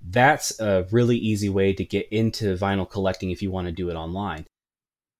That's 0.00 0.60
a 0.60 0.86
really 0.92 1.16
easy 1.16 1.48
way 1.48 1.72
to 1.72 1.84
get 1.84 2.08
into 2.10 2.56
vinyl 2.56 2.88
collecting 2.88 3.30
if 3.30 3.42
you 3.42 3.50
want 3.50 3.66
to 3.66 3.72
do 3.72 3.90
it 3.90 3.96
online. 3.96 4.46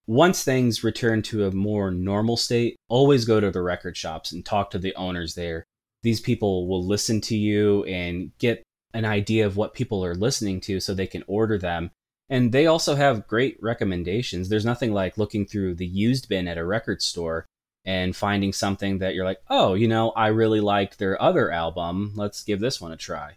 Once 0.06 0.44
things 0.44 0.84
return 0.84 1.22
to 1.22 1.46
a 1.46 1.50
more 1.50 1.90
normal 1.90 2.36
state, 2.36 2.76
always 2.88 3.24
go 3.24 3.40
to 3.40 3.50
the 3.50 3.62
record 3.62 3.96
shops 3.96 4.30
and 4.30 4.44
talk 4.44 4.70
to 4.70 4.78
the 4.78 4.94
owners 4.94 5.34
there. 5.34 5.64
These 6.02 6.20
people 6.20 6.68
will 6.68 6.84
listen 6.84 7.20
to 7.22 7.36
you 7.36 7.82
and 7.84 8.30
get 8.38 8.62
an 8.94 9.04
idea 9.04 9.44
of 9.44 9.56
what 9.56 9.74
people 9.74 10.04
are 10.04 10.14
listening 10.14 10.60
to 10.60 10.78
so 10.78 10.94
they 10.94 11.08
can 11.08 11.24
order 11.26 11.58
them 11.58 11.90
and 12.28 12.52
they 12.52 12.66
also 12.66 12.94
have 12.96 13.26
great 13.28 13.56
recommendations. 13.60 14.48
There's 14.48 14.64
nothing 14.64 14.92
like 14.92 15.18
looking 15.18 15.46
through 15.46 15.74
the 15.74 15.86
used 15.86 16.28
bin 16.28 16.48
at 16.48 16.58
a 16.58 16.64
record 16.64 17.02
store 17.02 17.46
and 17.86 18.14
finding 18.16 18.52
something 18.52 18.98
that 18.98 19.14
you're 19.14 19.24
like, 19.24 19.40
oh, 19.48 19.74
you 19.74 19.86
know, 19.88 20.10
I 20.10 20.26
really 20.28 20.60
like 20.60 20.96
their 20.96 21.20
other 21.22 21.50
album. 21.50 22.12
Let's 22.16 22.42
give 22.42 22.60
this 22.60 22.80
one 22.80 22.92
a 22.92 22.96
try. 22.96 23.34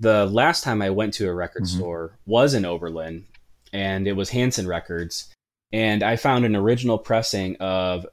The 0.00 0.26
last 0.26 0.64
time 0.64 0.82
I 0.82 0.90
went 0.90 1.14
to 1.14 1.28
a 1.28 1.34
record 1.34 1.64
Mhm. 1.64 1.76
store 1.76 2.18
was 2.26 2.54
in 2.54 2.64
Oberlin, 2.64 3.26
and 3.72 4.08
it 4.08 4.14
was 4.14 4.30
Hanson 4.30 4.66
Records. 4.66 5.30
And 5.72 6.02
I 6.02 6.16
found 6.16 6.44
an 6.44 6.56
original 6.56 6.98
pressing 6.98 7.56
of 7.56 8.06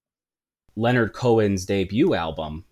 Leonard 0.75 1.13
Cohen's 1.13 1.65
debut 1.65 2.13
album. 2.13 2.65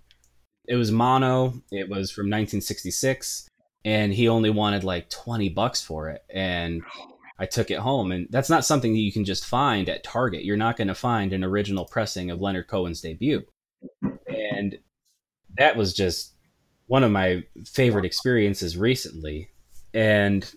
It 0.68 0.76
was 0.76 0.92
mono, 0.92 1.62
it 1.72 1.90
was 1.90 2.12
from 2.12 2.30
1966, 2.30 3.48
and 3.86 4.14
he 4.14 4.28
only 4.28 4.50
wanted 4.50 4.84
like 4.84 5.10
20 5.10 5.50
bucks 5.50 5.82
for 5.82 6.10
it. 6.10 6.24
And 6.30 6.84
I 7.40 7.46
took 7.46 7.72
it 7.72 7.80
home, 7.80 8.12
and 8.12 8.28
that's 8.30 8.50
not 8.50 8.66
something 8.66 8.94
that 8.94 9.00
you 9.00 9.12
can 9.14 9.26
just 9.26 9.46
find 9.46 9.88
at 9.90 10.04
Target. 10.04 10.44
You're 10.44 10.58
not 10.58 10.78
going 10.78 10.90
to 10.90 10.96
find 10.96 11.32
an 11.34 11.44
original 11.44 11.86
pressing 11.86 12.30
of 12.30 12.42
Leonard 12.42 12.68
Cohen's 12.68 13.02
debut, 13.02 13.46
and 14.28 14.78
that 15.58 15.76
was 15.78 15.94
just 15.94 16.34
one 16.88 17.04
of 17.04 17.12
my 17.12 17.44
favorite 17.66 18.06
experiences 18.06 18.78
recently. 18.78 19.50
And 19.94 20.52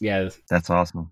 yeah, 0.00 0.30
that's 0.48 0.70
awesome 0.70 1.10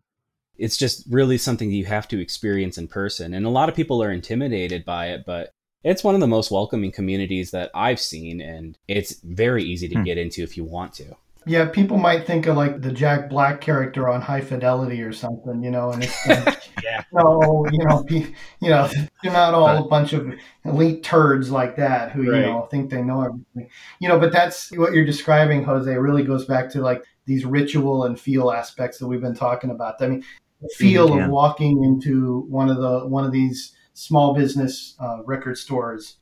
it's 0.58 0.76
just 0.76 1.04
really 1.10 1.38
something 1.38 1.70
you 1.70 1.84
have 1.84 2.08
to 2.08 2.20
experience 2.20 2.78
in 2.78 2.88
person. 2.88 3.34
And 3.34 3.46
a 3.46 3.50
lot 3.50 3.68
of 3.68 3.74
people 3.74 4.02
are 4.02 4.10
intimidated 4.10 4.84
by 4.84 5.08
it, 5.08 5.24
but 5.26 5.50
it's 5.84 6.02
one 6.02 6.14
of 6.14 6.20
the 6.20 6.26
most 6.26 6.50
welcoming 6.50 6.90
communities 6.92 7.50
that 7.50 7.70
I've 7.74 8.00
seen, 8.00 8.40
and 8.40 8.76
it's 8.88 9.20
very 9.20 9.62
easy 9.62 9.88
to 9.88 9.96
Hmm. 9.96 10.04
get 10.04 10.18
into 10.18 10.42
if 10.42 10.56
you 10.56 10.64
want 10.64 10.92
to. 10.94 11.14
Yeah, 11.48 11.66
people 11.66 11.96
might 11.96 12.26
think 12.26 12.46
of 12.46 12.56
like 12.56 12.82
the 12.82 12.90
Jack 12.90 13.30
Black 13.30 13.60
character 13.60 14.08
on 14.08 14.20
High 14.20 14.40
Fidelity 14.40 15.00
or 15.02 15.12
something, 15.12 15.62
you 15.62 15.70
know, 15.70 15.90
and 15.92 16.02
it's 16.02 16.26
like, 16.26 16.58
Yeah. 16.84 17.02
no, 17.12 17.64
you 17.70 17.84
know, 17.84 18.02
pe- 18.04 18.32
you 18.60 18.70
know, 18.70 18.88
they're 19.22 19.32
not 19.32 19.54
all 19.54 19.66
Right. 19.68 19.78
a 19.80 19.84
bunch 19.88 20.12
of 20.12 20.28
elite 20.64 21.04
turds 21.04 21.50
like 21.50 21.76
that 21.76 22.10
who 22.10 22.30
Right. 22.30 22.40
you 22.40 22.46
know 22.46 22.62
think 22.70 22.90
they 22.90 23.00
know 23.02 23.22
everything, 23.22 23.70
you 24.00 24.08
know. 24.08 24.18
But 24.18 24.32
that's 24.32 24.70
what 24.76 24.92
you're 24.92 25.04
describing, 25.06 25.62
Jose. 25.62 25.96
Really 25.96 26.24
goes 26.24 26.44
back 26.46 26.68
to 26.72 26.80
like 26.82 27.02
these 27.26 27.44
ritual 27.44 28.04
and 28.04 28.18
feel 28.18 28.50
aspects 28.50 28.98
that 28.98 29.06
we've 29.06 29.20
been 29.22 29.34
talking 29.34 29.70
about. 29.70 30.02
I 30.02 30.08
mean, 30.08 30.24
the 30.60 30.68
feel 30.76 31.16
Yeah. 31.16 31.26
of 31.26 31.30
walking 31.30 31.84
into 31.84 32.40
one 32.48 32.68
of 32.68 32.78
the 32.78 33.06
one 33.06 33.24
of 33.24 33.30
these 33.32 33.72
small 33.94 34.34
business 34.34 34.96
uh, 35.00 35.18
record 35.24 35.56
stores 35.58 36.16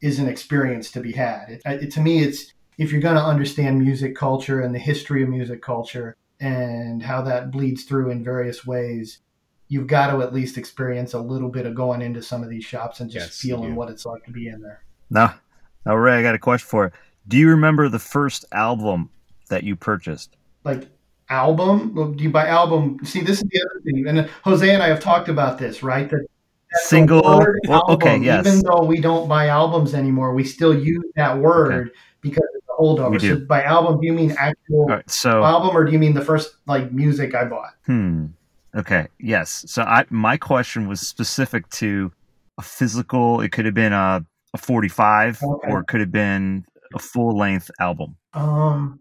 is 0.00 0.18
an 0.18 0.26
experience 0.28 0.90
to 0.92 1.00
be 1.00 1.12
had. 1.12 1.50
It, 1.50 1.62
it, 1.66 1.90
to 1.92 2.00
me, 2.00 2.22
it's 2.22 2.52
if 2.80 2.90
you're 2.90 3.00
going 3.02 3.14
to 3.14 3.22
understand 3.22 3.78
music 3.78 4.16
culture 4.16 4.62
and 4.62 4.74
the 4.74 4.78
history 4.78 5.22
of 5.22 5.28
music 5.28 5.60
culture 5.60 6.16
and 6.40 7.02
how 7.02 7.20
that 7.20 7.50
bleeds 7.50 7.84
through 7.84 8.08
in 8.08 8.24
various 8.24 8.64
ways, 8.64 9.18
you've 9.68 9.86
got 9.86 10.10
to 10.10 10.22
at 10.22 10.32
least 10.32 10.56
experience 10.56 11.12
a 11.12 11.20
little 11.20 11.50
bit 11.50 11.66
of 11.66 11.74
going 11.74 12.00
into 12.00 12.22
some 12.22 12.42
of 12.42 12.48
these 12.48 12.64
shops 12.64 13.00
and 13.00 13.10
just 13.10 13.26
Yes, 13.26 13.38
feeling 13.38 13.74
what 13.74 13.90
it's 13.90 14.06
like 14.06 14.24
to 14.24 14.30
be 14.30 14.48
in 14.48 14.62
there. 14.62 14.82
Now, 15.10 15.34
now, 15.84 15.94
Ray, 15.94 16.14
I 16.14 16.22
got 16.22 16.34
a 16.34 16.38
question 16.38 16.66
for 16.66 16.86
you. 16.86 16.90
Do 17.28 17.36
you 17.36 17.50
remember 17.50 17.90
the 17.90 17.98
first 17.98 18.46
album 18.50 19.10
that 19.50 19.62
you 19.62 19.76
purchased? 19.76 20.38
Like 20.64 20.88
album, 21.28 22.16
do 22.16 22.24
you 22.24 22.30
buy 22.30 22.46
album? 22.46 22.98
See, 23.04 23.20
this 23.20 23.42
is 23.42 23.48
the 23.50 23.60
other 23.60 23.82
thing, 23.84 24.06
and 24.08 24.30
Jose 24.42 24.68
and 24.68 24.82
I 24.82 24.88
have 24.88 25.00
talked 25.00 25.28
about 25.28 25.58
this, 25.58 25.82
right? 25.82 26.08
That 26.08 26.26
Single. 26.84 27.22
Well, 27.68 27.84
okay, 27.90 28.16
yes. 28.16 28.46
Even 28.46 28.60
though 28.60 28.84
we 28.84 29.00
don't 29.00 29.28
buy 29.28 29.48
albums 29.48 29.92
anymore, 29.92 30.32
we 30.32 30.44
still 30.44 30.74
use 30.74 31.04
that 31.16 31.36
word 31.36 31.90
because 32.22 32.46
it's 32.54 32.66
holdover. 32.80 33.12
We 33.12 33.18
do. 33.18 33.38
So 33.40 33.44
by 33.46 33.62
album, 33.62 34.00
do 34.00 34.06
you 34.06 34.12
mean 34.12 34.32
actual 34.38 34.86
right, 34.86 35.08
so, 35.10 35.42
album, 35.44 35.76
or 35.76 35.84
do 35.84 35.92
you 35.92 35.98
mean 35.98 36.14
the 36.14 36.24
first 36.24 36.56
like 36.66 36.90
music 36.92 37.34
I 37.34 37.44
bought? 37.44 37.74
hmm. 37.86 38.26
Okay. 38.76 39.08
Yes. 39.18 39.64
So, 39.66 39.82
I 39.82 40.04
my 40.10 40.36
question 40.36 40.88
was 40.88 41.00
specific 41.00 41.68
to 41.70 42.12
a 42.58 42.62
physical. 42.62 43.40
It 43.40 43.50
could 43.50 43.64
have 43.64 43.74
been 43.74 43.92
a 43.92 44.24
a 44.54 44.58
45, 44.58 45.42
Okay. 45.42 45.70
or 45.70 45.80
it 45.80 45.86
could 45.86 46.00
have 46.00 46.10
been 46.12 46.64
a 46.94 46.98
full 46.98 47.36
length 47.36 47.70
album. 47.80 48.16
Um, 48.34 48.98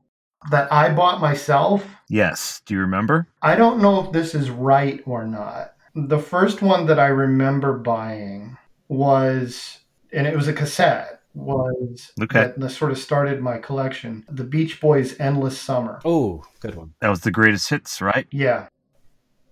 that 0.51 0.71
I 0.71 0.93
bought 0.93 1.21
myself. 1.21 1.85
Yes. 2.07 2.61
Do 2.65 2.73
you 2.75 2.79
remember? 2.81 3.27
I 3.41 3.55
don't 3.55 3.81
know 3.81 4.03
if 4.05 4.11
this 4.11 4.33
is 4.35 4.49
right 4.49 5.01
or 5.05 5.25
not. 5.25 5.73
The 5.95 6.19
first 6.19 6.61
one 6.61 6.85
that 6.85 6.99
I 6.99 7.07
remember 7.07 7.77
buying 7.77 8.57
was, 8.87 9.79
and 10.11 10.25
it 10.27 10.35
was 10.35 10.47
a 10.47 10.53
cassette, 10.53 11.18
was 11.33 12.11
Okay. 12.21 12.39
that, 12.39 12.59
that 12.59 12.69
sort 12.69 12.91
of 12.91 12.97
started 12.97 13.41
my 13.41 13.57
collection. 13.57 14.25
The 14.29 14.43
Beach 14.43 14.81
Boys' 14.81 15.19
Endless 15.19 15.59
Summer. 15.59 15.99
Oh, 16.03 16.43
good 16.59 16.75
one. 16.75 16.93
That 17.01 17.09
was 17.09 17.21
the 17.21 17.31
greatest 17.31 17.69
hits, 17.69 18.01
right? 18.01 18.27
Yeah. 18.31 18.67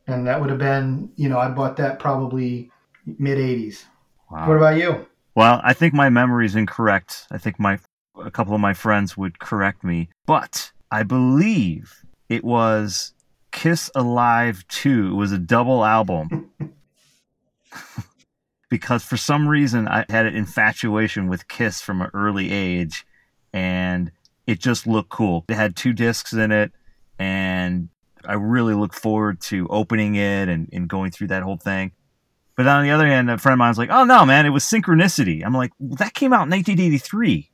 And 0.07 0.25
that 0.27 0.39
would 0.39 0.49
have 0.49 0.59
been, 0.59 1.11
you 1.15 1.29
know, 1.29 1.37
I 1.37 1.49
bought 1.49 1.77
that 1.77 1.99
probably 1.99 2.71
mid 3.05 3.37
80s. 3.37 3.83
Wow. 4.31 4.47
What 4.47 4.57
about 4.57 4.77
you? 4.77 5.05
Well, 5.35 5.61
I 5.63 5.73
think 5.73 5.93
my 5.93 6.09
memory 6.09 6.45
is 6.45 6.55
incorrect. 6.55 7.27
I 7.31 7.37
think 7.37 7.59
my 7.59 7.79
a 8.19 8.31
couple 8.31 8.55
of 8.55 8.59
my 8.59 8.73
friends 8.73 9.15
would 9.15 9.37
correct 9.37 9.83
me, 9.83 10.09
but 10.25 10.71
I 10.91 11.03
believe 11.03 12.03
it 12.29 12.43
was 12.43 13.13
Kiss 13.51 13.91
Alive 13.93 14.65
2. 14.69 15.11
It 15.11 15.15
was 15.15 15.31
a 15.31 15.37
double 15.37 15.85
album. 15.85 16.49
because 18.69 19.03
for 19.03 19.17
some 19.17 19.47
reason 19.47 19.87
I 19.87 20.05
had 20.09 20.25
an 20.25 20.35
infatuation 20.35 21.27
with 21.27 21.47
Kiss 21.47 21.81
from 21.81 22.01
an 22.01 22.09
early 22.13 22.51
age 22.51 23.05
and 23.53 24.11
it 24.45 24.59
just 24.59 24.87
looked 24.87 25.09
cool. 25.09 25.45
It 25.49 25.55
had 25.55 25.75
two 25.75 25.93
discs 25.93 26.33
in 26.33 26.51
it 26.51 26.71
and 27.19 27.89
I 28.25 28.33
really 28.33 28.73
look 28.73 28.93
forward 28.93 29.41
to 29.41 29.67
opening 29.69 30.15
it 30.15 30.49
and, 30.49 30.69
and 30.73 30.87
going 30.87 31.11
through 31.11 31.27
that 31.27 31.43
whole 31.43 31.57
thing. 31.57 31.91
But 32.55 32.67
on 32.67 32.83
the 32.83 32.91
other 32.91 33.05
hand, 33.05 33.29
a 33.29 33.37
friend 33.37 33.53
of 33.53 33.59
mine 33.59 33.69
was 33.69 33.77
like, 33.77 33.91
"Oh 33.91 34.03
no, 34.03 34.25
man, 34.25 34.47
it 34.47 34.49
was 34.49 34.63
Synchronicity." 34.63 35.45
I'm 35.45 35.53
like, 35.53 35.71
well, 35.77 35.95
"That 35.97 36.15
came 36.15 36.33
out 36.33 36.47
in 36.47 36.49
1983. 36.49 37.51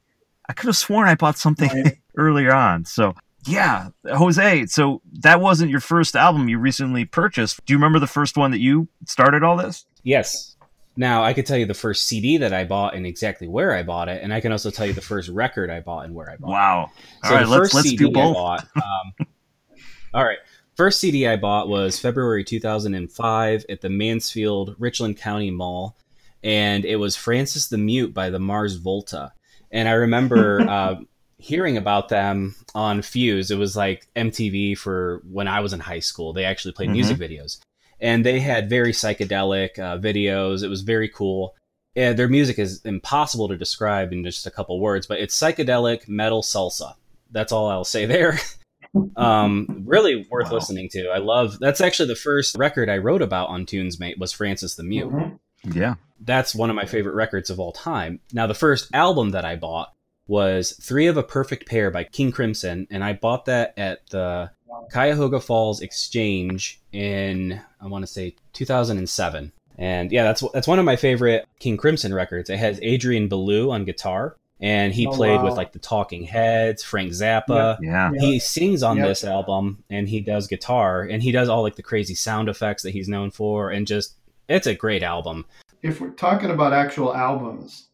I 0.47 0.53
could 0.53 0.67
have 0.67 0.77
sworn 0.77 1.07
I 1.07 1.15
bought 1.15 1.37
something 1.37 1.99
earlier 2.17 2.53
on. 2.53 2.85
So 2.85 3.13
yeah, 3.45 3.89
Jose. 4.07 4.67
So 4.67 5.01
that 5.19 5.41
wasn't 5.41 5.71
your 5.71 5.79
first 5.79 6.15
album 6.15 6.47
you 6.47 6.57
recently 6.57 7.05
purchased. 7.05 7.63
Do 7.65 7.73
you 7.73 7.77
remember 7.77 7.99
the 7.99 8.07
first 8.07 8.37
one 8.37 8.51
that 8.51 8.59
you 8.59 8.87
started 9.05 9.43
all 9.43 9.57
this? 9.57 9.85
Yes. 10.03 10.52
Now 10.95 11.23
I 11.23 11.33
could 11.33 11.45
tell 11.45 11.57
you 11.57 11.65
the 11.65 11.73
first 11.73 12.05
CD 12.05 12.37
that 12.37 12.53
I 12.53 12.65
bought 12.65 12.95
and 12.95 13.05
exactly 13.05 13.47
where 13.47 13.73
I 13.73 13.83
bought 13.83 14.09
it, 14.09 14.21
and 14.21 14.33
I 14.33 14.41
can 14.41 14.51
also 14.51 14.69
tell 14.69 14.85
you 14.85 14.93
the 14.93 15.01
first 15.01 15.29
record 15.29 15.69
I 15.69 15.79
bought 15.79 16.05
and 16.05 16.13
where 16.13 16.29
I 16.29 16.37
bought. 16.37 16.51
Wow! 16.51 16.91
It. 16.95 17.27
So 17.27 17.29
all 17.29 17.35
right, 17.35 17.47
let's 17.47 17.73
let's 17.73 17.89
CD 17.89 18.05
do 18.05 18.11
both. 18.11 18.35
Bought, 18.35 18.67
um, 18.75 19.27
all 20.13 20.23
right, 20.23 20.37
first 20.75 20.99
CD 20.99 21.27
I 21.27 21.35
bought 21.35 21.67
was 21.67 21.99
February 21.99 22.43
2005 22.43 23.65
at 23.69 23.81
the 23.81 23.89
Mansfield 23.89 24.75
Richland 24.77 25.17
County 25.17 25.49
Mall, 25.49 25.97
and 26.43 26.85
it 26.85 26.97
was 26.97 27.15
Francis 27.15 27.67
the 27.67 27.77
Mute 27.77 28.13
by 28.13 28.29
the 28.29 28.39
Mars 28.39 28.75
Volta. 28.75 29.33
And 29.71 29.89
I 29.89 29.93
remember 29.93 30.61
uh, 30.69 30.95
hearing 31.39 31.77
about 31.77 32.09
them 32.09 32.55
on 32.75 33.01
Fuse. 33.01 33.51
It 33.51 33.57
was 33.57 33.75
like 33.75 34.07
MTV 34.15 34.77
for 34.77 35.21
when 35.29 35.47
I 35.47 35.59
was 35.59 35.73
in 35.73 35.79
high 35.79 35.99
school. 35.99 36.33
They 36.33 36.45
actually 36.45 36.73
played 36.73 36.89
mm-hmm. 36.89 36.93
music 36.93 37.17
videos, 37.17 37.59
and 38.03 38.25
they 38.25 38.41
had 38.41 38.69
very 38.69 38.91
psychedelic 38.91 39.79
uh, 39.79 39.97
videos. 39.97 40.61
It 40.61 40.67
was 40.67 40.81
very 40.81 41.07
cool. 41.07 41.55
And 41.95 42.19
their 42.19 42.27
music 42.27 42.59
is 42.59 42.81
impossible 42.83 43.47
to 43.47 43.55
describe 43.55 44.11
in 44.11 44.25
just 44.25 44.45
a 44.45 44.51
couple 44.51 44.79
words, 44.79 45.07
but 45.07 45.19
it's 45.19 45.39
psychedelic 45.39 46.07
metal 46.09 46.41
salsa. 46.41 46.95
That's 47.31 47.53
all 47.53 47.69
I'll 47.69 47.85
say 47.85 48.05
there. 48.05 48.39
um, 49.15 49.83
really 49.85 50.27
worth 50.29 50.49
wow. 50.49 50.55
listening 50.55 50.89
to. 50.89 51.07
I 51.07 51.19
love. 51.19 51.59
That's 51.59 51.79
actually 51.79 52.09
the 52.09 52.15
first 52.15 52.57
record 52.57 52.89
I 52.89 52.97
wrote 52.97 53.21
about 53.21 53.49
on 53.49 53.65
Tunes 53.65 53.99
Mate 53.99 54.19
was 54.19 54.33
Francis 54.33 54.75
the 54.75 54.83
Mute. 54.83 55.09
Mm-hmm. 55.09 55.77
Yeah, 55.77 55.95
that's 56.19 56.53
one 56.53 56.69
of 56.69 56.75
my 56.75 56.85
favorite 56.85 57.15
records 57.15 57.49
of 57.49 57.59
all 57.59 57.71
time. 57.71 58.19
Now, 58.33 58.47
the 58.47 58.53
first 58.53 58.93
album 58.93 59.31
that 59.31 59.45
I 59.45 59.55
bought 59.55 59.93
was 60.27 60.73
Three 60.73 61.07
of 61.07 61.15
a 61.15 61.23
Perfect 61.23 61.67
Pair 61.67 61.89
by 61.89 62.03
King 62.03 62.31
Crimson, 62.31 62.85
and 62.91 63.03
I 63.03 63.13
bought 63.13 63.45
that 63.45 63.73
at 63.77 64.09
the 64.09 64.51
Cuyahoga 64.91 65.39
Falls 65.39 65.81
Exchange 65.81 66.81
in 66.91 67.61
I 67.81 67.87
want 67.87 68.03
to 68.03 68.11
say 68.11 68.35
2007. 68.53 69.51
And 69.77 70.11
yeah, 70.11 70.23
that's 70.23 70.43
that's 70.53 70.67
one 70.67 70.79
of 70.79 70.85
my 70.85 70.95
favorite 70.95 71.47
King 71.59 71.77
Crimson 71.77 72.13
records. 72.13 72.49
It 72.49 72.57
has 72.57 72.79
Adrian 72.81 73.27
Belew 73.27 73.71
on 73.71 73.85
guitar, 73.85 74.37
and 74.59 74.93
he 74.93 75.07
oh, 75.07 75.11
played 75.11 75.37
wow. 75.37 75.45
with 75.45 75.55
like 75.55 75.71
the 75.71 75.79
Talking 75.79 76.23
Heads, 76.23 76.83
Frank 76.83 77.11
Zappa. 77.11 77.77
Yeah, 77.81 78.11
yeah. 78.13 78.19
he 78.19 78.39
sings 78.39 78.83
on 78.83 78.99
this 78.99 79.23
album, 79.23 79.83
and 79.89 80.07
he 80.07 80.19
does 80.19 80.47
guitar, 80.47 81.01
and 81.01 81.23
he 81.23 81.31
does 81.31 81.49
all 81.49 81.63
like 81.63 81.75
the 81.75 81.83
crazy 81.83 82.13
sound 82.13 82.49
effects 82.49 82.83
that 82.83 82.91
he's 82.91 83.09
known 83.09 83.31
for, 83.31 83.71
and 83.71 83.87
just 83.87 84.15
it's 84.47 84.67
a 84.67 84.75
great 84.75 85.01
album. 85.01 85.45
If 85.81 85.99
we're 85.99 86.11
talking 86.11 86.51
about 86.51 86.71
actual 86.71 87.15
albums, 87.15 87.87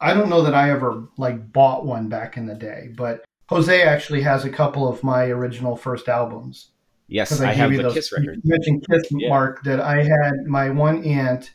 I 0.00 0.14
don't 0.14 0.28
know 0.28 0.42
that 0.42 0.54
I 0.54 0.70
ever 0.70 1.04
like 1.16 1.52
bought 1.52 1.86
one 1.86 2.08
back 2.08 2.36
in 2.36 2.46
the 2.46 2.54
day, 2.54 2.90
but 2.96 3.24
Jose 3.48 3.82
actually 3.82 4.22
has 4.22 4.44
a 4.44 4.50
couple 4.50 4.88
of 4.88 5.02
my 5.02 5.24
original 5.24 5.76
first 5.76 6.08
albums. 6.08 6.68
Yes, 7.08 7.40
I, 7.40 7.50
I 7.50 7.52
have 7.52 7.70
the 7.70 7.82
those, 7.82 7.94
Kiss 7.94 8.12
record. 8.12 8.40
You 8.42 8.50
mentioned 8.50 8.86
Kiss, 8.88 9.02
yeah. 9.10 9.28
Mark. 9.28 9.62
That 9.64 9.80
I 9.80 10.02
had 10.02 10.46
my 10.46 10.70
one 10.70 11.04
aunt 11.04 11.54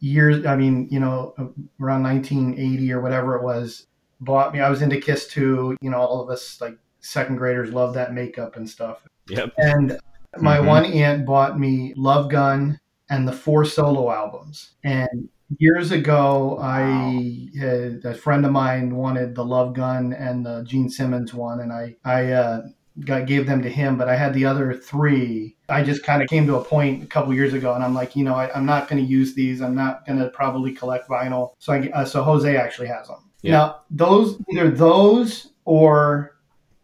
years. 0.00 0.46
I 0.46 0.56
mean, 0.56 0.88
you 0.90 1.00
know, 1.00 1.34
around 1.80 2.02
1980 2.04 2.92
or 2.92 3.00
whatever 3.00 3.36
it 3.36 3.42
was, 3.42 3.86
bought 4.20 4.54
me. 4.54 4.60
I 4.60 4.70
was 4.70 4.80
into 4.80 5.00
Kiss 5.00 5.28
too. 5.28 5.76
You 5.82 5.90
know, 5.90 5.98
all 5.98 6.22
of 6.22 6.30
us 6.30 6.60
like 6.60 6.78
second 7.00 7.36
graders 7.36 7.72
love 7.72 7.94
that 7.94 8.14
makeup 8.14 8.56
and 8.56 8.68
stuff. 8.68 9.02
Yep. 9.28 9.52
And 9.58 9.98
my 10.38 10.58
mm-hmm. 10.58 10.66
one 10.66 10.84
aunt 10.86 11.26
bought 11.26 11.58
me 11.58 11.92
Love 11.96 12.30
Gun 12.30 12.80
and 13.10 13.28
the 13.28 13.32
four 13.32 13.64
solo 13.64 14.10
albums. 14.10 14.72
And 14.82 15.28
years 15.58 15.90
ago, 15.90 16.58
I 16.60 17.48
had, 17.58 18.04
a 18.04 18.14
friend 18.14 18.44
of 18.44 18.52
mine 18.52 18.94
wanted 18.94 19.34
the 19.34 19.44
Love 19.44 19.74
Gun 19.74 20.12
and 20.12 20.44
the 20.44 20.62
Gene 20.62 20.88
Simmons 20.88 21.34
one, 21.34 21.60
and 21.60 21.72
I 21.72 21.96
I 22.04 22.32
uh, 22.32 22.62
got, 23.00 23.26
gave 23.26 23.46
them 23.46 23.62
to 23.62 23.68
him. 23.68 23.96
But 23.96 24.08
I 24.08 24.16
had 24.16 24.34
the 24.34 24.44
other 24.44 24.74
three. 24.74 25.56
I 25.68 25.82
just 25.82 26.02
kind 26.02 26.22
of 26.22 26.28
came 26.28 26.46
to 26.46 26.56
a 26.56 26.64
point 26.64 27.02
a 27.02 27.06
couple 27.06 27.34
years 27.34 27.54
ago, 27.54 27.74
and 27.74 27.82
I'm 27.82 27.94
like, 27.94 28.16
you 28.16 28.24
know, 28.24 28.34
I, 28.34 28.56
am 28.56 28.66
not 28.66 28.88
going 28.88 29.02
to 29.02 29.08
use 29.08 29.34
these. 29.34 29.60
I'm 29.60 29.74
not 29.74 30.06
going 30.06 30.18
to 30.18 30.28
probably 30.30 30.72
collect 30.72 31.08
vinyl. 31.08 31.54
So 31.58 31.72
I 31.72 31.88
uh, 31.90 32.04
so 32.04 32.22
Jose 32.22 32.56
actually 32.56 32.88
has 32.88 33.08
them. 33.08 33.30
Yeah. 33.42 33.52
Now 33.52 33.80
those 33.90 34.38
either 34.50 34.70
those 34.70 35.52
or 35.64 36.36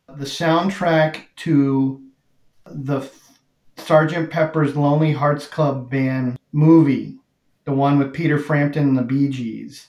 the 0.09 0.25
soundtrack 0.25 1.25
to 1.37 2.03
the 2.67 3.09
Sergeant 3.77 4.31
Pepper's 4.31 4.77
Lonely 4.77 5.13
Hearts 5.13 5.47
Club 5.47 5.91
Band 5.91 6.39
movie 6.53 7.20
the 7.65 7.73
one 7.73 7.99
with 7.99 8.15
Peter 8.15 8.39
Frampton 8.39 8.85
and 8.85 8.99
the 8.99 9.03
Bee 9.03 9.29
Gees. 9.29 9.89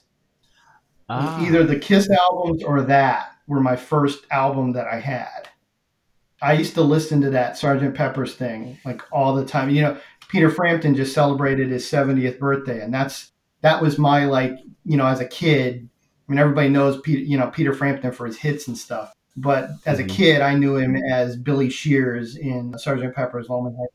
Ah. 1.10 1.42
Either 1.46 1.64
the 1.64 1.80
Kiss 1.80 2.10
albums 2.10 2.64
or 2.64 2.82
that 2.84 3.32
were 3.48 3.60
my 3.60 3.76
first 3.76 4.26
album 4.32 4.72
that 4.74 4.88
I 4.88 5.00
had. 5.00 5.50
I 6.42 6.54
used 6.54 6.74
to 6.76 6.82
listen 6.82 7.22
to 7.22 7.30
that 7.32 7.58
Sergeant 7.58 7.96
Pepper's 7.96 8.36
thing 8.36 8.78
like 8.86 9.02
all 9.12 9.36
the 9.36 9.46
time. 9.46 9.70
You 9.70 9.82
know, 9.84 9.98
Peter 10.30 10.50
Frampton 10.50 10.96
just 10.96 11.14
celebrated 11.14 11.70
his 11.70 11.86
70th 11.86 12.40
birthday, 12.40 12.82
and 12.82 12.94
that's 12.94 13.32
that 13.62 13.82
was 13.82 14.00
my 14.00 14.26
like 14.26 14.58
you 14.86 14.98
know 14.98 15.06
as 15.06 15.20
a 15.20 15.28
kid. 15.28 15.88
I 16.28 16.32
mean, 16.32 16.40
everybody 16.40 16.70
knows 16.70 17.00
Peter, 17.02 17.22
you 17.22 17.38
know 17.38 17.48
Peter 17.48 17.74
Frampton 17.74 18.12
for 18.12 18.26
his 18.26 18.38
hits 18.38 18.68
and 18.68 18.78
stuff. 18.78 19.14
But 19.38 19.70
as 19.86 20.00
a 20.00 20.04
mm-hmm. 20.04 20.16
kid, 20.16 20.42
I 20.42 20.56
knew 20.56 20.78
him 20.78 20.96
as 20.96 21.38
Billy 21.38 21.70
Shears 21.70 22.36
in 22.36 22.78
Sergeant 22.78 23.16
Pepper's 23.16 23.50
Lonely 23.50 23.74
Hearts 23.76 23.94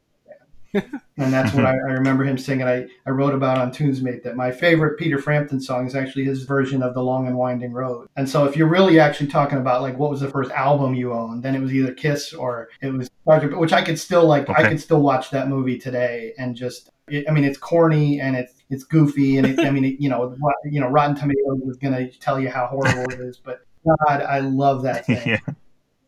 and 1.16 1.32
that's 1.32 1.54
what 1.54 1.64
I, 1.64 1.72
I, 1.72 1.92
remember 1.92 2.24
him 2.24 2.38
singing. 2.38 2.66
I, 2.66 2.86
I 3.06 3.10
wrote 3.10 3.34
about 3.34 3.58
on 3.58 3.72
Tunes 3.72 4.02
Mate 4.02 4.22
that 4.24 4.36
my 4.36 4.50
favorite 4.50 4.98
Peter 4.98 5.18
Frampton 5.18 5.60
song 5.60 5.86
is 5.86 5.94
actually 5.94 6.24
his 6.24 6.44
version 6.44 6.82
of 6.82 6.94
The 6.94 7.02
Long 7.02 7.26
and 7.26 7.36
Winding 7.36 7.72
Road. 7.72 8.08
And 8.16 8.28
so 8.28 8.44
if 8.44 8.56
you're 8.56 8.68
really 8.68 8.98
actually 8.98 9.28
talking 9.28 9.58
about 9.58 9.82
like 9.82 9.98
what 9.98 10.10
was 10.10 10.20
the 10.20 10.28
first 10.28 10.50
album 10.52 10.94
you 10.94 11.12
owned, 11.12 11.42
then 11.42 11.54
it 11.54 11.60
was 11.60 11.72
either 11.72 11.92
Kiss 11.92 12.32
or 12.32 12.68
it 12.80 12.92
was 12.92 13.10
which 13.24 13.72
I 13.72 13.82
could 13.82 13.98
still 13.98 14.26
like. 14.26 14.48
Okay. 14.48 14.62
I 14.62 14.68
could 14.68 14.80
still 14.80 15.02
watch 15.02 15.30
that 15.30 15.48
movie 15.48 15.78
today 15.78 16.32
and 16.38 16.54
just. 16.54 16.90
It, 17.08 17.24
I 17.28 17.32
mean, 17.32 17.44
it's 17.44 17.58
corny 17.58 18.20
and 18.20 18.34
it's 18.34 18.54
it's 18.68 18.82
goofy 18.82 19.36
and 19.36 19.46
it, 19.46 19.60
I 19.60 19.70
mean, 19.70 19.84
it, 19.84 20.00
you 20.00 20.08
know, 20.08 20.36
you 20.64 20.80
know, 20.80 20.88
Rotten 20.88 21.14
Tomatoes 21.14 21.62
is 21.68 21.76
going 21.76 21.94
to 21.94 22.18
tell 22.18 22.40
you 22.40 22.50
how 22.50 22.66
horrible 22.66 23.12
it 23.12 23.20
is, 23.20 23.36
but 23.36 23.60
God, 23.84 24.22
I 24.22 24.40
love 24.40 24.82
that 24.82 25.06
thing. 25.06 25.28
yeah. 25.28 25.38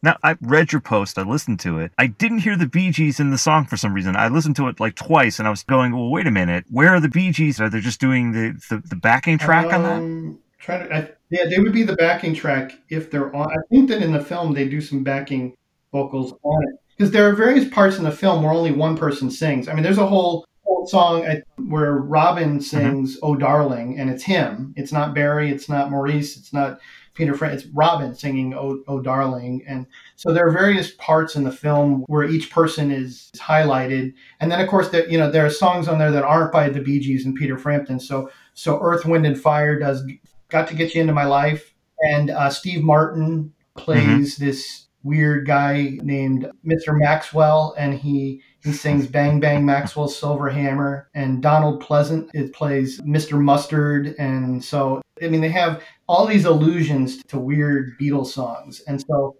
Now, 0.02 0.16
I 0.22 0.36
read 0.40 0.72
your 0.72 0.80
post, 0.80 1.18
I 1.18 1.22
listened 1.22 1.60
to 1.60 1.78
it. 1.78 1.92
I 1.98 2.06
didn't 2.06 2.38
hear 2.38 2.56
the 2.56 2.68
Bee 2.68 2.90
Gees 2.90 3.18
in 3.18 3.30
the 3.30 3.38
song 3.38 3.66
for 3.66 3.76
some 3.76 3.92
reason. 3.92 4.16
I 4.16 4.28
listened 4.28 4.56
to 4.56 4.68
it 4.68 4.80
like 4.80 4.94
twice 4.94 5.38
and 5.38 5.48
I 5.48 5.50
was 5.50 5.62
going, 5.64 5.92
well, 5.92 6.10
wait 6.10 6.26
a 6.26 6.30
minute. 6.30 6.64
Where 6.70 6.90
are 6.90 7.00
the 7.00 7.08
Bee 7.08 7.32
Gees? 7.32 7.60
Are 7.60 7.68
they 7.68 7.80
just 7.80 8.00
doing 8.00 8.32
the, 8.32 8.60
the, 8.70 8.82
the 8.88 8.96
backing 8.96 9.38
track 9.38 9.66
um, 9.66 9.74
on 9.74 9.82
that? 9.82 9.96
Um, 9.96 10.38
trying 10.58 10.88
to, 10.88 10.94
I, 10.94 11.10
yeah, 11.30 11.44
they 11.48 11.58
would 11.58 11.72
be 11.72 11.82
the 11.82 11.96
backing 11.96 12.34
track 12.34 12.72
if 12.88 13.10
they're 13.10 13.34
on. 13.34 13.50
I 13.50 13.56
think 13.70 13.88
that 13.88 14.02
in 14.02 14.12
the 14.12 14.20
film 14.22 14.54
they 14.54 14.68
do 14.68 14.80
some 14.80 15.02
backing 15.02 15.56
vocals 15.92 16.32
on 16.42 16.62
it. 16.64 16.80
Because 16.96 17.12
there 17.12 17.28
are 17.28 17.32
various 17.32 17.68
parts 17.68 17.98
in 17.98 18.04
the 18.04 18.10
film 18.10 18.42
where 18.42 18.52
only 18.52 18.72
one 18.72 18.96
person 18.96 19.30
sings. 19.30 19.68
I 19.68 19.74
mean, 19.74 19.84
there's 19.84 19.98
a 19.98 20.06
whole, 20.06 20.46
whole 20.64 20.86
song 20.86 21.24
where 21.68 21.94
Robin 21.94 22.58
mm-hmm. 22.58 22.60
sings 22.60 23.16
mm-hmm. 23.16 23.26
"Oh 23.26 23.36
Darling," 23.36 24.00
and 24.00 24.10
it's 24.10 24.24
him. 24.24 24.74
It's 24.76 24.90
not 24.90 25.14
Barry. 25.14 25.50
It's 25.50 25.68
not 25.68 25.92
Maurice. 25.92 26.36
It's 26.36 26.52
not 26.52 26.80
Peter 27.18 27.34
Fran- 27.34 27.52
it's 27.52 27.66
Robin 27.74 28.14
singing 28.14 28.54
"Oh, 28.54 28.80
oh 28.86 29.00
Darling," 29.00 29.64
and 29.66 29.86
so 30.14 30.32
there 30.32 30.46
are 30.46 30.52
various 30.52 30.92
parts 30.92 31.34
in 31.34 31.42
the 31.42 31.50
film 31.50 32.04
where 32.06 32.22
each 32.22 32.48
person 32.48 32.92
is, 32.92 33.28
is 33.34 33.40
highlighted, 33.40 34.14
and 34.38 34.52
then 34.52 34.60
of 34.60 34.68
course 34.68 34.90
that 34.90 35.10
you 35.10 35.18
know 35.18 35.28
there 35.28 35.44
are 35.44 35.50
songs 35.50 35.88
on 35.88 35.98
there 35.98 36.12
that 36.12 36.22
aren't 36.22 36.52
by 36.52 36.68
the 36.68 36.80
Bee 36.80 37.00
Gees 37.00 37.26
and 37.26 37.34
Peter 37.34 37.58
Frampton. 37.58 37.98
So 37.98 38.30
so 38.54 38.78
Earth, 38.80 39.04
Wind 39.04 39.26
and 39.26 39.38
Fire 39.38 39.80
does 39.80 40.04
"Got 40.48 40.68
to 40.68 40.76
Get 40.76 40.94
You 40.94 41.00
Into 41.00 41.12
My 41.12 41.24
Life," 41.24 41.74
and 42.00 42.30
uh, 42.30 42.50
Steve 42.50 42.84
Martin 42.84 43.52
plays 43.76 44.36
mm-hmm. 44.36 44.44
this 44.44 44.86
weird 45.02 45.46
guy 45.46 45.98
named 46.02 46.48
Mr. 46.64 46.96
Maxwell, 46.96 47.74
and 47.76 47.94
he 47.94 48.42
he 48.62 48.72
sings 48.72 49.08
Bang 49.08 49.40
Bang 49.40 49.66
Maxwell's 49.66 50.16
Silver 50.16 50.48
Hammer, 50.50 51.10
and 51.14 51.42
Donald 51.42 51.82
Pleasence 51.82 52.30
it 52.32 52.52
plays 52.52 53.00
Mr. 53.00 53.40
Mustard, 53.40 54.14
and 54.20 54.62
so 54.64 55.02
I 55.20 55.26
mean 55.26 55.40
they 55.40 55.48
have 55.48 55.82
all 56.08 56.26
these 56.26 56.44
allusions 56.44 57.22
to 57.24 57.38
weird 57.38 57.98
Beatles 58.00 58.28
songs, 58.28 58.80
and 58.86 59.00
so 59.00 59.36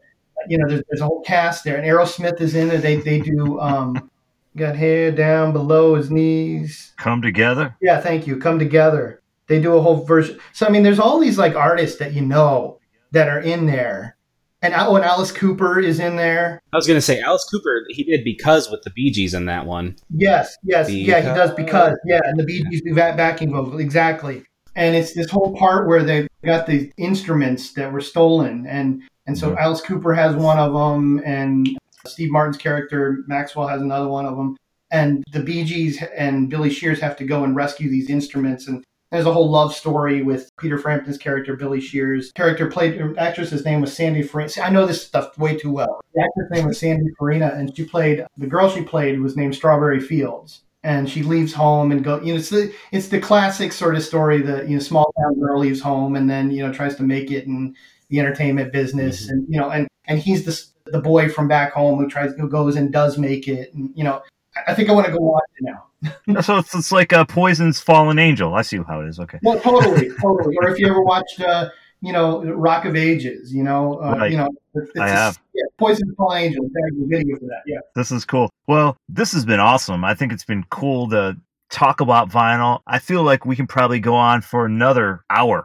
you 0.49 0.59
know 0.59 0.69
there's, 0.69 0.83
there's 0.89 1.01
a 1.01 1.07
whole 1.07 1.23
cast 1.23 1.65
there, 1.65 1.77
and 1.77 1.87
Aerosmith 1.87 2.41
is 2.41 2.55
in 2.55 2.71
it. 2.71 2.79
They 2.79 2.97
they 2.97 3.21
do 3.21 3.59
um, 3.61 4.11
got 4.57 4.77
hair 4.77 5.11
down 5.11 5.53
below 5.53 5.95
his 5.95 6.11
knees. 6.11 6.93
Come 6.97 7.23
together. 7.23 7.77
Yeah, 7.81 8.01
thank 8.01 8.27
you. 8.27 8.39
Come 8.39 8.59
together. 8.59 9.23
They 9.47 9.61
do 9.61 9.77
a 9.77 9.81
whole 9.81 10.05
version. 10.05 10.39
So 10.53 10.67
I 10.67 10.71
mean, 10.71 10.83
there's 10.83 11.01
all 11.01 11.19
these 11.19 11.39
like 11.39 11.55
artists 11.55 11.99
that 11.99 12.13
you 12.13 12.23
know 12.23 12.79
that 13.13 13.29
are 13.29 13.41
in 13.41 13.67
there 13.67 14.19
and 14.61 14.75
oh, 14.77 14.97
and 14.97 15.05
Alice 15.05 15.31
Cooper 15.31 15.79
is 15.79 16.01
in 16.01 16.17
there. 16.17 16.61
I 16.73 16.77
was 16.77 16.87
going 16.87 16.97
to 16.97 17.03
say 17.03 17.21
Alice 17.21 17.45
Cooper. 17.45 17.85
He 17.89 18.03
did 18.03 18.25
because 18.25 18.71
with 18.71 18.83
the 18.83 18.91
Bee 18.91 19.11
Gees 19.11 19.35
in 19.35 19.47
that 19.47 19.67
one. 19.67 19.97
Yes, 20.11 20.57
yes, 20.65 20.87
because. 20.89 21.07
yeah, 21.07 21.21
he 21.21 21.27
does 21.27 21.53
because 21.53 21.97
yeah, 22.05 22.21
and 22.25 22.39
the 22.39 22.45
Bee 22.45 22.65
Gees 22.65 22.83
do 22.83 22.95
that 22.95 23.17
backing 23.17 23.53
vocal 23.53 23.79
exactly. 23.79 24.45
And 24.79 24.95
it's 24.95 25.13
this 25.13 25.29
whole 25.29 25.57
part 25.57 25.89
where 25.89 26.05
they 26.05 26.29
got 26.45 26.69
the 26.69 26.93
instruments 26.99 27.73
that 27.73 27.93
were 27.93 28.01
stolen, 28.01 28.65
and 28.69 29.03
and 29.27 29.37
so 29.37 29.49
mm-hmm. 29.49 29.59
Alice 29.59 29.81
Cooper 29.81 30.15
has 30.15 30.37
one 30.37 30.57
of 30.57 30.73
them, 30.73 31.21
and 31.25 31.77
Steve 32.07 32.31
Martin's 32.31 32.59
character 32.59 33.25
Maxwell 33.27 33.67
has 33.67 33.83
another 33.83 34.07
one 34.07 34.25
of 34.25 34.37
them, 34.37 34.57
and 34.93 35.25
the 35.33 35.41
Bee 35.41 35.65
Gees 35.65 36.01
and 36.17 36.49
Billy 36.49 36.71
Shears 36.71 37.01
have 37.01 37.17
to 37.17 37.25
go 37.25 37.43
and 37.43 37.57
rescue 37.57 37.91
these 37.91 38.09
instruments, 38.09 38.69
and 38.69 38.85
There's 39.11 39.27
a 39.27 39.33
whole 39.33 39.51
love 39.51 39.75
story 39.75 40.21
with 40.23 40.51
Peter 40.59 40.77
Frampton's 40.77 41.17
character, 41.17 41.57
Billy 41.57 41.81
Shears. 41.81 42.31
Character 42.33 42.71
played, 42.71 43.01
actress's 43.17 43.65
name 43.65 43.81
was 43.81 43.95
Sandy 43.95 44.23
Farina. 44.23 44.51
I 44.63 44.69
know 44.69 44.85
this 44.85 45.07
stuff 45.07 45.39
way 45.39 45.57
too 45.57 45.71
well. 45.73 46.01
The 46.15 46.23
actress 46.23 46.51
name 46.51 46.67
was 46.67 46.79
Sandy 46.79 47.11
Farina, 47.19 47.53
and 47.55 47.75
she 47.75 47.85
played, 47.85 48.27
the 48.37 48.47
girl 48.47 48.69
she 48.69 48.83
played 48.83 49.21
was 49.21 49.35
named 49.35 49.55
Strawberry 49.55 50.01
Fields. 50.01 50.63
And 50.85 51.11
she 51.11 51.23
leaves 51.23 51.53
home 51.53 51.91
and 51.91 52.05
go, 52.05 52.21
you 52.21 52.33
know, 52.33 52.39
it's 52.39 52.51
the, 52.51 52.73
it's 52.93 53.09
the 53.09 53.21
classic 53.21 53.73
sort 53.73 53.97
of 53.97 54.03
story 54.03 54.43
that, 54.43 54.69
you 54.69 54.77
know, 54.77 54.83
small 54.83 55.13
town 55.19 55.41
girl 55.41 55.59
leaves 55.59 55.81
home 55.81 56.15
and 56.15 56.31
then, 56.31 56.51
you 56.51 56.65
know, 56.65 56.73
tries 56.73 56.95
to 56.97 57.03
make 57.03 57.31
it 57.33 57.47
in 57.47 57.75
the 58.11 58.21
entertainment 58.21 58.73
business. 58.73 59.25
Mm-hmm. 59.25 59.31
And, 59.33 59.47
you 59.49 59.61
know, 59.61 59.71
and, 59.71 59.89
and 60.07 60.19
he's 60.21 60.45
the, 60.45 60.91
the 60.93 61.01
boy 61.01 61.29
from 61.29 61.49
back 61.49 61.73
home 61.73 61.99
who 61.99 62.09
tries, 62.09 62.33
who 62.35 62.49
goes 62.49 62.77
and 62.77 62.93
does 62.93 63.19
make 63.19 63.49
it. 63.49 63.75
And, 63.75 63.91
you 63.95 64.05
know, 64.05 64.23
I 64.67 64.75
think 64.75 64.89
I 64.89 64.93
want 64.93 65.07
to 65.07 65.13
go 65.13 65.19
watch 65.19 65.45
it 65.57 65.65
now. 65.65 66.43
so 66.43 66.59
it's, 66.59 66.75
it's 66.75 66.93
like 66.93 67.13
a 67.13 67.25
Poison's 67.25 67.81
Fallen 67.81 68.19
Angel. 68.19 68.55
I 68.55 68.63
see 68.63 68.79
how 68.79 69.01
it 69.01 69.09
is. 69.09 69.19
Okay. 69.19 69.39
Well, 69.43 69.59
totally, 69.61 70.11
totally. 70.21 70.57
Or 70.59 70.69
if 70.69 70.79
you 70.79 70.89
ever 70.89 71.03
watched, 71.03 71.41
uh, 71.41 71.71
you 72.01 72.13
know, 72.13 72.43
Rock 72.45 72.85
of 72.85 72.97
Ages, 72.97 73.53
you 73.53 73.63
know, 73.63 74.01
uh, 74.01 74.17
right. 74.19 74.31
you 74.31 74.37
know, 74.37 74.49
it's, 74.75 74.91
I 74.99 75.09
have. 75.09 75.41
Yeah, 75.55 75.65
Poison's 75.79 76.15
Fallen 76.17 76.45
Angel. 76.45 76.69
There's 76.73 77.03
a 77.03 77.07
video 77.07 77.37
for 77.37 77.47
that. 77.47 77.63
Yeah. 77.67 77.79
This 77.95 78.13
is 78.13 78.25
cool. 78.25 78.51
Well, 78.67 78.97
this 79.09 79.33
has 79.33 79.45
been 79.45 79.61
awesome. 79.61 80.05
I 80.05 80.15
think 80.15 80.33
it's 80.33 80.45
been 80.45 80.65
cool 80.71 81.09
to 81.11 81.37
talk 81.71 82.01
about 82.01 82.31
vinyl. 82.31 82.81
I 82.87 82.99
feel 82.99 83.23
like 83.23 83.45
we 83.45 83.57
can 83.57 83.67
probably 83.67 84.01
go 84.01 84.15
on 84.15 84.43
for 84.43 84.65
another 84.65 85.25
hour 85.31 85.65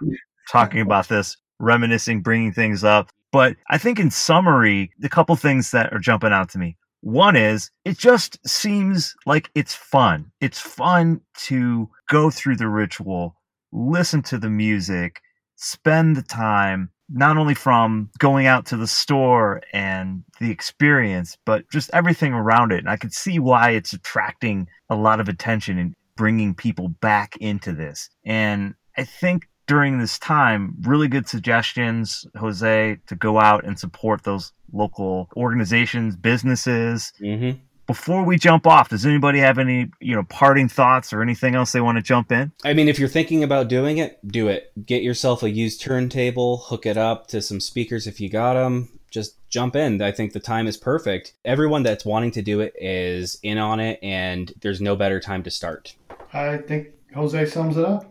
talking 0.49 0.81
about 0.81 1.07
this, 1.07 1.37
reminiscing, 1.59 2.21
bringing 2.21 2.51
things 2.51 2.83
up. 2.83 3.09
But 3.31 3.55
I 3.69 3.77
think 3.77 3.99
in 3.99 4.11
summary, 4.11 4.91
the 4.99 5.09
couple 5.09 5.35
things 5.35 5.71
that 5.71 5.93
are 5.93 5.99
jumping 5.99 6.31
out 6.31 6.49
to 6.49 6.59
me. 6.59 6.77
One 7.01 7.35
is 7.35 7.69
it 7.83 7.97
just 7.97 8.39
seems 8.47 9.13
like 9.25 9.49
it's 9.55 9.75
fun. 9.75 10.31
It's 10.39 10.59
fun 10.59 11.19
to 11.45 11.89
go 12.09 12.29
through 12.29 12.55
the 12.55 12.69
ritual, 12.69 13.35
listen 13.71 14.21
to 14.23 14.37
the 14.37 14.49
music, 14.49 15.21
spend 15.55 16.15
the 16.15 16.23
time, 16.23 16.89
not 17.09 17.37
only 17.37 17.53
from 17.53 18.09
going 18.19 18.47
out 18.47 18.65
to 18.67 18.77
the 18.77 18.87
store 18.87 19.61
and 19.73 20.23
the 20.39 20.51
experience, 20.51 21.37
but 21.45 21.69
just 21.69 21.89
everything 21.93 22.33
around 22.33 22.71
it. 22.71 22.79
And 22.79 22.89
I 22.89 22.97
could 22.97 23.13
see 23.13 23.39
why 23.39 23.71
it's 23.71 23.93
attracting 23.93 24.67
a 24.89 24.95
lot 24.95 25.19
of 25.19 25.29
attention 25.29 25.77
and 25.77 25.93
bringing 26.15 26.53
people 26.53 26.89
back 26.89 27.35
into 27.37 27.73
this. 27.73 28.09
And 28.25 28.75
I 28.97 29.03
think 29.03 29.47
during 29.67 29.97
this 29.97 30.19
time, 30.19 30.75
really 30.81 31.07
good 31.07 31.27
suggestions, 31.27 32.25
Jose, 32.35 32.97
to 33.07 33.15
go 33.15 33.39
out 33.39 33.65
and 33.65 33.79
support 33.79 34.23
those 34.23 34.51
local 34.71 35.29
organizations, 35.35 36.15
businesses. 36.15 37.13
Mm-hmm. 37.21 37.59
Before 37.85 38.23
we 38.23 38.37
jump 38.37 38.65
off, 38.65 38.89
does 38.89 39.05
anybody 39.05 39.39
have 39.39 39.59
any, 39.59 39.91
you 39.99 40.15
know, 40.15 40.23
parting 40.23 40.69
thoughts 40.69 41.11
or 41.11 41.21
anything 41.21 41.53
else 41.53 41.73
they 41.73 41.81
want 41.81 41.97
to 41.97 42.01
jump 42.01 42.31
in? 42.31 42.51
I 42.63 42.73
mean, 42.73 42.87
if 42.87 42.97
you're 42.97 43.09
thinking 43.09 43.43
about 43.43 43.67
doing 43.67 43.97
it, 43.97 44.25
do 44.25 44.47
it. 44.47 44.71
Get 44.85 45.03
yourself 45.03 45.43
a 45.43 45.49
used 45.49 45.81
turntable, 45.81 46.57
hook 46.57 46.85
it 46.85 46.97
up 46.97 47.27
to 47.27 47.41
some 47.41 47.59
speakers 47.59 48.07
if 48.07 48.21
you 48.21 48.29
got 48.29 48.53
them. 48.53 48.99
Just 49.11 49.37
jump 49.49 49.75
in. 49.75 50.01
I 50.01 50.11
think 50.11 50.31
the 50.31 50.39
time 50.39 50.65
is 50.65 50.77
perfect. 50.77 51.33
Everyone 51.43 51.83
that's 51.83 52.05
wanting 52.05 52.31
to 52.31 52.41
do 52.41 52.61
it 52.61 52.73
is 52.79 53.37
in 53.43 53.57
on 53.57 53.79
it, 53.79 53.99
and 54.01 54.51
there's 54.61 54.81
no 54.81 54.95
better 54.95 55.19
time 55.19 55.43
to 55.43 55.51
start. 55.51 55.95
I 56.31 56.57
think 56.57 56.87
Jose 57.13 57.45
sums 57.47 57.77
it 57.77 57.85
up. 57.85 58.09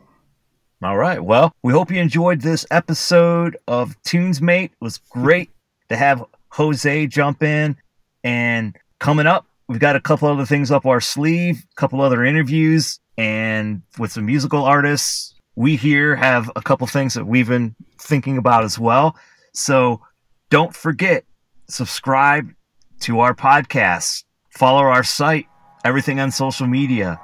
All 0.82 0.98
right. 0.98 1.22
Well, 1.22 1.52
we 1.62 1.72
hope 1.72 1.90
you 1.90 2.00
enjoyed 2.00 2.40
this 2.40 2.66
episode 2.70 3.56
of 3.68 4.00
Tunes 4.02 4.42
Mate. 4.42 4.72
It 4.72 4.84
was 4.84 4.98
great 4.98 5.50
to 5.88 5.96
have 5.96 6.24
Jose 6.50 7.06
jump 7.06 7.42
in. 7.42 7.76
And 8.24 8.76
coming 8.98 9.26
up, 9.26 9.46
we've 9.72 9.80
got 9.80 9.96
a 9.96 10.00
couple 10.00 10.28
other 10.28 10.44
things 10.44 10.70
up 10.70 10.84
our 10.84 11.00
sleeve, 11.00 11.64
a 11.72 11.74
couple 11.76 12.02
other 12.02 12.22
interviews, 12.22 13.00
and 13.16 13.80
with 13.98 14.12
some 14.12 14.26
musical 14.26 14.64
artists. 14.64 15.34
We 15.56 15.76
here 15.76 16.14
have 16.14 16.50
a 16.56 16.60
couple 16.60 16.86
things 16.86 17.14
that 17.14 17.26
we've 17.26 17.48
been 17.48 17.74
thinking 17.98 18.36
about 18.36 18.64
as 18.64 18.78
well. 18.78 19.16
So 19.54 20.02
don't 20.50 20.76
forget, 20.76 21.24
subscribe 21.68 22.52
to 23.00 23.20
our 23.20 23.34
podcast, 23.34 24.24
follow 24.50 24.80
our 24.80 25.02
site, 25.02 25.46
everything 25.86 26.20
on 26.20 26.30
social 26.30 26.66
media. 26.66 27.18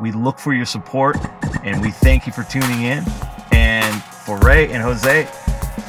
We 0.00 0.12
look 0.12 0.38
for 0.38 0.52
your 0.52 0.66
support 0.66 1.16
and 1.64 1.82
we 1.82 1.90
thank 1.90 2.28
you 2.28 2.32
for 2.32 2.44
tuning 2.44 2.82
in. 2.82 3.04
And 3.50 4.02
for 4.24 4.38
Ray 4.38 4.70
and 4.70 4.82
Jose, 4.82 5.24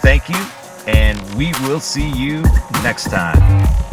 thank 0.01 0.28
you. 0.28 0.43
And 0.88 1.20
we 1.36 1.51
will 1.68 1.80
see 1.80 2.10
you 2.10 2.41
next 2.82 3.12
time. 3.12 3.89